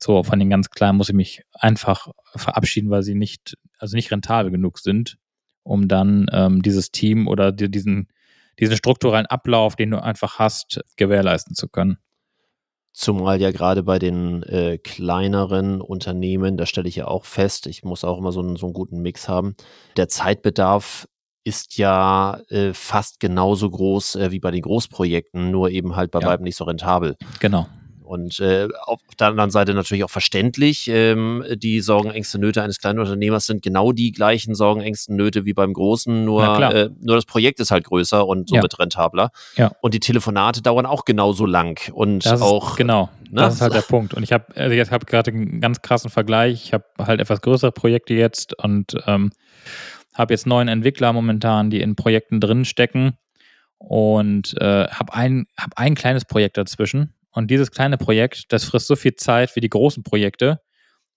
So 0.00 0.22
von 0.22 0.38
den 0.38 0.50
ganz 0.50 0.70
kleinen 0.70 0.96
muss 0.96 1.08
ich 1.08 1.14
mich 1.14 1.42
einfach 1.52 2.08
verabschieden, 2.34 2.90
weil 2.90 3.02
sie 3.02 3.14
nicht, 3.14 3.56
also 3.78 3.96
nicht 3.96 4.10
rentabel 4.10 4.50
genug 4.50 4.78
sind, 4.78 5.18
um 5.62 5.88
dann 5.88 6.26
ähm, 6.32 6.62
dieses 6.62 6.90
Team 6.90 7.28
oder 7.28 7.52
die, 7.52 7.70
diesen, 7.70 8.08
diesen 8.58 8.76
strukturellen 8.76 9.26
Ablauf, 9.26 9.76
den 9.76 9.90
du 9.90 10.02
einfach 10.02 10.38
hast, 10.38 10.80
gewährleisten 10.96 11.54
zu 11.54 11.68
können. 11.68 11.98
Zumal 12.92 13.40
ja 13.40 13.50
gerade 13.52 13.82
bei 13.82 13.98
den 13.98 14.42
äh, 14.42 14.78
kleineren 14.78 15.80
Unternehmen, 15.80 16.56
da 16.56 16.66
stelle 16.66 16.88
ich 16.88 16.96
ja 16.96 17.08
auch 17.08 17.24
fest, 17.24 17.66
ich 17.66 17.84
muss 17.84 18.04
auch 18.04 18.18
immer 18.18 18.32
so 18.32 18.40
einen, 18.40 18.56
so 18.56 18.66
einen 18.66 18.74
guten 18.74 19.00
Mix 19.00 19.28
haben. 19.28 19.54
Der 19.96 20.08
Zeitbedarf 20.08 21.08
ist 21.44 21.76
ja 21.78 22.38
äh, 22.50 22.72
fast 22.72 23.18
genauso 23.18 23.68
groß 23.70 24.16
äh, 24.16 24.30
wie 24.30 24.40
bei 24.40 24.50
den 24.50 24.62
Großprojekten, 24.62 25.50
nur 25.50 25.70
eben 25.70 25.96
halt 25.96 26.10
bei 26.10 26.20
Ja. 26.20 26.26
weitem 26.28 26.44
nicht 26.44 26.56
so 26.56 26.64
rentabel. 26.64 27.16
Genau. 27.40 27.66
Und 28.12 28.40
äh, 28.40 28.68
auf 28.84 29.00
der 29.18 29.28
anderen 29.28 29.50
Seite 29.50 29.72
natürlich 29.72 30.04
auch 30.04 30.10
verständlich, 30.10 30.86
ähm, 30.88 31.42
die 31.54 31.80
Sorgen, 31.80 32.10
Ängste, 32.10 32.38
Nöte 32.38 32.62
eines 32.62 32.78
kleinen 32.78 32.98
Unternehmers 32.98 33.46
sind 33.46 33.62
genau 33.62 33.92
die 33.92 34.12
gleichen 34.12 34.54
Sorgen, 34.54 34.82
Ängste, 34.82 35.14
Nöte 35.14 35.46
wie 35.46 35.54
beim 35.54 35.72
großen, 35.72 36.22
nur, 36.22 36.44
äh, 36.44 36.90
nur 37.00 37.16
das 37.16 37.24
Projekt 37.24 37.58
ist 37.58 37.70
halt 37.70 37.84
größer 37.84 38.26
und 38.26 38.50
Ja. 38.50 38.60
somit 38.60 38.78
rentabler. 38.78 39.30
Ja. 39.56 39.72
Und 39.80 39.94
die 39.94 39.98
Telefonate 40.00 40.60
dauern 40.60 40.84
auch 40.84 41.06
genauso 41.06 41.46
lang 41.46 41.80
und 41.94 42.26
Das 42.26 42.42
auch 42.42 42.72
ist, 42.72 42.76
genau, 42.76 43.08
ne? 43.30 43.40
das 43.40 43.54
ist 43.54 43.60
halt 43.62 43.72
der 43.72 43.80
Punkt. 43.80 44.12
Und 44.12 44.24
ich 44.24 44.32
habe 44.34 44.44
also 44.56 44.90
habe 44.90 45.06
gerade 45.06 45.30
einen 45.30 45.62
ganz 45.62 45.80
krassen 45.80 46.10
Vergleich. 46.10 46.64
Ich 46.66 46.74
habe 46.74 46.84
halt 46.98 47.18
etwas 47.18 47.40
größere 47.40 47.72
Projekte 47.72 48.12
jetzt 48.12 48.52
und 48.62 48.94
ähm, 49.06 49.30
habe 50.12 50.34
jetzt 50.34 50.46
neun 50.46 50.68
Entwickler 50.68 51.14
momentan, 51.14 51.70
die 51.70 51.80
in 51.80 51.96
Projekten 51.96 52.40
drin 52.40 52.66
stecken 52.66 53.16
und 53.78 54.54
äh, 54.60 54.86
habe 54.88 55.14
ein, 55.14 55.46
hab 55.58 55.70
ein 55.76 55.94
kleines 55.94 56.26
Projekt 56.26 56.58
dazwischen. 56.58 57.14
Und 57.32 57.50
dieses 57.50 57.70
kleine 57.70 57.96
Projekt, 57.98 58.52
das 58.52 58.64
frisst 58.64 58.86
so 58.86 58.96
viel 58.96 59.14
Zeit 59.14 59.56
wie 59.56 59.60
die 59.60 59.68
großen 59.70 60.02
Projekte, 60.02 60.60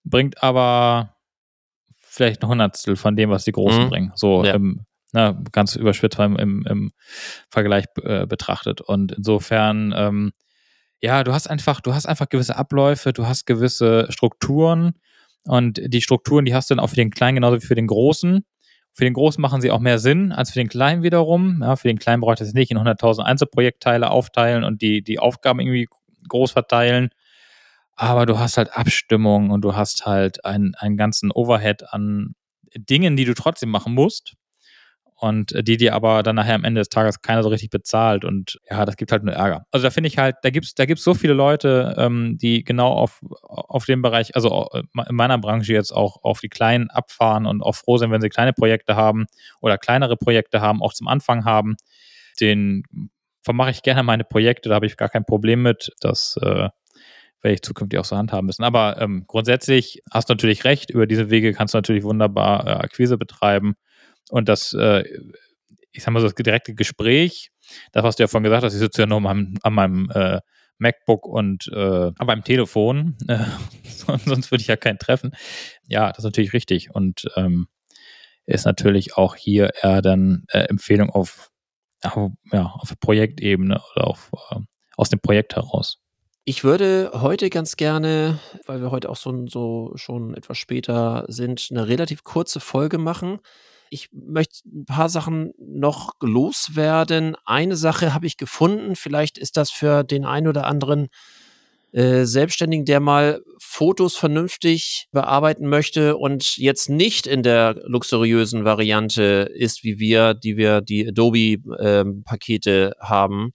bringt 0.04 0.42
aber 0.42 1.14
vielleicht 1.98 2.42
ein 2.42 2.48
Hundertstel 2.48 2.96
von 2.96 3.16
dem, 3.16 3.30
was 3.30 3.44
die 3.44 3.52
großen 3.52 3.84
Mhm. 3.84 3.88
bringen. 3.90 4.12
So 4.14 4.44
Ja. 4.44 4.54
im, 4.54 4.86
na, 5.12 5.32
ganz 5.52 5.76
überspitzt 5.76 6.18
im, 6.18 6.36
im, 6.36 6.66
im 6.66 6.92
Vergleich 7.50 7.84
äh, 8.02 8.26
betrachtet. 8.26 8.80
Und 8.80 9.12
insofern, 9.12 9.94
ähm, 9.96 10.32
ja, 11.00 11.24
du 11.24 11.32
hast 11.32 11.48
einfach, 11.48 11.80
du 11.80 11.94
hast 11.94 12.06
einfach 12.06 12.28
gewisse 12.28 12.56
Abläufe, 12.56 13.12
du 13.12 13.26
hast 13.26 13.46
gewisse 13.46 14.06
Strukturen 14.10 14.94
und 15.44 15.80
die 15.84 16.00
Strukturen, 16.02 16.44
die 16.44 16.54
hast 16.54 16.70
du 16.70 16.74
dann 16.74 16.82
auch 16.84 16.88
für 16.90 16.96
den 16.96 17.10
Kleinen 17.10 17.36
genauso 17.36 17.60
wie 17.62 17.66
für 17.66 17.74
den 17.74 17.86
Großen. 17.86 18.44
Für 18.92 19.04
den 19.04 19.12
Großen 19.12 19.42
machen 19.42 19.60
sie 19.60 19.70
auch 19.70 19.78
mehr 19.80 19.98
Sinn 19.98 20.32
als 20.32 20.50
für 20.52 20.58
den 20.58 20.68
Kleinen 20.68 21.02
wiederum. 21.02 21.60
Ja, 21.62 21.76
für 21.76 21.88
den 21.88 21.98
Kleinen 21.98 22.22
braucht 22.22 22.40
es 22.40 22.54
nicht 22.54 22.70
in 22.70 22.78
100.000 22.78 23.24
Einzelprojektteile 23.24 24.10
aufteilen 24.10 24.64
und 24.64 24.80
die, 24.80 25.02
die 25.02 25.18
Aufgaben 25.18 25.60
irgendwie 25.60 25.86
groß 26.28 26.52
verteilen. 26.52 27.10
Aber 27.94 28.26
du 28.26 28.38
hast 28.38 28.58
halt 28.58 28.76
Abstimmung 28.76 29.50
und 29.50 29.62
du 29.62 29.74
hast 29.74 30.06
halt 30.06 30.44
einen, 30.44 30.74
einen 30.74 30.96
ganzen 30.96 31.30
Overhead 31.30 31.92
an 31.92 32.34
Dingen, 32.74 33.16
die 33.16 33.24
du 33.24 33.34
trotzdem 33.34 33.70
machen 33.70 33.94
musst 33.94 34.34
und 35.16 35.52
äh, 35.52 35.62
die 35.62 35.76
dir 35.76 35.94
aber 35.94 36.22
dann 36.22 36.36
nachher 36.36 36.54
am 36.54 36.64
Ende 36.64 36.80
des 36.80 36.90
Tages 36.90 37.22
keiner 37.22 37.42
so 37.42 37.48
richtig 37.48 37.70
bezahlt 37.70 38.24
und 38.24 38.60
ja, 38.70 38.84
das 38.84 38.96
gibt 38.96 39.12
halt 39.12 39.24
nur 39.24 39.34
Ärger. 39.34 39.64
Also 39.70 39.84
da 39.84 39.90
finde 39.90 40.08
ich 40.08 40.18
halt, 40.18 40.36
da 40.42 40.50
gibt's 40.50 40.74
da 40.74 40.84
gibt's 40.84 41.04
so 41.04 41.14
viele 41.14 41.32
Leute, 41.32 41.94
ähm, 41.96 42.36
die 42.38 42.64
genau 42.64 42.92
auf, 42.92 43.20
auf 43.42 43.86
dem 43.86 44.02
Bereich, 44.02 44.34
also 44.34 44.68
äh, 44.72 44.82
in 45.08 45.16
meiner 45.16 45.38
Branche 45.38 45.72
jetzt 45.72 45.92
auch 45.92 46.22
auf 46.22 46.40
die 46.40 46.48
Kleinen 46.48 46.90
abfahren 46.90 47.46
und 47.46 47.62
auch 47.62 47.74
froh 47.74 47.96
sind, 47.96 48.10
wenn 48.10 48.20
sie 48.20 48.28
kleine 48.28 48.52
Projekte 48.52 48.94
haben 48.94 49.26
oder 49.60 49.78
kleinere 49.78 50.16
Projekte 50.16 50.60
haben, 50.60 50.82
auch 50.82 50.92
zum 50.92 51.08
Anfang 51.08 51.44
haben. 51.44 51.76
Den 52.40 52.82
vermache 53.46 53.70
ich 53.70 53.82
gerne 53.82 54.02
meine 54.02 54.24
Projekte, 54.24 54.68
da 54.68 54.74
habe 54.74 54.86
ich 54.86 54.96
gar 54.96 55.08
kein 55.08 55.24
Problem 55.24 55.62
mit. 55.62 55.92
Das 56.00 56.36
äh, 56.42 56.68
werde 57.42 57.54
ich 57.54 57.62
zukünftig 57.62 57.98
auch 58.00 58.04
so 58.04 58.16
handhaben 58.16 58.46
müssen. 58.46 58.64
Aber 58.64 59.00
ähm, 59.00 59.24
grundsätzlich 59.26 60.02
hast 60.12 60.28
du 60.28 60.34
natürlich 60.34 60.64
recht, 60.64 60.90
über 60.90 61.06
diese 61.06 61.30
Wege 61.30 61.52
kannst 61.52 61.72
du 61.72 61.78
natürlich 61.78 62.02
wunderbar 62.02 62.66
äh, 62.66 62.70
Akquise 62.70 63.16
betreiben. 63.16 63.76
Und 64.30 64.48
das, 64.48 64.74
äh, 64.74 65.04
ich 65.92 66.02
sag 66.02 66.12
mal 66.12 66.20
so, 66.20 66.26
das 66.26 66.34
direkte 66.34 66.74
Gespräch, 66.74 67.52
das, 67.92 68.02
was 68.02 68.16
du 68.16 68.24
ja 68.24 68.26
vorhin 68.26 68.42
gesagt 68.42 68.64
hast, 68.64 68.74
ich 68.74 68.80
sitze 68.80 69.02
ja 69.02 69.06
nur 69.06 69.24
an 69.24 69.54
an 69.62 69.72
meinem 69.72 70.10
äh, 70.12 70.40
MacBook 70.78 71.24
und 71.24 71.70
äh, 71.72 72.10
meinem 72.24 72.42
Telefon, 72.42 73.16
äh, 73.28 73.38
sonst 74.26 74.50
würde 74.50 74.62
ich 74.62 74.66
ja 74.68 74.76
keinen 74.76 74.98
treffen. 74.98 75.30
Ja, 75.88 76.08
das 76.08 76.18
ist 76.18 76.24
natürlich 76.24 76.52
richtig. 76.52 76.90
Und 76.92 77.26
ähm, 77.36 77.68
ist 78.44 78.64
natürlich 78.64 79.16
auch 79.16 79.36
hier 79.36 79.70
eher 79.82 80.02
dann 80.02 80.46
äh, 80.48 80.64
Empfehlung 80.68 81.10
auf, 81.10 81.50
ja, 82.02 82.74
auf 82.78 82.92
Projektebene 83.00 83.80
oder 83.94 84.06
auf, 84.06 84.30
äh, 84.50 84.60
aus 84.96 85.08
dem 85.08 85.20
Projekt 85.20 85.56
heraus. 85.56 85.98
Ich 86.44 86.62
würde 86.62 87.10
heute 87.14 87.50
ganz 87.50 87.76
gerne, 87.76 88.38
weil 88.66 88.80
wir 88.80 88.92
heute 88.92 89.08
auch 89.08 89.16
so, 89.16 89.46
so 89.48 89.92
schon 89.96 90.34
etwas 90.34 90.58
später 90.58 91.24
sind, 91.26 91.68
eine 91.70 91.88
relativ 91.88 92.22
kurze 92.22 92.60
Folge 92.60 92.98
machen. 92.98 93.40
Ich 93.90 94.10
möchte 94.12 94.68
ein 94.68 94.84
paar 94.84 95.08
Sachen 95.08 95.52
noch 95.58 96.12
loswerden. 96.20 97.36
Eine 97.44 97.76
Sache 97.76 98.14
habe 98.14 98.26
ich 98.26 98.36
gefunden. 98.36 98.94
Vielleicht 98.94 99.38
ist 99.38 99.56
das 99.56 99.70
für 99.70 100.04
den 100.04 100.24
einen 100.24 100.46
oder 100.46 100.66
anderen 100.66 101.08
äh, 101.92 102.24
Selbstständigen, 102.24 102.84
der 102.84 103.00
mal 103.00 103.42
Fotos 103.58 104.16
vernünftig 104.16 105.08
bearbeiten 105.12 105.68
möchte 105.68 106.16
und 106.16 106.56
jetzt 106.56 106.88
nicht 106.88 107.26
in 107.26 107.42
der 107.42 107.76
luxuriösen 107.84 108.64
Variante 108.64 109.50
ist, 109.54 109.84
wie 109.84 109.98
wir, 109.98 110.34
die 110.34 110.56
wir 110.56 110.80
die 110.80 111.08
Adobe-Pakete 111.08 112.94
haben, 113.00 113.52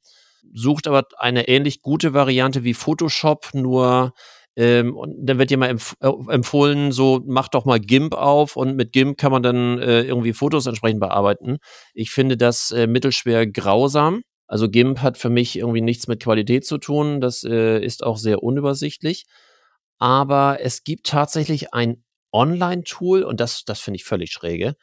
sucht 0.54 0.88
aber 0.88 1.06
eine 1.18 1.48
ähnlich 1.48 1.82
gute 1.82 2.14
Variante 2.14 2.64
wie 2.64 2.74
Photoshop, 2.74 3.50
nur 3.54 4.14
ähm, 4.58 4.98
und 4.98 5.16
dann 5.22 5.40
wird 5.40 5.50
dir 5.50 5.58
mal 5.58 5.70
empf 5.70 5.96
äh, 6.02 6.10
empfohlen, 6.30 6.92
so 6.92 7.22
mach 7.26 7.48
doch 7.48 7.66
mal 7.66 7.80
GIMP 7.80 8.14
auf 8.14 8.58
und 8.58 8.76
mit 8.76 8.92
GIMP 8.92 9.18
kann 9.18 9.32
man 9.32 9.44
dann 9.44 9.80
äh, 9.80 10.02
irgendwie 10.02 10.34
Fotos 10.34 10.66
entsprechend 10.66 11.00
bearbeiten. 11.00 11.58
Ich 11.94 12.12
finde 12.12 12.36
das 12.36 12.72
äh, 12.72 12.86
mittelschwer 12.86 13.48
grausam. 13.48 14.24
Also 14.52 14.68
GIMP 14.70 15.00
hat 15.00 15.18
für 15.18 15.30
mich 15.30 15.58
irgendwie 15.58 15.80
nichts 15.80 16.08
mit 16.10 16.22
Qualität 16.22 16.66
zu 16.66 16.78
tun. 16.78 17.22
Das 17.22 17.46
äh, 17.46 17.80
ist 17.82 18.04
auch 18.04 18.18
sehr 18.18 18.44
unübersichtlich. 18.44 19.24
Aber 19.98 20.58
es 20.60 20.84
gibt 20.84 21.08
tatsächlich 21.08 21.74
ein 21.74 22.04
Online-Tool 22.34 23.24
und 23.24 23.40
das, 23.40 23.64
das 23.64 23.80
finde 23.80 23.96
ich 23.96 24.04
völlig 24.04 24.34
schräge. 24.34 24.76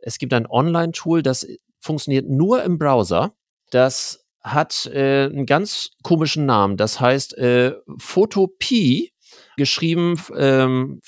Es 0.00 0.18
gibt 0.18 0.32
ein 0.34 0.46
Online-Tool, 0.46 1.24
das 1.24 1.48
funktioniert 1.80 2.28
nur 2.28 2.62
im 2.62 2.78
Browser. 2.78 3.34
Das 3.72 4.24
hat 4.40 4.86
äh, 4.86 5.24
einen 5.24 5.46
ganz 5.46 5.90
komischen 6.04 6.46
Namen. 6.46 6.76
Das 6.76 7.00
heißt 7.00 7.36
äh, 7.38 7.74
Photopea, 7.98 9.08
geschrieben, 9.56 10.14
ähm, 10.36 11.00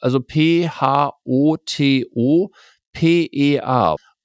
also 0.00 0.18
P-H-O-T-O-P-E-A. 0.18 0.76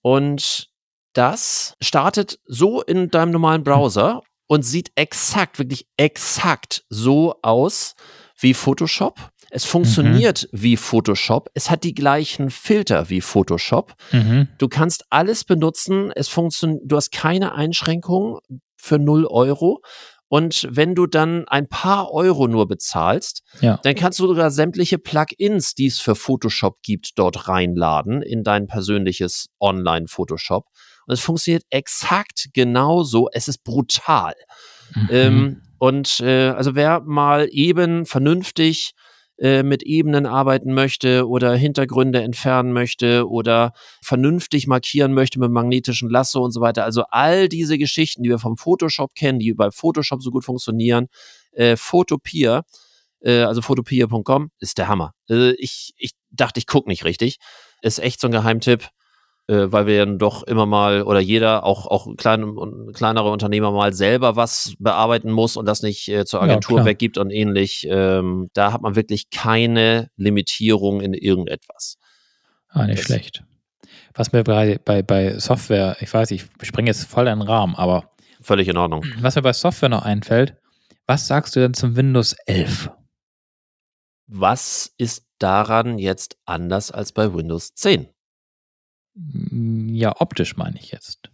Und 0.01 0.71
das 1.17 1.75
startet 1.81 2.39
so 2.45 2.81
in 2.81 3.09
deinem 3.09 3.31
normalen 3.31 3.63
Browser 3.63 4.21
und 4.47 4.63
sieht 4.63 4.91
exakt, 4.95 5.57
wirklich 5.57 5.87
exakt 5.97 6.83
so 6.89 7.35
aus 7.41 7.95
wie 8.39 8.53
Photoshop. 8.53 9.31
Es 9.49 9.65
funktioniert 9.65 10.47
mhm. 10.51 10.61
wie 10.61 10.77
Photoshop. 10.77 11.49
Es 11.55 11.71
hat 11.71 11.83
die 11.83 11.95
gleichen 11.95 12.51
Filter 12.51 13.09
wie 13.09 13.21
Photoshop. 13.21 13.95
Mhm. 14.11 14.49
Du 14.59 14.67
kannst 14.67 15.05
alles 15.09 15.43
benutzen. 15.43 16.11
Es 16.13 16.27
funktioniert, 16.27 16.83
du 16.85 16.95
hast 16.97 17.11
keine 17.11 17.55
Einschränkungen 17.55 18.39
für 18.75 18.99
0 18.99 19.25
Euro. 19.25 19.81
Und 20.29 20.67
wenn 20.69 20.93
du 20.93 21.07
dann 21.07 21.47
ein 21.47 21.67
paar 21.69 22.11
Euro 22.11 22.47
nur 22.47 22.67
bezahlst, 22.67 23.43
ja. 23.61 23.79
dann 23.81 23.95
kannst 23.95 24.19
du 24.19 24.27
sogar 24.27 24.51
sämtliche 24.51 24.99
Plugins, 24.99 25.73
die 25.73 25.87
es 25.87 25.99
für 25.99 26.15
Photoshop 26.15 26.81
gibt, 26.83 27.17
dort 27.17 27.47
reinladen 27.47 28.21
in 28.21 28.43
dein 28.43 28.67
persönliches 28.67 29.47
Online-Photoshop. 29.59 30.65
Und 31.07 31.13
es 31.13 31.21
funktioniert 31.21 31.63
exakt 31.69 32.49
genauso. 32.53 33.29
Es 33.31 33.47
ist 33.47 33.63
brutal. 33.63 34.35
Mhm. 34.93 35.07
Ähm, 35.11 35.61
und 35.79 36.19
äh, 36.19 36.49
also 36.49 36.75
wer 36.75 37.01
mal 37.01 37.47
eben 37.51 38.05
vernünftig 38.05 38.93
äh, 39.39 39.61
mit 39.61 39.83
Ebenen 39.83 40.25
arbeiten 40.25 40.73
möchte 40.73 41.27
oder 41.27 41.53
Hintergründe 41.55 42.23
entfernen 42.23 42.73
möchte 42.73 43.29
oder 43.29 43.73
vernünftig 44.01 44.65
markieren 44.65 45.13
möchte 45.13 45.39
mit 45.39 45.51
magnetischen 45.51 46.09
Lasso 46.09 46.43
und 46.43 46.51
so 46.51 46.59
weiter. 46.59 46.83
Also 46.83 47.03
all 47.09 47.47
diese 47.47 47.77
Geschichten, 47.77 48.23
die 48.23 48.29
wir 48.29 48.39
vom 48.39 48.57
Photoshop 48.57 49.13
kennen, 49.13 49.37
die 49.37 49.53
bei 49.53 49.69
Photoshop 49.69 50.23
so 50.23 50.31
gut 50.31 50.43
funktionieren, 50.43 51.07
äh, 51.51 51.75
Photopia, 51.77 52.63
äh, 53.19 53.41
also 53.41 53.61
photopia.com, 53.61 54.49
ist 54.59 54.79
der 54.79 54.87
Hammer. 54.87 55.13
Äh, 55.29 55.51
ich, 55.51 55.93
ich 55.97 56.11
dachte, 56.31 56.59
ich 56.59 56.65
gucke 56.65 56.89
nicht 56.89 57.05
richtig. 57.05 57.37
Ist 57.83 57.99
echt 57.99 58.19
so 58.19 58.27
ein 58.27 58.31
Geheimtipp 58.31 58.89
äh, 59.47 59.71
weil 59.71 59.87
wir 59.87 59.95
ja 59.95 60.05
doch 60.05 60.43
immer 60.43 60.65
mal 60.65 61.03
oder 61.03 61.19
jeder, 61.19 61.63
auch, 61.63 61.87
auch 61.87 62.15
kleine, 62.17 62.53
kleinere 62.93 63.31
Unternehmer 63.31 63.71
mal 63.71 63.93
selber 63.93 64.35
was 64.35 64.73
bearbeiten 64.79 65.31
muss 65.31 65.57
und 65.57 65.65
das 65.65 65.81
nicht 65.81 66.07
äh, 66.09 66.25
zur 66.25 66.41
Agentur 66.41 66.79
ja, 66.79 66.85
weggibt 66.85 67.17
und 67.17 67.31
ähnlich. 67.31 67.87
Ähm, 67.89 68.49
da 68.53 68.73
hat 68.73 68.81
man 68.81 68.95
wirklich 68.95 69.29
keine 69.29 70.09
Limitierung 70.17 71.01
in 71.01 71.13
irgendetwas. 71.13 71.97
Ah, 72.69 72.85
nicht 72.85 72.99
das, 72.99 73.05
schlecht. 73.05 73.43
Was 74.13 74.31
mir 74.33 74.43
bei, 74.43 74.79
bei, 74.83 75.01
bei 75.01 75.39
Software, 75.39 75.95
ich 76.01 76.13
weiß, 76.13 76.31
ich 76.31 76.45
springe 76.63 76.89
jetzt 76.89 77.05
voll 77.05 77.27
in 77.27 77.39
den 77.39 77.47
Rahmen, 77.47 77.75
aber. 77.75 78.11
Völlig 78.41 78.67
in 78.67 78.77
Ordnung. 78.77 79.03
Was 79.21 79.35
mir 79.35 79.41
bei 79.41 79.53
Software 79.53 79.89
noch 79.89 80.03
einfällt, 80.03 80.55
was 81.05 81.27
sagst 81.27 81.55
du 81.55 81.59
denn 81.59 81.73
zum 81.73 81.95
Windows 81.95 82.35
11? 82.45 82.91
Was 84.27 84.93
ist 84.97 85.25
daran 85.39 85.97
jetzt 85.97 86.37
anders 86.45 86.91
als 86.91 87.13
bei 87.13 87.33
Windows 87.33 87.73
10? 87.73 88.09
Ja, 89.51 90.13
optisch 90.19 90.57
meine 90.57 90.77
ich 90.77 90.91
jetzt. 90.91 91.29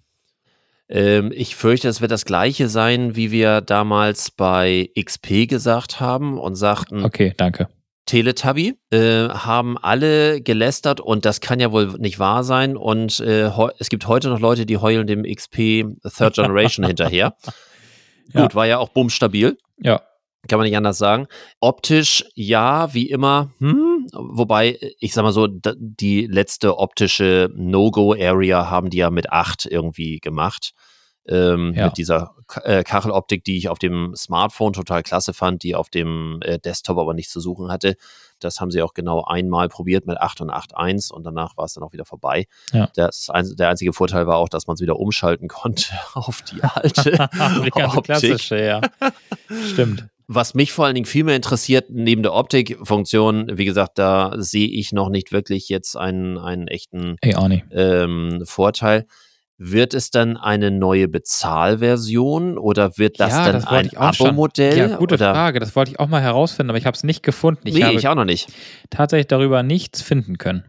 Ähm, 0.89 1.31
ich 1.33 1.55
fürchte, 1.55 1.87
es 1.87 2.01
wird 2.01 2.11
das 2.11 2.25
gleiche 2.25 2.69
sein, 2.69 3.15
wie 3.15 3.31
wir 3.31 3.61
damals 3.61 4.31
bei 4.31 4.89
XP 4.99 5.47
gesagt 5.47 5.99
haben 5.99 6.37
und 6.37 6.55
sagten. 6.55 7.03
Okay, 7.03 7.33
danke. 7.35 7.67
Teletubby, 8.05 8.77
äh, 8.91 9.29
haben 9.29 9.77
alle 9.77 10.41
gelästert 10.41 10.99
und 10.99 11.25
das 11.25 11.39
kann 11.39 11.59
ja 11.59 11.71
wohl 11.71 11.93
nicht 11.99 12.19
wahr 12.19 12.43
sein. 12.43 12.75
Und 12.75 13.21
äh, 13.21 13.49
es 13.79 13.89
gibt 13.89 14.07
heute 14.07 14.29
noch 14.29 14.39
Leute, 14.39 14.65
die 14.65 14.77
heulen 14.77 15.07
dem 15.07 15.23
XP 15.23 15.85
Third 16.17 16.35
Generation 16.35 16.85
hinterher. 16.87 17.35
Ja. 18.33 18.41
Gut, 18.41 18.55
war 18.55 18.67
ja 18.67 18.77
auch 18.77 18.89
bummstabil. 18.89 19.57
Ja. 19.79 20.01
Kann 20.47 20.59
man 20.59 20.67
nicht 20.67 20.75
anders 20.75 20.97
sagen. 20.97 21.27
Optisch, 21.61 22.25
ja, 22.35 22.93
wie 22.93 23.09
immer. 23.09 23.51
Hm, 23.59 24.07
wobei, 24.13 24.77
ich 24.99 25.13
sag 25.13 25.23
mal 25.23 25.31
so, 25.31 25.47
die 25.47 26.27
letzte 26.27 26.77
optische 26.77 27.49
No-Go-Area 27.55 28.69
haben 28.69 28.89
die 28.89 28.97
ja 28.97 29.09
mit 29.09 29.31
8 29.31 29.65
irgendwie 29.65 30.19
gemacht. 30.19 30.73
Ähm, 31.25 31.73
Ja. 31.73 31.85
Mit 31.85 31.97
dieser 31.97 32.35
äh, 32.63 32.83
Kacheloptik, 32.83 33.45
die 33.45 33.55
ich 33.57 33.69
auf 33.69 33.79
dem 33.79 34.13
Smartphone 34.17 34.73
total 34.73 35.03
klasse 35.03 35.33
fand, 35.33 35.63
die 35.63 35.75
auf 35.75 35.89
dem 35.89 36.39
äh, 36.43 36.59
Desktop 36.59 36.97
aber 36.97 37.13
nicht 37.13 37.29
zu 37.29 37.39
suchen 37.39 37.71
hatte. 37.71 37.95
Das 38.41 38.59
haben 38.59 38.71
sie 38.71 38.81
auch 38.81 38.93
genau 38.93 39.23
einmal 39.23 39.69
probiert 39.69 40.05
mit 40.05 40.17
8 40.17 40.41
und 40.41 40.51
8.1 40.51 41.13
und 41.13 41.23
danach 41.23 41.55
war 41.55 41.63
es 41.63 41.73
dann 41.75 41.83
auch 41.85 41.93
wieder 41.93 42.03
vorbei. 42.03 42.47
Ja. 42.73 42.89
Das, 42.95 43.29
der 43.57 43.69
einzige 43.69 43.93
Vorteil 43.93 44.27
war 44.27 44.35
auch, 44.35 44.49
dass 44.49 44.67
man 44.67 44.73
es 44.73 44.81
wieder 44.81 44.99
umschalten 44.99 45.47
konnte 45.47 45.93
auf 46.13 46.41
die 46.41 46.61
alte 46.61 47.13
Optik. 47.39 48.03
klassische, 48.03 48.61
ja. 48.61 48.81
Stimmt. 49.71 50.07
Was 50.27 50.53
mich 50.53 50.71
vor 50.71 50.85
allen 50.85 50.95
Dingen 50.95 51.05
viel 51.05 51.23
mehr 51.25 51.35
interessiert, 51.35 51.87
neben 51.89 52.23
der 52.23 52.33
Optikfunktion, 52.33 53.57
wie 53.57 53.65
gesagt, 53.65 53.99
da 53.99 54.33
sehe 54.37 54.67
ich 54.67 54.91
noch 54.93 55.09
nicht 55.09 55.31
wirklich 55.31 55.67
jetzt 55.69 55.97
einen, 55.97 56.37
einen 56.37 56.67
echten 56.67 57.17
Ey, 57.21 57.35
auch 57.35 57.47
nicht. 57.49 57.65
ähm, 57.71 58.41
Vorteil. 58.45 59.05
Wird 59.57 59.93
es 59.93 60.09
dann 60.09 60.35
eine 60.35 60.71
neue 60.71 61.07
Bezahlversion 61.07 62.57
oder 62.57 62.97
wird 62.97 63.19
das 63.19 63.31
Ja, 63.31 63.45
dann 63.45 63.53
das 63.55 63.67
ein. 63.67 63.95
Abo-Modell? 63.95 64.77
Ja, 64.77 64.95
gute 64.97 65.15
oder? 65.15 65.33
Frage. 65.33 65.59
Das 65.59 65.75
wollte 65.75 65.91
ich 65.91 65.99
auch 65.99 66.07
mal 66.07 66.21
herausfinden, 66.21 66.71
aber 66.71 66.77
ich 66.77 66.85
habe 66.85 66.95
es 66.95 67.03
nicht 67.03 67.23
gefunden. 67.23 67.61
Ich 67.67 67.75
nee, 67.75 67.83
habe 67.83 67.95
ich 67.95 68.07
auch 68.07 68.15
noch 68.15 68.25
nicht. 68.25 68.49
tatsächlich 68.89 69.27
darüber 69.27 69.63
nichts 69.63 70.01
finden 70.01 70.37
können. 70.37 70.63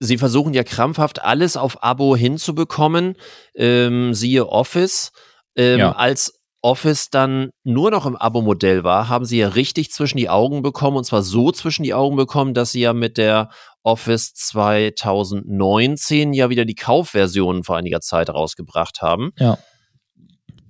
Sie 0.00 0.18
versuchen 0.18 0.54
ja 0.54 0.62
krampfhaft 0.62 1.22
alles 1.22 1.56
auf 1.56 1.82
Abo 1.82 2.14
hinzubekommen. 2.16 3.14
Ähm, 3.54 4.14
siehe 4.14 4.46
Office. 4.48 5.10
Ähm, 5.56 5.78
Ja. 5.80 5.92
Als 5.92 6.37
Office 6.60 7.10
dann 7.10 7.50
nur 7.64 7.90
noch 7.90 8.04
im 8.06 8.16
Abo-Modell 8.16 8.82
war, 8.84 9.08
haben 9.08 9.24
sie 9.24 9.38
ja 9.38 9.48
richtig 9.48 9.90
zwischen 9.92 10.18
die 10.18 10.28
Augen 10.28 10.62
bekommen 10.62 10.96
und 10.96 11.04
zwar 11.04 11.22
so 11.22 11.52
zwischen 11.52 11.84
die 11.84 11.94
Augen 11.94 12.16
bekommen, 12.16 12.52
dass 12.54 12.72
sie 12.72 12.80
ja 12.80 12.92
mit 12.92 13.16
der 13.16 13.50
Office 13.82 14.34
2019 14.34 16.32
ja 16.32 16.50
wieder 16.50 16.64
die 16.64 16.74
Kaufversion 16.74 17.64
vor 17.64 17.76
einiger 17.76 18.00
Zeit 18.00 18.30
rausgebracht 18.30 19.00
haben, 19.02 19.30
Ja. 19.38 19.58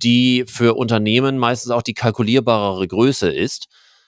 die 0.01 0.45
für 0.47 0.75
Unternehmen 0.75 1.37
meistens 1.37 1.71
auch 1.71 1.81
die 1.81 1.93
kalkulierbarere 1.93 2.87
Größe 2.87 3.31
ist, 3.31 3.67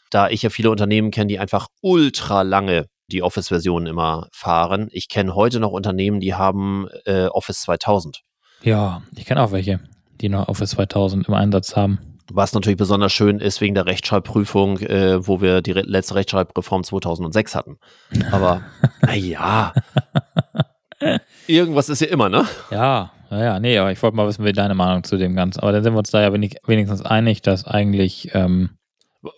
da 0.10 0.30
ich 0.30 0.42
ja 0.44 0.50
viele 0.50 0.70
Unternehmen 0.72 1.12
kenne, 1.12 1.28
die 1.28 1.40
einfach 1.40 1.68
ultra 1.82 2.44
lange 2.44 2.86
die 3.08 3.24
Office-Version 3.24 3.88
immer 3.88 4.28
fahren. 4.32 4.88
Ich 4.92 5.10
kenne 5.10 5.36
heute 5.36 5.60
noch 5.60 5.72
Unternehmen, 5.72 6.20
die 6.22 6.34
haben 6.34 6.88
äh, 7.06 7.26
Office 7.28 7.62
2000. 7.62 8.22
Ja, 8.64 9.02
ich 9.18 9.26
kenne 9.26 9.42
auch 9.44 9.52
welche, 9.52 9.82
die 10.22 10.30
noch 10.30 10.48
Office 10.48 10.72
2000 10.72 11.28
im 11.28 11.34
Einsatz 11.34 11.76
haben. 11.76 12.00
Was 12.32 12.54
natürlich 12.54 12.78
besonders 12.78 13.12
schön 13.12 13.40
ist 13.40 13.60
wegen 13.60 13.76
der 13.76 13.86
Rechtschreibprüfung, 13.86 14.80
äh, 14.80 15.28
wo 15.28 15.42
wir 15.42 15.62
die 15.62 15.72
re 15.72 15.82
letzte 15.82 16.16
Rechtschreibreform 16.16 16.84
2006 16.84 17.56
hatten. 17.56 17.78
Aber 18.32 18.62
naja, 19.02 19.74
irgendwas 21.48 21.90
ist 21.90 22.02
ja 22.02 22.08
immer, 22.08 22.30
ne? 22.30 22.46
Ja, 22.70 23.12
ja, 23.32 23.44
ja, 23.44 23.60
nee, 23.60 23.78
aber 23.78 23.92
ich 23.92 24.02
wollte 24.04 24.16
mal 24.18 24.28
wissen, 24.28 24.46
wie 24.46 24.52
deine 24.52 24.76
Meinung 24.76 25.04
zu 25.04 25.18
dem 25.18 25.36
Ganzen. 25.36 25.62
Aber 25.62 25.72
dann 25.72 25.84
sind 25.84 25.94
wir 25.94 26.00
uns 26.00 26.12
da 26.12 26.22
ja 26.22 26.34
wenig, 26.34 26.58
wenigstens 26.66 27.02
einig, 27.02 27.42
dass 27.42 27.66
eigentlich, 27.66 28.32
ähm, 28.34 28.72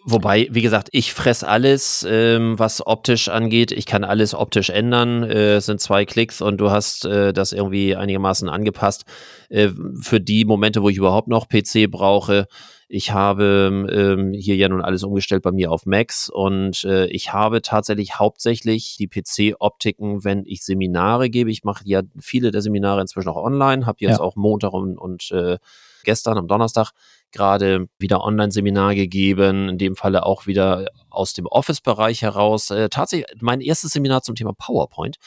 Wobei, 0.05 0.47
wie 0.51 0.61
gesagt, 0.61 0.87
ich 0.93 1.11
fress 1.13 1.43
alles, 1.43 2.05
ähm, 2.09 2.57
was 2.57 2.85
optisch 2.87 3.27
angeht. 3.27 3.73
Ich 3.73 3.85
kann 3.85 4.05
alles 4.05 4.33
optisch 4.33 4.69
ändern. 4.69 5.23
Äh, 5.23 5.55
es 5.55 5.65
sind 5.65 5.81
zwei 5.81 6.05
Klicks 6.05 6.41
und 6.41 6.57
du 6.57 6.71
hast 6.71 7.03
äh, 7.03 7.33
das 7.33 7.51
irgendwie 7.51 7.93
einigermaßen 7.95 8.47
angepasst. 8.47 9.03
Äh, 9.49 9.69
für 9.99 10.21
die 10.21 10.45
Momente, 10.45 10.81
wo 10.81 10.89
ich 10.89 10.95
überhaupt 10.95 11.27
noch 11.27 11.49
PC 11.49 11.91
brauche. 11.91 12.47
Ich 12.87 13.11
habe 13.11 13.89
ähm, 13.91 14.31
hier 14.33 14.55
ja 14.55 14.69
nun 14.69 14.81
alles 14.81 15.03
umgestellt 15.03 15.41
bei 15.41 15.51
mir 15.51 15.69
auf 15.71 15.85
Macs 15.85 16.29
und 16.29 16.83
äh, 16.85 17.07
ich 17.07 17.33
habe 17.33 17.61
tatsächlich 17.61 18.19
hauptsächlich 18.19 18.95
die 18.97 19.07
PC-Optiken, 19.07 20.23
wenn 20.23 20.43
ich 20.45 20.63
Seminare 20.63 21.29
gebe. 21.29 21.49
Ich 21.51 21.63
mache 21.63 21.83
ja 21.85 22.03
viele 22.19 22.51
der 22.51 22.61
Seminare 22.61 23.01
inzwischen 23.01 23.29
auch 23.29 23.43
online, 23.43 23.85
habe 23.85 23.97
jetzt 23.99 24.19
Ja. 24.19 24.23
auch 24.23 24.35
Montag 24.35 24.73
und, 24.73 24.97
und 24.97 25.29
äh, 25.31 25.57
gestern 26.03 26.37
am 26.37 26.47
Donnerstag 26.47 26.91
gerade 27.33 27.87
wieder 27.99 28.23
Online-Seminar 28.23 28.95
gegeben, 28.95 29.69
in 29.69 29.77
dem 29.77 29.95
Falle 29.95 30.25
auch 30.25 30.47
wieder 30.47 30.87
aus 31.09 31.33
dem 31.33 31.45
Office-Bereich 31.45 32.21
heraus. 32.21 32.69
Äh, 32.69 32.89
tatsächlich 32.89 33.27
mein 33.41 33.61
erstes 33.61 33.91
Seminar 33.91 34.21
zum 34.21 34.35
Thema 34.35 34.53
PowerPoint. 34.53 35.17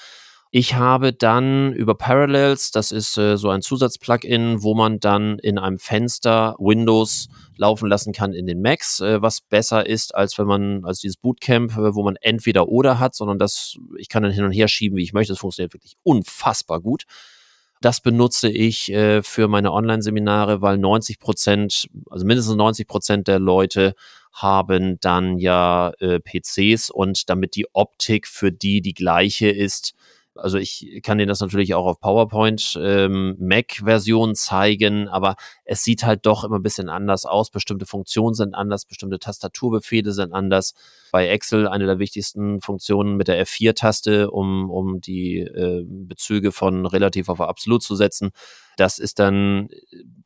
Ich 0.52 0.74
habe 0.74 1.12
dann 1.12 1.72
über 1.72 1.94
Parallels, 1.96 2.70
das 2.70 2.92
ist 2.92 3.18
äh, 3.18 3.36
so 3.36 3.50
ein 3.50 3.62
Zusatzplugin, 3.62 4.62
wo 4.62 4.74
man 4.74 5.00
dann 5.00 5.38
in 5.40 5.58
einem 5.58 5.78
Fenster 5.78 6.54
Windows 6.58 7.28
laufen 7.56 7.88
lassen 7.88 8.12
kann 8.12 8.32
in 8.32 8.46
den 8.46 8.62
Macs, 8.62 9.00
äh, 9.00 9.20
was 9.20 9.40
besser 9.40 9.86
ist, 9.86 10.14
als 10.14 10.38
wenn 10.38 10.46
man, 10.46 10.84
als 10.84 11.00
dieses 11.00 11.16
Bootcamp, 11.16 11.72
äh, 11.72 11.94
wo 11.94 12.04
man 12.04 12.16
entweder 12.16 12.68
oder 12.68 12.98
hat, 12.98 13.14
sondern 13.14 13.38
das, 13.38 13.76
ich 13.98 14.08
kann 14.08 14.22
dann 14.22 14.32
hin 14.32 14.44
und 14.44 14.52
her 14.52 14.68
schieben, 14.68 14.96
wie 14.96 15.02
ich 15.02 15.12
möchte. 15.12 15.32
Das 15.32 15.40
funktioniert 15.40 15.74
wirklich 15.74 15.96
unfassbar 16.04 16.80
gut. 16.80 17.04
Das 17.80 18.00
benutze 18.00 18.48
ich 18.48 18.90
äh, 18.90 19.22
für 19.22 19.48
meine 19.48 19.72
Online-Seminare, 19.72 20.62
weil 20.62 20.78
90 20.78 21.18
Prozent, 21.18 21.88
also 22.10 22.24
mindestens 22.24 22.56
90 22.56 22.86
Prozent 22.86 23.28
der 23.28 23.38
Leute 23.38 23.94
haben 24.32 24.98
dann 25.00 25.38
ja 25.38 25.92
äh, 25.98 26.20
PCs 26.20 26.90
und 26.90 27.28
damit 27.30 27.54
die 27.54 27.66
Optik 27.72 28.26
für 28.26 28.52
die 28.52 28.80
die 28.82 28.94
gleiche 28.94 29.48
ist, 29.48 29.94
also 30.38 30.58
ich 30.58 31.00
kann 31.02 31.18
dir 31.18 31.26
das 31.26 31.40
natürlich 31.40 31.74
auch 31.74 31.86
auf 31.86 32.00
PowerPoint 32.00 32.78
ähm, 32.80 33.36
Mac-Version 33.38 34.34
zeigen, 34.34 35.08
aber 35.08 35.36
es 35.64 35.82
sieht 35.82 36.04
halt 36.04 36.26
doch 36.26 36.44
immer 36.44 36.56
ein 36.56 36.62
bisschen 36.62 36.88
anders 36.88 37.24
aus. 37.24 37.50
Bestimmte 37.50 37.86
Funktionen 37.86 38.34
sind 38.34 38.54
anders, 38.54 38.84
bestimmte 38.84 39.18
Tastaturbefehle 39.18 40.12
sind 40.12 40.32
anders. 40.32 40.74
Bei 41.12 41.28
Excel 41.28 41.68
eine 41.68 41.86
der 41.86 41.98
wichtigsten 41.98 42.60
Funktionen 42.60 43.16
mit 43.16 43.28
der 43.28 43.44
F4-Taste, 43.44 44.30
um, 44.30 44.70
um 44.70 45.00
die 45.00 45.38
äh, 45.38 45.84
Bezüge 45.86 46.52
von 46.52 46.86
relativ 46.86 47.28
auf 47.28 47.40
absolut 47.40 47.82
zu 47.82 47.94
setzen. 47.96 48.30
Das 48.76 48.98
ist 48.98 49.18
dann 49.18 49.68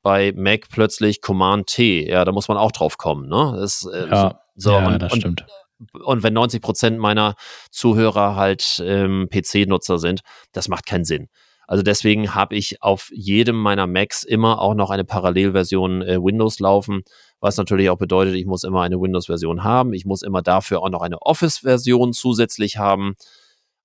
bei 0.02 0.32
Mac 0.34 0.68
plötzlich 0.70 1.20
Command 1.20 1.68
T. 1.68 2.08
Ja, 2.08 2.24
da 2.24 2.32
muss 2.32 2.48
man 2.48 2.56
auch 2.56 2.72
drauf 2.72 2.98
kommen. 2.98 3.28
Ne? 3.28 3.54
Das, 3.56 3.88
äh, 3.92 4.08
ja, 4.08 4.40
so, 4.56 4.72
ja 4.72 4.86
und, 4.86 5.00
das 5.00 5.14
stimmt. 5.14 5.42
und 5.42 5.59
wenn 5.92 6.34
90 6.34 6.62
Prozent 6.62 6.98
meiner 6.98 7.34
Zuhörer 7.70 8.36
halt 8.36 8.82
ähm, 8.84 9.28
PC-Nutzer 9.30 9.98
sind, 9.98 10.20
das 10.52 10.68
macht 10.68 10.86
keinen 10.86 11.04
Sinn. 11.04 11.28
Also 11.66 11.84
deswegen 11.84 12.34
habe 12.34 12.56
ich 12.56 12.82
auf 12.82 13.10
jedem 13.14 13.54
meiner 13.54 13.86
Macs 13.86 14.24
immer 14.24 14.60
auch 14.60 14.74
noch 14.74 14.90
eine 14.90 15.04
Parallelversion 15.04 16.02
äh, 16.02 16.18
Windows 16.20 16.58
laufen, 16.58 17.02
was 17.40 17.56
natürlich 17.56 17.90
auch 17.90 17.96
bedeutet, 17.96 18.34
ich 18.34 18.44
muss 18.44 18.64
immer 18.64 18.82
eine 18.82 19.00
Windows-Version 19.00 19.62
haben. 19.64 19.92
Ich 19.92 20.04
muss 20.04 20.22
immer 20.22 20.42
dafür 20.42 20.82
auch 20.82 20.90
noch 20.90 21.00
eine 21.00 21.22
Office-Version 21.22 22.12
zusätzlich 22.12 22.76
haben. 22.76 23.14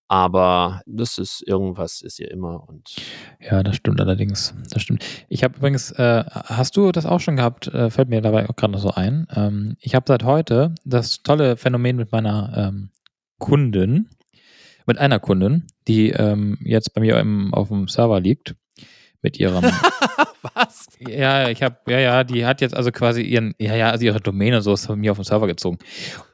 Aber 0.07 0.81
das 0.85 1.17
ist 1.17 1.41
irgendwas 1.47 2.01
ist 2.01 2.19
ja 2.19 2.27
immer 2.27 2.67
und 2.67 2.95
Ja, 3.39 3.63
das 3.63 3.77
stimmt 3.77 3.99
allerdings. 3.99 4.53
Das 4.69 4.83
stimmt. 4.83 5.03
Ich 5.29 5.43
habe 5.43 5.57
übrigens, 5.57 5.91
äh, 5.91 6.23
hast 6.29 6.77
du 6.77 6.91
das 6.91 7.05
auch 7.07 7.19
schon 7.19 7.37
gehabt? 7.37 7.67
Äh, 7.67 7.89
fällt 7.89 8.09
mir 8.09 8.21
dabei 8.21 8.47
auch 8.47 8.55
gerade 8.55 8.73
noch 8.73 8.79
so 8.79 8.91
ein. 8.91 9.27
Ähm, 9.35 9.77
ich 9.79 9.95
habe 9.95 10.05
seit 10.07 10.23
heute 10.23 10.75
das 10.83 11.23
tolle 11.23 11.57
Phänomen 11.57 11.95
mit 11.95 12.11
meiner 12.11 12.53
ähm, 12.55 12.91
Kundin, 13.39 14.09
mit 14.85 14.99
einer 14.99 15.19
Kundin, 15.19 15.65
die 15.87 16.11
ähm, 16.11 16.59
jetzt 16.61 16.93
bei 16.93 17.01
mir 17.01 17.19
im, 17.19 17.53
auf 17.53 17.69
dem 17.69 17.87
Server 17.87 18.19
liegt, 18.19 18.55
mit 19.25 19.39
ihrem 19.39 19.63
was? 20.53 20.85
Ja, 20.99 21.49
ich 21.49 21.63
habe, 21.63 21.77
ja, 21.87 21.99
ja, 21.99 22.23
die 22.23 22.45
hat 22.45 22.61
jetzt 22.61 22.75
also 22.75 22.91
quasi 22.91 23.23
ihren, 23.23 23.55
ja, 23.59 23.75
ja, 23.75 23.89
also 23.89 24.05
ihre 24.05 24.21
Domäne 24.21 24.57
und 24.57 24.61
so 24.61 24.73
ist 24.73 24.85
von 24.85 24.99
mir 24.99 25.11
auf 25.11 25.17
den 25.17 25.23
Server 25.23 25.47
gezogen. 25.47 25.79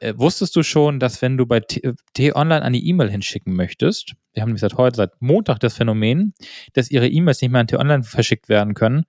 Äh, 0.00 0.12
wusstest 0.16 0.54
du 0.54 0.62
schon, 0.62 1.00
dass 1.00 1.22
wenn 1.22 1.38
du 1.38 1.46
bei 1.46 1.60
T- 1.60 1.94
T-Online 2.12 2.62
eine 2.62 2.76
E-Mail 2.76 3.10
hinschicken 3.10 3.54
möchtest, 3.56 4.14
wir 4.34 4.42
haben 4.42 4.50
nämlich 4.50 4.60
seit 4.60 4.74
heute, 4.76 4.96
seit 4.96 5.10
Montag 5.20 5.58
das 5.60 5.74
Phänomen, 5.74 6.34
dass 6.74 6.90
ihre 6.90 7.08
E-Mails 7.08 7.40
nicht 7.40 7.50
mehr 7.50 7.62
an 7.62 7.66
T-Online 7.66 8.02
verschickt 8.02 8.50
werden 8.50 8.74
können, 8.74 9.04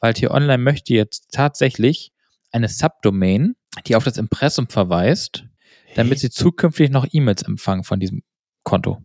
weil 0.00 0.14
T-Online 0.14 0.58
möchte 0.62 0.92
jetzt 0.94 1.28
tatsächlich 1.32 2.10
eine 2.50 2.68
Subdomain, 2.68 3.54
die 3.86 3.94
auf 3.94 4.02
das 4.04 4.18
Impressum 4.18 4.68
verweist, 4.68 5.44
damit 5.94 6.18
sie 6.18 6.30
zukünftig 6.30 6.90
noch 6.90 7.06
E-Mails 7.12 7.42
empfangen 7.42 7.84
von 7.84 8.00
diesem 8.00 8.22
Konto. 8.64 8.98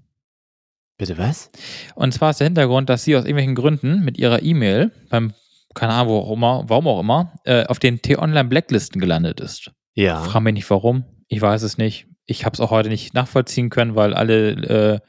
Bitte 0.97 1.17
was? 1.17 1.49
Und 1.95 2.13
zwar 2.13 2.31
ist 2.31 2.39
der 2.39 2.45
Hintergrund, 2.47 2.89
dass 2.89 3.03
sie 3.03 3.15
aus 3.15 3.23
irgendwelchen 3.23 3.55
Gründen 3.55 4.03
mit 4.03 4.17
ihrer 4.17 4.43
E-Mail 4.43 4.91
beim, 5.09 5.33
keine 5.73 5.93
Ahnung, 5.93 6.13
wo 6.13 6.17
auch 6.19 6.31
immer, 6.33 6.63
warum 6.67 6.87
auch 6.87 6.99
immer, 6.99 7.33
äh, 7.45 7.65
auf 7.65 7.79
den 7.79 8.01
T-Online-Blacklisten 8.01 9.01
gelandet 9.01 9.39
ist. 9.39 9.71
Ja. 9.95 10.21
Frag 10.21 10.41
mich 10.41 10.53
nicht 10.53 10.69
warum. 10.69 11.05
Ich 11.27 11.41
weiß 11.41 11.63
es 11.63 11.77
nicht. 11.77 12.07
Ich 12.25 12.45
habe 12.45 12.53
es 12.53 12.59
auch 12.59 12.71
heute 12.71 12.89
nicht 12.89 13.13
nachvollziehen 13.13 13.69
können, 13.69 13.95
weil 13.95 14.13
alle, 14.13 14.51
äh, 14.51 14.99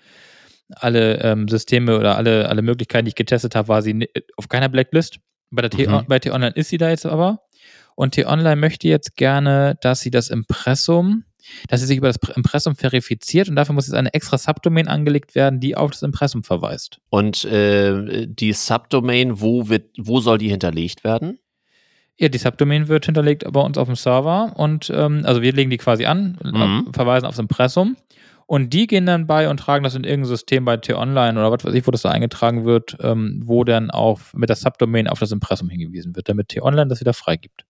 alle 0.77 1.21
ähm, 1.23 1.49
Systeme 1.49 1.99
oder 1.99 2.17
alle, 2.17 2.49
alle 2.49 2.63
Möglichkeiten, 2.63 3.05
die 3.05 3.11
ich 3.11 3.15
getestet 3.15 3.55
habe, 3.55 3.69
war 3.69 3.83
sie 3.83 4.09
auf 4.37 4.49
keiner 4.49 4.69
Blacklist. 4.69 5.19
Bei, 5.51 5.63
der 5.63 5.71
T 5.71 5.87
Mhm. 5.87 6.05
bei 6.09 6.19
T-Online 6.19 6.55
ist 6.55 6.71
sie 6.71 6.79
da 6.79 6.89
jetzt 6.89 7.07
aber. 7.07 7.41
Und 7.95 8.13
T-Online 8.15 8.57
möchte 8.57 8.89
jetzt 8.89 9.17
gerne, 9.17 9.77
dass 9.81 10.01
sie 10.01 10.11
das 10.11 10.29
Impressum 10.31 11.25
dass 11.69 11.81
sie 11.81 11.87
sich 11.87 11.99
über 11.99 12.09
das 12.09 12.19
Impressum 12.37 12.77
verifiziert 12.77 13.49
und 13.49 13.57
dafür 13.57 13.75
muss 13.75 13.87
jetzt 13.87 13.97
eine 13.97 14.13
extra 14.15 14.39
Subdomain 14.39 14.89
angelegt 14.89 15.35
werden, 15.35 15.61
die 15.61 15.77
auf 15.77 15.91
das 15.91 16.03
Impressum 16.03 16.45
verweist. 16.45 17.01
Und 17.11 17.45
äh, 17.45 18.27
die 18.27 18.53
Subdomain, 18.53 19.41
wo, 19.41 19.69
wird, 19.69 19.91
wo 19.99 20.21
soll 20.21 20.39
die 20.39 20.49
hinterlegt 20.49 21.05
werden? 21.05 21.39
Ja, 22.17 22.29
die 22.29 22.39
Subdomain 22.39 22.87
wird 22.89 23.07
hinterlegt 23.07 23.45
bei 23.53 23.61
uns 23.61 23.77
auf 23.77 23.89
dem 23.89 23.97
Server 23.97 24.53
und 24.57 24.91
ähm, 24.95 25.23
also 25.25 25.43
wir 25.43 25.53
legen 25.53 25.71
die 25.71 25.79
quasi 25.79 26.07
an, 26.07 26.39
Mhm. 26.45 26.93
verweisen 26.93 27.27
aufs 27.27 27.41
Impressum 27.41 27.97
und 28.47 28.73
die 28.73 28.87
gehen 28.87 29.05
dann 29.07 29.27
bei 29.27 29.49
und 29.49 29.57
tragen 29.59 29.83
das 29.83 29.95
in 29.97 30.05
irgendein 30.05 30.29
System 30.29 30.65
bei 30.65 30.77
T-Online 30.77 31.39
oder 31.39 31.51
was 31.51 31.65
weiß 31.65 31.75
ich, 31.75 31.87
wo 31.87 31.91
das 31.91 32.03
da 32.03 32.11
eingetragen 32.11 32.65
wird, 32.65 32.97
ähm, 33.01 33.41
wo 33.45 33.65
dann 33.65 33.91
auch 33.91 34.21
mit 34.33 34.49
der 34.49 34.57
Subdomain 34.57 35.09
auf 35.09 35.19
das 35.19 35.33
Impressum 35.33 35.69
hingewiesen 35.69 36.15
wird, 36.15 36.29
damit 36.29 36.51
T-Online 36.51 36.87
das 36.89 37.01
wieder 37.01 37.15
freigibt. 37.15 37.65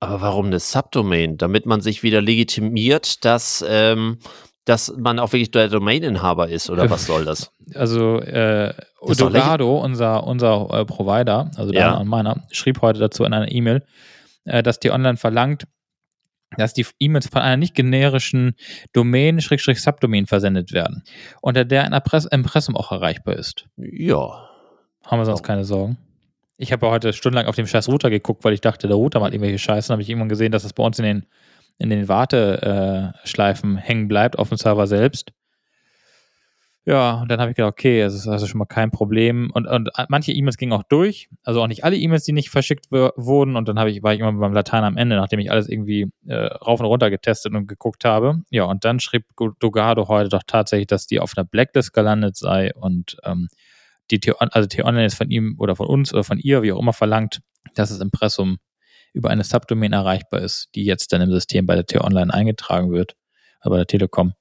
Aber 0.00 0.20
warum 0.20 0.46
eine 0.46 0.60
Subdomain? 0.60 1.36
Damit 1.38 1.66
man 1.66 1.80
sich 1.80 2.02
wieder 2.02 2.20
legitimiert, 2.20 3.24
dass, 3.24 3.64
ähm, 3.66 4.18
dass 4.64 4.92
man 4.96 5.18
auch 5.18 5.32
wirklich 5.32 5.50
der 5.50 5.68
Domaininhaber 5.68 6.48
ist 6.48 6.70
oder 6.70 6.88
was 6.90 7.06
soll 7.06 7.24
das? 7.24 7.52
Also 7.74 8.18
äh, 8.20 8.72
Odogado, 8.98 9.78
unser, 9.78 10.24
unser 10.26 10.70
äh, 10.72 10.84
Provider, 10.86 11.50
also 11.56 11.70
Ja. 11.70 11.88
deiner 11.88 12.00
und 12.00 12.08
meiner, 12.08 12.46
schrieb 12.50 12.80
heute 12.80 12.98
dazu 12.98 13.24
in 13.24 13.34
einer 13.34 13.52
E-Mail, 13.52 13.84
äh, 14.44 14.62
dass 14.62 14.80
T-Online 14.80 15.18
verlangt, 15.18 15.64
dass 16.56 16.72
die 16.72 16.86
E-Mails 16.98 17.28
von 17.28 17.42
einer 17.42 17.58
nicht 17.58 17.74
generischen 17.74 18.54
Domain, 18.94 19.42
Schrägstrich 19.42 19.82
Subdomain 19.82 20.26
versendet 20.26 20.72
werden, 20.72 21.02
unter 21.42 21.66
der 21.66 21.84
ein 21.84 21.92
Impress 21.92 22.24
Impressum 22.24 22.74
auch 22.74 22.90
erreichbar 22.90 23.34
ist. 23.34 23.66
Ja. 23.76 24.48
Haben 25.04 25.20
wir 25.20 25.26
sonst 25.26 25.42
keine 25.42 25.64
Sorgen. 25.64 25.98
Ich 26.60 26.72
habe 26.72 26.86
ja 26.86 26.92
heute 26.92 27.12
stundenlang 27.12 27.46
auf 27.46 27.54
dem 27.54 27.68
scheiß 27.68 27.88
Router 27.88 28.10
geguckt, 28.10 28.44
weil 28.44 28.52
ich 28.52 28.60
dachte, 28.60 28.88
der 28.88 28.96
Router 28.96 29.20
macht 29.20 29.32
irgendwelche 29.32 29.60
Scheiße. 29.60 29.88
Dann 29.88 29.94
habe 29.94 30.02
ich 30.02 30.10
irgendwann 30.10 30.28
gesehen, 30.28 30.50
dass 30.50 30.64
das 30.64 30.72
bei 30.72 30.82
uns 30.82 30.98
in 30.98 31.04
den, 31.04 31.26
in 31.78 31.88
den 31.88 32.08
Warteschleifen 32.08 33.76
hängen 33.76 34.08
bleibt 34.08 34.38
auf 34.38 34.48
dem 34.48 34.58
Server 34.58 34.88
selbst. 34.88 35.32
Ja, 36.84 37.20
und 37.20 37.30
dann 37.30 37.38
habe 37.38 37.50
ich 37.50 37.56
gedacht, 37.56 37.72
okay, 37.72 38.00
es 38.00 38.14
ist 38.14 38.26
also 38.26 38.46
schon 38.46 38.58
mal 38.58 38.64
kein 38.64 38.90
Problem. 38.90 39.50
Und, 39.52 39.66
und 39.66 39.90
manche 40.08 40.32
E-Mails 40.32 40.56
gingen 40.56 40.72
auch 40.72 40.84
durch, 40.84 41.28
also 41.44 41.62
auch 41.62 41.66
nicht 41.66 41.84
alle 41.84 41.96
E-Mails, 41.96 42.24
die 42.24 42.32
nicht 42.32 42.50
verschickt 42.50 42.90
wurden. 42.90 43.56
Und 43.56 43.68
dann 43.68 43.78
habe 43.78 43.90
ich, 43.90 44.02
war 44.02 44.14
ich 44.14 44.20
immer 44.20 44.32
beim 44.32 44.54
Latein 44.54 44.84
am 44.84 44.96
Ende, 44.96 45.16
nachdem 45.16 45.38
ich 45.38 45.50
alles 45.52 45.68
irgendwie 45.68 46.10
äh, 46.26 46.34
rauf 46.34 46.80
und 46.80 46.86
runter 46.86 47.10
getestet 47.10 47.54
und 47.54 47.68
geguckt 47.68 48.04
habe. 48.04 48.40
Ja, 48.50 48.64
und 48.64 48.84
dann 48.84 49.00
schrieb 49.00 49.26
Dogado 49.60 50.08
heute 50.08 50.30
doch 50.30 50.42
tatsächlich, 50.46 50.86
dass 50.88 51.06
die 51.06 51.20
auf 51.20 51.34
einer 51.36 51.44
Blacklist 51.44 51.92
gelandet 51.92 52.36
sei 52.36 52.72
und 52.74 53.18
ähm, 53.22 53.48
die 54.10 54.20
also 54.38 54.68
T-Online 54.68 55.06
ist 55.06 55.14
von 55.14 55.30
ihm 55.30 55.56
oder 55.58 55.76
von 55.76 55.86
uns 55.86 56.12
oder 56.12 56.24
von 56.24 56.38
ihr, 56.38 56.62
wie 56.62 56.72
auch 56.72 56.80
immer, 56.80 56.92
verlangt, 56.92 57.40
dass 57.74 57.90
das 57.90 58.00
Impressum 58.00 58.58
über 59.12 59.30
eine 59.30 59.44
Subdomain 59.44 59.92
erreichbar 59.92 60.40
ist, 60.40 60.68
die 60.74 60.84
jetzt 60.84 61.12
dann 61.12 61.20
im 61.20 61.30
System 61.30 61.66
bei 61.66 61.74
der 61.74 61.86
T-Online 61.86 62.32
eingetragen 62.32 62.90
wird, 62.90 63.12
äh, 63.62 63.70
bei 63.70 63.76
der 63.76 63.86
Telekom. 63.86 64.34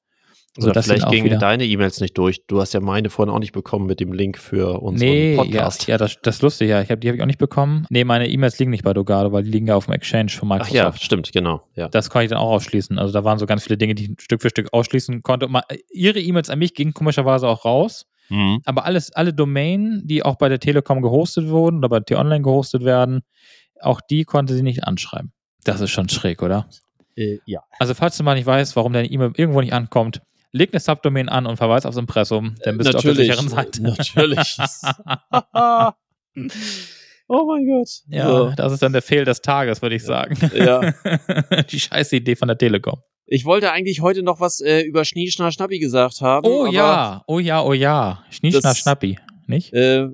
Oder 0.58 0.68
Sodass 0.68 0.86
vielleicht 0.86 1.10
gingen 1.12 1.40
deine 1.40 1.66
E-Mails 1.66 2.02
nicht 2.02 2.18
durch. 2.18 2.42
Du 2.48 2.60
hast 2.60 2.74
ja 2.74 2.80
meine 2.80 3.12
vorhin 3.12 3.32
auch 3.32 3.38
nicht 3.38 3.52
bekommen 3.52 3.86
mit 3.86 4.00
dem 4.00 4.12
Link 4.12 4.40
für 4.40 4.82
unseren 4.82 5.08
Nee, 5.08 5.36
ja, 5.36 5.44
Podcast. 5.44 5.88
ja, 5.88 5.98
das, 6.00 6.18
das 6.24 6.38
ist 6.38 6.42
lustig, 6.42 6.70
ja. 6.70 6.82
Ich 6.82 6.90
hab, 6.90 7.00
die 7.00 7.10
habe 7.10 7.16
ich 7.16 7.22
auch 7.22 7.28
nicht 7.28 7.38
bekommen. 7.38 7.86
Nee, 7.92 8.04
meine 8.04 8.28
E-Mails 8.28 8.58
liegen 8.58 8.72
nicht 8.72 8.84
bei 8.84 8.92
Dogado, 8.92 9.32
weil 9.32 9.44
die 9.44 9.52
liegen 9.52 9.68
ja 9.68 9.76
auf 9.76 9.86
dem 9.86 9.94
Exchange 9.94 10.30
von 10.32 10.52
Ach 10.52 10.56
Microsoft. 10.56 10.74
ja, 10.74 10.94
stimmt, 10.94 11.32
genau. 11.32 11.62
Ja. 11.76 11.90
Das 11.90 12.10
konnte 12.10 12.26
ich 12.26 12.30
dann 12.32 12.40
auch 12.40 12.50
ausschließen. 12.50 12.98
Also 12.98 13.14
da 13.14 13.24
waren 13.24 13.38
so 13.38 13.46
ganz 13.46 13.66
viele 13.66 13.78
Dinge, 13.78 13.94
die 13.94 14.06
ich 14.06 14.22
Stück 14.22 14.42
für 14.42 14.50
Stück 14.50 14.74
ausschließen 14.74 15.22
konnte. 15.22 15.46
Und 15.46 15.60
Ihre 15.92 16.20
E-Mails 16.20 16.50
an 16.50 16.58
mich 16.58 16.74
gingen 16.74 16.94
komischerweise 16.96 17.48
auch 17.48 17.64
raus. 17.64 18.08
Mhm. 18.30 18.60
Aber 18.66 18.86
alles, 18.86 19.12
alle 19.12 19.34
Domain, 19.34 20.02
die 20.06 20.24
auch 20.24 20.36
bei 20.36 20.50
der 20.50 20.60
Telekom 20.60 21.02
gehostet 21.02 21.48
wurden 21.50 21.78
oder 21.78 21.90
bei 21.90 22.00
T-Online 22.00 22.42
gehostet 22.42 22.84
werden, 22.84 23.22
auch 23.82 24.02
die 24.02 24.24
konnte 24.24 24.54
sie 24.54 24.64
nicht 24.64 24.84
anschreiben. 24.84 25.32
Das 25.64 25.82
ist 25.82 25.92
schon 25.92 26.10
schräg, 26.10 26.42
oder? 26.42 26.68
Äh, 27.16 27.40
ja. 27.46 27.62
Also, 27.80 27.94
falls 27.94 28.18
du 28.18 28.24
mal 28.24 28.36
nicht 28.36 28.46
weißt, 28.46 28.76
warum 28.76 28.94
deine 28.94 29.10
E-Mail 29.10 29.34
irgendwo 29.36 29.62
nicht 29.62 29.74
ankommt, 29.74 30.22
leg 30.52 30.74
eine 30.74 30.80
Subdomain 30.80 31.30
an 31.30 31.46
und 31.46 31.58
verweis 31.58 31.86
aufs 31.86 31.98
Impressum, 31.98 32.56
dann 32.64 32.78
bist 32.78 32.94
du 32.94 32.98
auf 32.98 33.04
der 33.04 33.16
sicheren 33.16 33.50
Seite. 33.50 33.84
Natürlich. 33.84 34.58
oh 37.28 37.46
mein 37.46 37.66
Gott. 37.66 37.90
Ja, 38.10 38.54
das 38.56 38.74
ist 38.74 38.82
dann 38.82 38.94
der 38.94 39.02
Fehl 39.02 39.26
des 39.26 39.42
Tages, 39.42 39.82
würde 39.82 39.96
ich 39.96 40.04
sagen. 40.04 40.38
Ja. 40.56 40.94
Die 41.70 41.80
scheiße 41.80 42.18
Idee 42.18 42.36
von 42.36 42.48
der 42.48 42.58
Telekom. 42.58 43.02
Ich 43.26 43.44
wollte 43.44 43.72
eigentlich 43.72 44.02
heute 44.02 44.24
noch 44.24 44.40
was 44.40 44.62
äh, 44.62 44.82
über 44.82 45.04
Schnie, 45.04 45.30
Schna, 45.30 45.52
Schnappi 45.52 45.80
gesagt 45.80 46.22
haben. 46.22 46.48
Oh 46.48 46.66
ja, 46.66 47.24
oh 47.28 47.40
ja, 47.40 47.62
oh 47.62 47.74
ja. 47.74 48.24
Schnie, 48.30 48.52
Das- 48.52 48.62
schnapp, 48.62 48.78
schnappi. 48.78 49.20
Nicht? 49.48 49.74
Äh, 49.74 50.08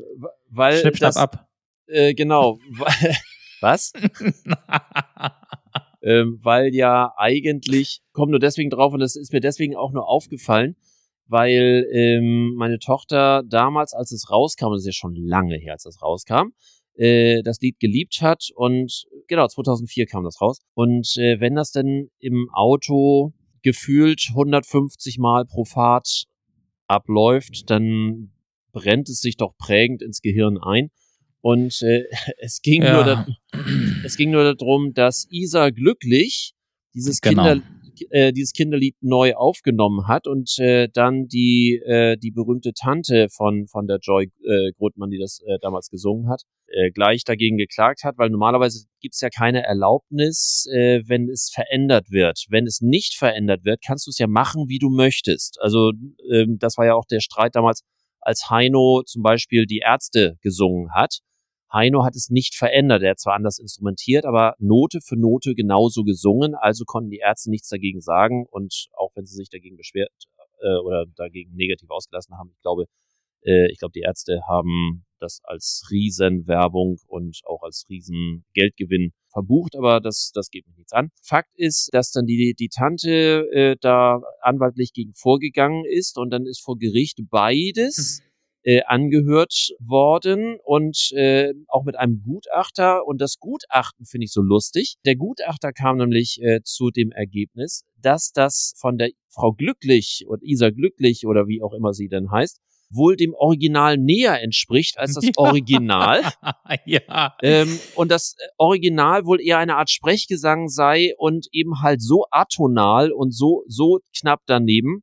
weil 0.50 0.78
Schnipp, 0.78 0.98
schnapp 0.98 1.10
das, 1.10 1.18
ab. 1.18 1.48
Äh, 1.88 2.14
genau. 2.14 2.58
Was? 3.62 3.94
ähm, 6.02 6.40
weil 6.42 6.74
ja 6.76 7.14
eigentlich, 7.18 8.02
komm 8.12 8.32
nur 8.32 8.40
deswegen 8.40 8.70
drauf 8.70 8.94
und 8.94 9.00
das 9.00 9.16
ist 9.16 9.32
mir 9.32 9.40
deswegen 9.40 9.76
auch 9.76 9.92
nur 9.92 10.08
aufgefallen, 10.08 10.76
weil 11.28 11.86
ähm, 11.94 12.54
meine 12.58 12.80
Tochter 12.80 13.44
damals, 13.48 13.94
als 13.94 14.12
es 14.12 14.30
rauskam, 14.30 14.72
das 14.72 14.82
ist 14.82 14.88
ja 14.88 14.92
schon 14.92 15.16
lange 15.16 15.56
her, 15.56 15.74
als 15.74 15.86
es 15.86 16.02
rauskam, 16.02 16.50
äh, 16.96 17.42
das 17.44 17.60
Lied 17.62 17.80
geliebt 17.80 18.22
hat 18.22 18.50
und 18.56 19.06
genau, 19.28 19.48
2004 19.48 20.06
kam 20.06 20.24
das 20.24 20.42
raus. 20.42 20.60
Und 20.74 21.16
äh, 21.18 21.40
wenn 21.40 21.56
das 21.56 21.72
denn 21.72 22.10
im 22.20 22.50
Auto 22.54 23.34
gefühlt 23.64 24.26
150 24.30 25.18
Mal 25.20 25.46
pro 25.46 25.64
Fahrt 25.66 26.26
abläuft, 26.88 27.70
dann 27.70 28.32
brennt 28.72 29.10
es 29.10 29.20
sich 29.20 29.38
doch 29.38 29.56
prägend 29.58 30.02
ins 30.02 30.22
Gehirn 30.22 30.58
ein. 30.58 30.90
Und 31.42 31.82
äh, 31.82 32.04
es 32.40 32.62
ging 32.62 32.82
nur 32.82 32.90
Ja. 32.90 33.04
da, 33.04 33.28
es 34.04 34.18
ging 34.18 34.32
nur 34.32 34.54
darum, 34.54 34.94
dass 34.94 35.28
Isa 35.30 35.70
glücklich 35.70 36.54
dieses 36.94 37.22
Genau. 37.22 37.44
Kinder 37.44 37.66
äh, 38.10 38.32
dieses 38.34 38.54
Kinderlied 38.54 38.96
neu 39.02 39.34
aufgenommen 39.36 40.08
hat 40.08 40.28
und 40.28 40.58
äh, 40.60 40.90
dann 40.92 41.28
die 41.28 41.82
äh, 41.86 42.18
die 42.18 42.32
berühmte 42.32 42.74
Tante 42.74 43.28
von 43.30 43.68
von 43.68 43.88
der 43.88 44.00
Joy 44.02 44.32
äh, 44.46 44.72
Grotmann, 44.78 45.10
die 45.10 45.20
das 45.20 45.40
äh, 45.46 45.58
damals 45.62 45.90
gesungen 45.90 46.30
hat, 46.30 46.44
äh, 46.68 46.92
gleich 46.92 47.24
dagegen 47.24 47.58
geklagt 47.58 48.04
hat, 48.04 48.18
weil 48.18 48.30
normalerweise 48.30 48.86
gibt's 49.02 49.22
ja 49.22 49.30
keine 49.30 49.64
Erlaubnis, 49.64 50.68
äh, 50.72 51.02
wenn 51.06 51.30
es 51.30 51.52
verändert 51.54 52.12
wird. 52.12 52.46
Wenn 52.50 52.66
es 52.66 52.82
nicht 52.82 53.16
verändert 53.16 53.66
wird, 53.66 53.82
kannst 53.86 54.08
du 54.08 54.10
es 54.10 54.18
ja 54.18 54.28
machen, 54.28 54.68
wie 54.68 54.80
du 54.80 54.90
möchtest. 54.90 55.60
Also 55.62 55.92
ähm, 56.32 56.58
das 56.60 56.78
war 56.78 56.86
ja 56.86 56.96
auch 56.96 57.06
der 57.06 57.20
Streit 57.20 57.56
damals, 57.56 57.82
als 58.22 58.50
Heino 58.50 59.04
zum 59.06 59.22
Beispiel 59.22 59.66
die 59.66 59.82
Ärzte 59.86 60.38
gesungen 60.42 60.94
hat. 60.94 61.20
Heino 61.74 62.06
hat 62.06 62.16
es 62.16 62.30
nicht 62.30 62.56
verändert. 62.56 63.02
Er 63.02 63.12
hat 63.12 63.20
zwar 63.20 63.34
anders 63.34 63.58
instrumentiert, 63.58 64.26
aber 64.26 64.56
Note 64.60 65.00
für 65.02 65.18
Note 65.18 65.56
genauso 65.56 66.04
gesungen. 66.04 66.54
Also 66.56 66.86
konnten 66.86 67.10
die 67.10 67.18
Ärzte 67.18 67.50
nichts 67.50 67.70
dagegen 67.70 68.00
sagen. 68.00 68.46
Und 68.50 68.88
auch 68.94 69.12
wenn 69.16 69.26
sie 69.26 69.36
sich 69.36 69.50
dagegen 69.50 69.76
beschwert 69.76 70.12
äh, 70.62 70.78
oder 70.78 71.06
dagegen 71.16 71.56
negativ 71.56 71.90
ausgelassen 71.90 72.38
haben, 72.38 72.52
ich 72.54 72.62
glaube, 72.62 72.86
äh, 73.44 73.72
ich 73.72 73.80
glaube, 73.80 73.94
die 73.94 74.02
Ärzte 74.02 74.42
haben 74.48 75.06
das 75.20 75.40
als 75.44 75.88
Riesenwerbung 75.90 76.98
und 77.08 77.42
auch 77.46 77.64
als 77.64 77.86
Riesengeldgewinn 77.90 79.14
verbucht, 79.32 79.76
aber 79.76 80.00
das, 80.00 80.32
das 80.34 80.50
geht 80.50 80.68
mich 80.68 80.78
nichts 80.78 80.94
an. 80.94 81.10
Fakt 81.22 81.50
ist, 81.56 81.90
dass 81.92 82.12
dann 82.12 82.26
die, 82.26 82.54
die 82.58 82.70
Tante 82.70 83.48
äh, 83.52 83.76
da 83.80 84.22
anwaltlich 84.42 84.94
gegen 84.94 85.14
vorgegangen 85.14 85.86
ist 85.86 86.18
und 86.18 86.30
dann 86.30 86.46
ist 86.46 86.62
vor 86.62 86.78
Gericht 86.78 87.20
beides 87.30 88.22
äh, 88.64 88.82
angehört 88.86 89.72
worden 89.80 90.58
und 90.64 91.12
äh, 91.14 91.54
auch 91.68 91.84
mit 91.84 91.98
einem 91.98 92.22
Gutachter. 92.24 93.06
Und 93.06 93.22
das 93.22 93.38
Gutachten 93.40 94.06
finde 94.06 94.26
ich 94.26 94.32
so 94.32 94.42
lustig. 94.42 94.96
Der 95.06 95.16
Gutachter 95.16 95.72
kam 95.72 95.98
nämlich 95.98 96.42
äh, 96.42 96.62
zu 96.64 96.90
dem 96.90 97.12
Ergebnis, 97.12 97.84
dass 98.02 98.32
das 98.32 98.74
von 98.78 98.98
der 98.98 99.10
Frau 99.30 99.52
Glücklich 99.52 100.26
oder 100.28 100.42
Isa 100.44 100.70
Glücklich 100.70 101.26
oder 101.26 101.48
wie 101.48 101.62
auch 101.62 101.74
immer 101.74 101.94
sie 101.94 102.08
denn 102.08 102.32
heißt, 102.32 102.60
wohl 102.90 103.16
dem 103.16 103.34
Original 103.34 103.98
näher 103.98 104.42
entspricht 104.42 104.98
als 104.98 105.14
das 105.14 105.26
Ja. 105.26 105.32
Original. 105.38 106.22
ja. 106.86 107.36
Ähm, 107.42 107.80
und 107.96 108.12
das 108.12 108.36
Original 108.58 109.26
wohl 109.26 109.42
eher 109.42 109.58
eine 109.58 109.76
Art 109.76 109.90
Sprechgesang 109.90 110.70
sei 110.70 111.14
und 111.18 111.48
eben 111.52 111.82
halt 111.82 112.02
so 112.02 112.26
atonal 112.32 113.12
und 113.12 113.32
so, 113.34 113.64
so 113.68 114.00
knapp 114.18 114.42
daneben, 114.46 115.02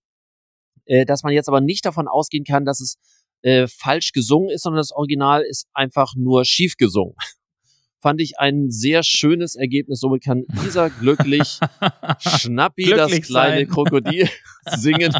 äh, 0.87 1.05
dass 1.05 1.23
man 1.23 1.33
jetzt 1.33 1.49
aber 1.49 1.61
nicht 1.61 1.85
davon 1.85 2.09
ausgehen 2.09 2.45
kann, 2.45 2.65
dass 2.65 2.81
es 2.81 2.97
äh, 3.43 3.67
falsch 3.67 4.13
gesungen 4.13 4.51
ist, 4.51 4.63
sondern 4.63 4.79
das 4.81 4.93
Original 4.93 5.43
ist 5.43 5.67
einfach 5.73 6.15
nur 6.17 6.45
schief 6.45 6.77
gesungen. 6.77 7.15
Fand 8.03 8.21
ich 8.21 8.39
ein 8.39 8.71
sehr 8.71 9.03
schönes 9.03 9.57
Ergebnis. 9.57 10.01
Somit 10.01 10.25
kann 10.25 10.45
Isa 10.67 10.89
glücklich 10.89 11.59
Schnappi, 12.19 12.85
das 12.85 13.09
Glücklich 13.09 13.27
kleine 13.27 13.57
sein. 13.57 13.69
Krokodil, 13.69 14.29
singen. 14.77 15.15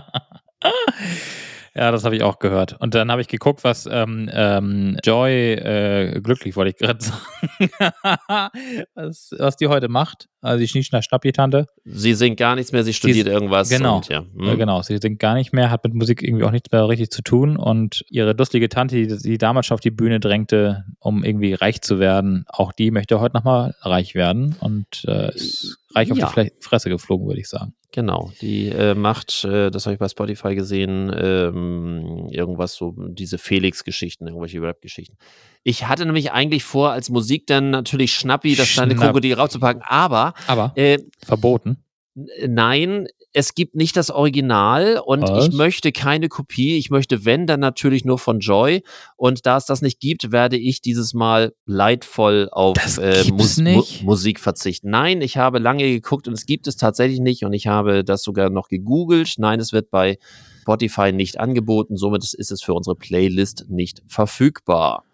Ja, 1.75 1.93
das 1.93 2.05
habe 2.05 2.17
ich 2.17 2.23
auch 2.23 2.39
gehört. 2.41 2.77
Und 2.81 2.95
dann 2.95 3.11
habe 3.13 3.21
ich 3.21 3.29
geguckt, 3.29 3.63
was 3.63 3.89
ähm, 3.91 4.29
ähm, 4.33 4.97
Joy 5.05 5.53
äh, 5.53 6.21
glücklich, 6.21 6.57
wollte 6.57 6.71
ich 6.71 6.77
gerade 6.77 6.99
sagen, 7.05 8.51
was, 8.95 9.31
was 9.39 9.57
die 9.57 9.69
heute 9.69 9.89
macht. 9.89 10.29
Also 10.43 10.59
die 10.59 10.69
Schnieschner 10.69 11.03
Schnappi-Tante. 11.03 11.67
Sie 11.85 12.15
singt 12.15 12.39
gar 12.39 12.57
nichts 12.57 12.73
mehr, 12.73 12.83
sie 12.83 12.95
studiert 12.95 13.29
irgendwas. 13.29 13.69
genau. 13.69 13.97
Und, 13.97 14.09
ja. 14.09 14.21
Äh, 14.21 14.51
hm. 14.51 14.59
genau, 14.59 14.83
sie 14.83 14.99
singt 14.99 15.19
gar 15.19 15.35
nicht 15.35 15.53
mehr, 15.53 15.71
hat 15.71 15.85
mit 15.85 15.95
Musik 15.95 16.23
irgendwie 16.23 16.45
auch 16.45 16.51
nichts 16.51 16.73
mehr 16.73 16.89
richtig 16.89 17.11
zu 17.11 17.23
tun. 17.23 17.57
Und 17.57 18.05
ihre 18.09 18.33
lustige 18.33 18.69
Tante, 18.69 18.97
die 18.97 19.11
sie 19.11 19.39
damals 19.39 19.67
schon 19.67 19.75
auf 19.75 19.81
die 19.81 19.91
Bühne 19.91 20.19
drängte, 20.19 20.85
um 20.99 21.23
irgendwie 21.23 21.55
reich 21.55 21.83
zu 21.83 22.01
werden, 22.01 22.45
auch 22.49 22.73
die 22.73 22.91
möchte 22.91 23.21
heute 23.21 23.37
nochmal 23.37 23.75
reich 23.83 24.15
werden. 24.15 24.57
Und 24.61 25.05
äh, 25.07 25.35
ist 25.35 25.79
reich 25.95 26.11
auf 26.13 26.19
Ja. 26.19 26.33
die 26.37 26.51
Fresse 26.61 26.89
geflogen, 26.91 27.27
würde 27.27 27.41
ich 27.41 27.49
sagen. 27.49 27.75
Genau, 27.93 28.31
die 28.41 28.69
äh, 28.69 28.95
macht, 28.95 29.45
äh, 29.45 29.71
das 29.71 29.87
habe 29.87 29.95
ich 29.95 29.99
bei 29.99 30.09
Spotify 30.09 30.55
gesehen, 30.55 31.13
ähm, 31.17 32.29
irgendwas 32.31 32.75
so, 32.75 32.95
diese 32.97 33.37
Felix-Geschichten, 33.39 34.29
irgendwelche 34.29 34.63
Rap-Geschichten. 34.63 35.17
Ich 35.65 35.87
hatte 35.89 36.07
nämlich 36.07 36.31
eigentlich 36.33 36.63
vor, 36.65 36.93
als 36.93 37.11
Musik 37.11 37.47
dann 37.49 37.71
natürlich 37.71 38.15
Schnappi, 38.15 38.55
das 38.55 38.71
kleine 38.71 38.93
Schnapp. 38.95 39.07
Krokodil 39.09 39.35
raufzupacken, 39.35 39.83
aber 39.85 40.35
Aber 40.47 40.73
äh, 40.77 40.99
verboten. 41.25 41.83
N- 42.17 42.55
nein, 42.55 43.07
es 43.33 43.55
gibt 43.55 43.77
nicht 43.77 43.97
das 43.97 44.11
Original 44.11 45.01
und 45.05 45.23
Was? 45.23 45.47
ich 45.47 45.55
möchte 45.55 45.93
keine 45.93 46.29
Kopie. 46.29 46.77
Ich 46.77 46.91
möchte, 46.91 47.25
wenn, 47.25 47.47
dann 47.47 47.61
natürlich 47.61 48.05
nur 48.05 48.19
von 48.19 48.41
Joy. 48.41 48.83
Und 49.17 49.47
da 49.47 49.57
es 49.57 49.67
das 49.67 49.83
nicht 49.83 50.01
gibt, 50.01 50.33
werde 50.33 50.57
ich 50.57 50.81
dieses 50.81 51.15
Mal 51.15 51.53
leidvoll 51.67 52.49
auf 52.51 52.77
äh, 52.99 53.25
Mus? 53.31 53.59
Mu 53.59 53.85
Musik 54.03 54.41
verzichten. 54.41 54.91
Nein, 54.91 55.23
ich 55.23 55.37
habe 55.37 55.59
lange 55.59 55.85
geguckt 55.85 56.27
und 56.27 56.35
es 56.35 56.47
gibt 56.47 56.67
es 56.67 56.77
tatsächlich 56.77 57.21
nicht 57.21 57.45
und 57.45 57.53
ich 57.53 57.69
habe 57.69 58.03
das 58.05 58.23
sogar 58.23 58.51
noch 58.51 58.69
gegoogelt. 58.69 59.35
Nein, 59.39 59.61
es 59.61 59.73
wird 59.73 59.91
bei 59.91 60.19
Spotify 60.63 61.13
nicht 61.13 61.39
angeboten. 61.39 61.97
Somit 61.97 62.23
ist 62.35 62.51
es 62.51 62.63
für 62.63 62.75
unsere 62.75 62.97
Playlist 62.97 63.67
nicht 63.69 64.03
verfügbar. 64.09 65.05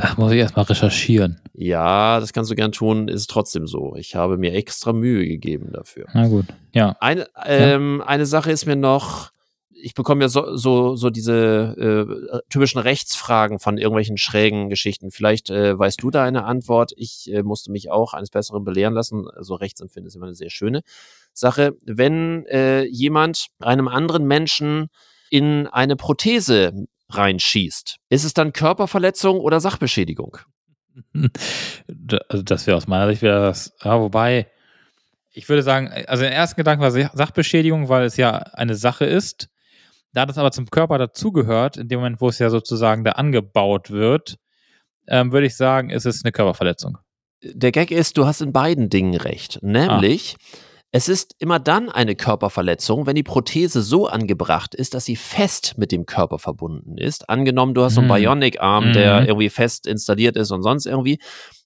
Da 0.00 0.14
muss 0.16 0.32
ich 0.32 0.38
erstmal 0.38 0.64
recherchieren. 0.64 1.40
Ja, 1.52 2.20
das 2.20 2.32
kannst 2.32 2.50
du 2.50 2.54
gern 2.54 2.72
tun, 2.72 3.08
ist 3.08 3.28
trotzdem 3.28 3.66
so. 3.66 3.94
Ich 3.96 4.14
habe 4.14 4.38
mir 4.38 4.54
extra 4.54 4.92
Mühe 4.92 5.26
gegeben 5.26 5.70
dafür. 5.72 6.06
Na 6.14 6.26
gut. 6.26 6.46
Ja. 6.72 6.96
Eine, 7.00 7.26
ähm, 7.44 8.02
eine 8.06 8.24
Sache 8.24 8.50
ist 8.50 8.64
mir 8.64 8.76
noch, 8.76 9.30
ich 9.70 9.94
bekomme 9.94 10.22
ja 10.22 10.28
so, 10.28 10.56
so, 10.56 10.96
so 10.96 11.10
diese 11.10 11.76
äh, 12.32 12.40
typischen 12.48 12.80
Rechtsfragen 12.80 13.58
von 13.58 13.76
irgendwelchen 13.76 14.16
schrägen 14.16 14.70
Geschichten. 14.70 15.10
Vielleicht 15.10 15.50
äh, 15.50 15.78
weißt 15.78 16.02
du 16.02 16.10
da 16.10 16.24
eine 16.24 16.44
Antwort. 16.44 16.92
Ich 16.96 17.30
äh, 17.32 17.42
musste 17.42 17.70
mich 17.70 17.90
auch 17.90 18.14
eines 18.14 18.30
Besseren 18.30 18.64
belehren 18.64 18.94
lassen. 18.94 19.28
Also 19.28 19.54
Rechtsempfinden 19.54 20.08
ist 20.08 20.16
immer 20.16 20.26
eine 20.26 20.34
sehr 20.34 20.50
schöne 20.50 20.80
Sache. 21.34 21.76
Wenn 21.84 22.46
äh, 22.46 22.84
jemand 22.84 23.48
einem 23.58 23.88
anderen 23.88 24.26
Menschen 24.26 24.88
in 25.30 25.66
eine 25.66 25.96
Prothese 25.96 26.86
reinschießt, 27.10 27.96
ist 28.08 28.24
es 28.24 28.34
dann 28.34 28.52
Körperverletzung 28.52 29.38
oder 29.40 29.60
Sachbeschädigung? 29.60 30.38
Also 32.28 32.42
das 32.42 32.66
wäre 32.66 32.76
aus 32.76 32.86
meiner 32.86 33.08
Sicht 33.08 33.22
wäre 33.22 33.40
das, 33.40 33.72
ja, 33.82 34.00
wobei, 34.00 34.48
ich 35.32 35.48
würde 35.48 35.62
sagen, 35.62 35.88
also 36.06 36.22
der 36.22 36.32
erste 36.32 36.56
Gedanke 36.56 36.82
war 36.82 36.90
Sach- 36.90 37.14
Sachbeschädigung, 37.14 37.88
weil 37.88 38.04
es 38.04 38.16
ja 38.16 38.36
eine 38.38 38.74
Sache 38.74 39.04
ist. 39.04 39.48
Da 40.12 40.26
das 40.26 40.38
aber 40.38 40.50
zum 40.50 40.66
Körper 40.66 40.98
dazugehört, 40.98 41.76
in 41.76 41.88
dem 41.88 42.00
Moment, 42.00 42.20
wo 42.20 42.28
es 42.28 42.38
ja 42.40 42.50
sozusagen 42.50 43.04
da 43.04 43.12
angebaut 43.12 43.90
wird, 43.90 44.36
ähm, 45.06 45.30
würde 45.32 45.46
ich 45.46 45.56
sagen, 45.56 45.90
ist 45.90 46.04
es 46.06 46.24
eine 46.24 46.32
Körperverletzung. 46.32 46.98
der 47.42 47.70
Gag 47.72 47.90
ist, 47.92 48.18
du 48.18 48.26
hast 48.26 48.40
in 48.42 48.52
beiden 48.52 48.90
Dingen 48.90 49.14
recht. 49.14 49.60
Nämlich, 49.62 50.36
es 50.92 51.08
ist 51.08 51.36
immer 51.38 51.58
dann 51.60 51.88
eine 51.88 52.16
Körperverletzung, 52.16 53.06
wenn 53.06 53.14
die 53.14 53.22
Prothese 53.22 53.80
so 53.82 54.06
angebracht 54.08 54.74
ist, 54.74 54.94
dass 54.94 55.04
sie 55.04 55.16
fest 55.16 55.74
mit 55.78 55.92
dem 55.92 56.04
Körper 56.04 56.38
verbunden 56.38 56.98
ist. 56.98 57.28
Angenommen, 57.30 57.74
du 57.74 57.82
hast 57.84 57.94
so 57.94 58.00
einen 58.00 58.08
Mhm. 58.10 58.14
Bionic-Arm, 58.14 58.92
der 58.92 59.20
Mhm. 59.20 59.26
irgendwie 59.28 59.50
fest 59.50 59.86
installiert 59.86 60.36
ist 60.36 60.50
und 60.50 60.62
sonst 60.62 60.86
irgendwie. 60.86 61.18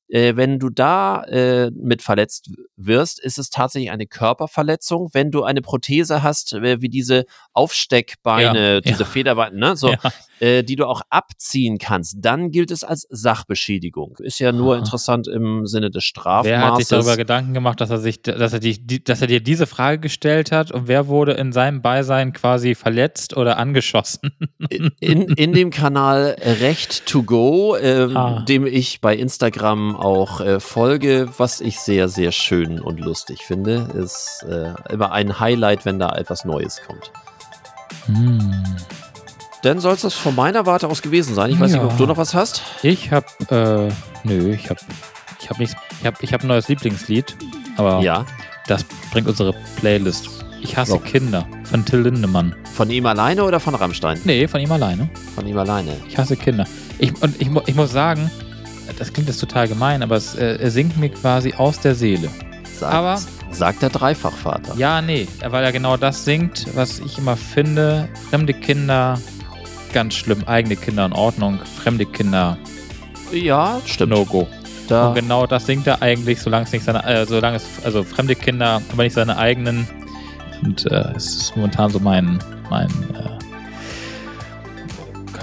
Äh, 0.08 0.36
wenn 0.36 0.58
du 0.58 0.68
da 0.70 1.22
äh, 1.24 1.70
mit 1.74 2.02
verletzt 2.02 2.50
wirst, 2.76 3.18
ist 3.20 3.38
es 3.38 3.48
tatsächlich 3.50 3.90
eine 3.90 4.06
Körperverletzung. 4.06 5.08
Wenn 5.12 5.30
du 5.30 5.44
eine 5.44 5.62
Prothese 5.62 6.22
hast, 6.22 6.52
äh, 6.52 6.80
wie 6.82 6.88
diese 6.90 7.24
Aufsteckbeine, 7.52 8.74
Ja, 8.74 8.80
diese 8.80 9.00
ja. 9.04 9.08
Federbeine, 9.08 9.56
ne, 9.56 9.76
so, 9.76 9.90
Ja. 9.90 9.98
äh, 10.40 10.62
die 10.62 10.76
du 10.76 10.86
auch 10.86 11.02
abziehen 11.10 11.78
kannst, 11.78 12.16
dann 12.20 12.50
gilt 12.50 12.70
es 12.70 12.84
als 12.84 13.06
Sachbeschädigung. 13.10 14.16
Ist 14.20 14.38
ja 14.40 14.52
nur 14.52 14.72
Aha. 14.74 14.78
interessant 14.80 15.28
im 15.28 15.66
Sinne 15.66 15.90
des 15.90 16.04
Wer 16.14 16.32
hat 16.60 16.76
sich 16.76 16.86
Strafmaßes. 16.86 16.88
darüber 16.88 17.16
Gedanken 17.16 17.54
gemacht, 17.54 17.80
dass 17.80 17.90
er 17.90 17.98
sich, 17.98 18.20
dass 18.22 18.52
er, 18.52 18.60
die, 18.60 18.84
die, 18.86 19.02
dass 19.02 19.20
er 19.20 19.26
dir 19.26 19.40
diese 19.40 19.66
Frage 19.66 20.00
gestellt 20.00 20.52
hat 20.52 20.70
und 20.70 20.88
wer 20.88 21.08
wurde 21.08 21.32
in 21.32 21.52
seinem 21.52 21.82
Beisein 21.82 22.32
quasi 22.32 22.74
verletzt 22.74 23.36
oder 23.36 23.58
angeschossen? 23.58 24.32
in, 25.00 25.28
in 25.28 25.52
dem 25.52 25.70
Kanal 25.70 26.36
Recht 26.60 27.06
to 27.06 27.22
Go, 27.22 27.76
ähm, 27.80 28.16
Ah. 28.16 28.44
dem 28.44 28.66
ich 28.66 29.00
bei 29.00 29.16
Instagram 29.16 29.93
auch 29.96 30.40
äh, 30.40 30.60
folge, 30.60 31.28
was 31.38 31.60
ich 31.60 31.78
sehr, 31.80 32.08
sehr 32.08 32.32
schön 32.32 32.80
und 32.80 33.00
lustig 33.00 33.42
finde. 33.42 33.88
Ist 33.94 34.44
äh, 34.48 34.72
immer 34.92 35.12
ein 35.12 35.38
Highlight, 35.40 35.84
wenn 35.84 35.98
da 35.98 36.10
etwas 36.16 36.44
Neues 36.44 36.80
kommt. 36.86 37.10
Hm. 38.06 38.64
Dann 39.62 39.80
soll 39.80 39.94
es 39.94 40.02
das 40.02 40.14
von 40.14 40.34
meiner 40.34 40.66
Warte 40.66 40.88
aus 40.88 41.00
gewesen 41.00 41.34
sein. 41.34 41.50
Ich 41.50 41.58
weiß 41.58 41.72
Ja. 41.72 41.82
nicht, 41.82 41.92
ob 41.92 41.96
du 41.96 42.06
noch 42.06 42.18
was 42.18 42.34
hast. 42.34 42.62
Ich 42.82 43.10
hab, 43.12 43.24
äh, 43.50 43.88
nö, 44.24 44.52
ich 44.52 44.68
hab, 44.68 44.76
ich 45.40 45.48
hab 45.48 45.58
nichts, 45.58 45.74
ich 46.00 46.06
hab, 46.06 46.22
ich 46.22 46.32
hab 46.34 46.42
ein 46.42 46.48
neues 46.48 46.68
Lieblingslied, 46.68 47.34
aber 47.78 48.00
Ja. 48.00 48.26
das 48.66 48.84
bringt 49.10 49.26
unsere 49.26 49.54
Playlist. 49.76 50.28
Ich 50.60 50.76
hasse 50.76 50.92
So. 50.92 50.98
Kinder 50.98 51.46
von 51.64 51.84
Till 51.84 52.00
Lindemann. 52.00 52.54
Von 52.74 52.90
ihm 52.90 53.04
alleine 53.06 53.44
oder 53.44 53.60
von 53.60 53.74
Rammstein? 53.74 54.18
Nee, 54.24 54.48
von 54.48 54.60
ihm 54.60 54.72
alleine. 54.72 55.08
Von 55.34 55.46
ihm 55.46 55.58
alleine. 55.58 55.96
Ich 56.08 56.16
hasse 56.18 56.36
Kinder. 56.36 56.66
Ich, 56.98 57.12
und 57.22 57.40
ich, 57.40 57.48
ich 57.66 57.74
muss 57.74 57.92
sagen, 57.92 58.30
das 58.98 59.12
klingt 59.12 59.28
jetzt 59.28 59.40
total 59.40 59.68
gemein, 59.68 60.02
aber 60.02 60.16
es, 60.16 60.34
äh, 60.36 60.68
singt 60.70 60.96
mir 60.98 61.08
quasi 61.10 61.54
aus 61.54 61.80
der 61.80 61.94
Seele. 61.94 62.28
Sagt, 62.78 62.92
Aber- 62.94 63.20
sagt 63.50 63.82
der 63.82 63.90
Dreifachvater. 63.90 64.74
Ja, 64.76 65.00
nee, 65.00 65.28
weil 65.48 65.64
er 65.64 65.72
genau 65.72 65.96
das 65.96 66.24
singt, 66.24 66.66
was 66.74 66.98
ich 66.98 67.18
immer 67.18 67.36
finde. 67.36 68.08
Fremde 68.30 68.52
Kinder, 68.52 69.18
ganz 69.92 70.14
schlimm. 70.14 70.42
Eigene 70.46 70.76
Kinder 70.76 71.06
in 71.06 71.12
Ordnung. 71.12 71.58
Fremde 71.82 72.04
Kinder, 72.06 72.58
Ja, 73.32 73.80
stimmt. 73.86 74.10
No-Go. 74.12 74.46
Da, 74.88 75.08
Und 75.08 75.14
genau 75.14 75.46
das 75.46 75.66
singt 75.66 75.86
er 75.86 76.02
eigentlich, 76.02 76.40
solange 76.42 76.66
es 76.66 76.72
nicht 76.72 76.84
seine, 76.84 77.02
äh, 77.04 77.24
solange 77.26 77.56
es, 77.56 77.64
also 77.84 78.04
fremde 78.04 78.34
Kinder, 78.34 78.82
aber 78.92 79.02
nicht 79.02 79.14
seine 79.14 79.36
eigenen. 79.38 79.88
Und 80.62 80.84
äh, 80.90 81.12
es 81.16 81.34
ist 81.36 81.56
momentan 81.56 81.90
so 81.90 81.98
mein, 82.00 82.38
mein, 82.70 82.88
äh, 83.14 83.33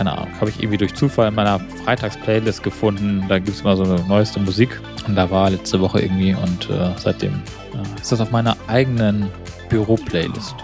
keine 0.02 0.18
Ahnung, 0.18 0.34
habe 0.39 0.49
ich 0.49 0.58
irgendwie 0.58 0.80
durch 0.80 0.95
Zufall 0.95 1.28
in 1.28 1.36
meiner 1.36 1.60
Freitags-Playlist 1.86 2.64
gefunden. 2.64 3.24
Da 3.30 3.38
gibt 3.38 3.49
es 3.56 3.62
immer 3.62 3.78
so 3.78 3.84
eine 3.84 4.04
neueste 4.08 4.39
Musik. 4.39 4.82
Und 5.06 5.16
da 5.16 5.30
war 5.30 5.52
letzte 5.52 5.80
Woche 5.80 6.02
irgendwie 6.02 6.34
und 6.34 6.72
äh, 6.72 6.89
seitdem 6.97 7.34
äh, 7.74 8.02
ist 8.02 8.12
das 8.12 8.20
auf 8.20 8.32
meiner 8.32 8.58
eigenen 8.68 9.30
Büro-Playlist. 9.70 10.56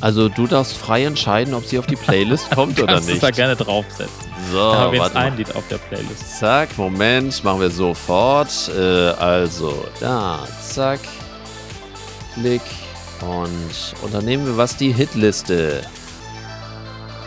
also 0.00 0.30
du 0.30 0.46
darfst 0.46 0.74
frei 0.74 1.04
entscheiden, 1.04 1.52
ob 1.52 1.66
sie 1.66 1.78
auf 1.78 1.86
die 1.86 1.96
Playlist 1.96 2.50
kommt 2.54 2.82
oder 2.82 2.94
Kannst 2.94 3.10
nicht. 3.10 3.22
da 3.22 3.30
gerne 3.30 3.56
draufsetzen. 3.56 4.08
So, 4.50 4.56
da 4.56 4.78
haben 4.78 4.92
wir 4.92 5.02
jetzt 5.02 5.14
mal. 5.14 5.20
ein 5.20 5.36
Lied 5.36 5.54
auf 5.54 5.68
der 5.68 5.76
Playlist. 5.76 6.38
Zack, 6.38 6.78
Moment, 6.78 7.44
machen 7.44 7.60
wir 7.60 7.70
sofort. 7.70 8.70
Äh, 8.74 8.80
also, 8.80 9.86
da, 10.00 10.48
zack, 10.62 11.00
Klick 12.32 12.62
und 13.20 14.02
und 14.02 14.14
dann 14.14 14.24
nehmen 14.24 14.46
wir 14.46 14.56
was 14.56 14.78
die 14.78 14.92
Hitliste. 14.92 15.82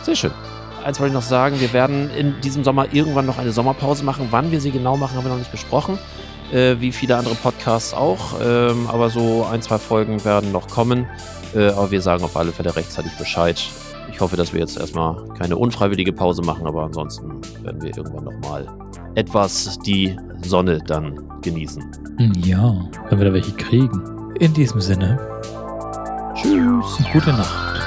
Sehr 0.03 0.15
schön. 0.15 0.46
Eins 0.87 1.01
wollte 1.01 1.09
ich 1.09 1.15
noch 1.15 1.21
sagen, 1.21 1.59
wir 1.59 1.73
werden 1.73 2.09
in 2.11 2.39
diesem 2.39 2.63
Sommer 2.63 2.93
irgendwann 2.93 3.25
noch 3.25 3.37
eine 3.37 3.51
Sommerpause 3.51 4.05
machen. 4.05 4.29
Wann 4.31 4.51
wir 4.51 4.61
sie 4.61 4.71
genau 4.71 4.95
machen, 4.95 5.17
haben 5.17 5.25
wir 5.25 5.31
noch 5.31 5.37
nicht 5.37 5.51
besprochen. 5.51 5.99
Äh, 6.53 6.77
wie 6.79 6.93
viele 6.93 7.17
andere 7.17 7.35
Podcasts 7.35 7.93
auch. 7.93 8.39
Ähm, 8.41 8.87
aber 8.87 9.09
so 9.09 9.45
ein, 9.51 9.61
zwei 9.61 9.79
Folgen 9.79 10.23
werden 10.23 10.53
noch 10.53 10.69
kommen. 10.69 11.05
Äh, 11.53 11.71
aber 11.71 11.91
wir 11.91 12.01
sagen 12.01 12.23
auf 12.23 12.37
alle 12.37 12.53
Fälle 12.53 12.73
rechtzeitig 12.73 13.11
Bescheid. 13.17 13.61
Ich 14.13 14.21
hoffe, 14.21 14.37
dass 14.37 14.53
wir 14.53 14.61
jetzt 14.61 14.77
erstmal 14.77 15.27
keine 15.37 15.57
unfreiwillige 15.57 16.13
Pause 16.13 16.41
machen, 16.41 16.65
aber 16.65 16.83
ansonsten 16.85 17.41
werden 17.63 17.81
wir 17.81 17.97
irgendwann 17.97 18.23
nochmal 18.23 18.65
etwas 19.15 19.77
die 19.79 20.15
Sonne 20.41 20.79
dann 20.87 21.21
genießen. 21.41 21.83
Ja, 22.45 22.73
wenn 23.09 23.19
wir 23.19 23.25
da 23.25 23.33
welche 23.33 23.51
kriegen. 23.51 24.31
In 24.39 24.53
diesem 24.53 24.79
Sinne, 24.79 25.19
Tschüss. 26.33 26.97
gute 27.11 27.33
Nacht. 27.33 27.86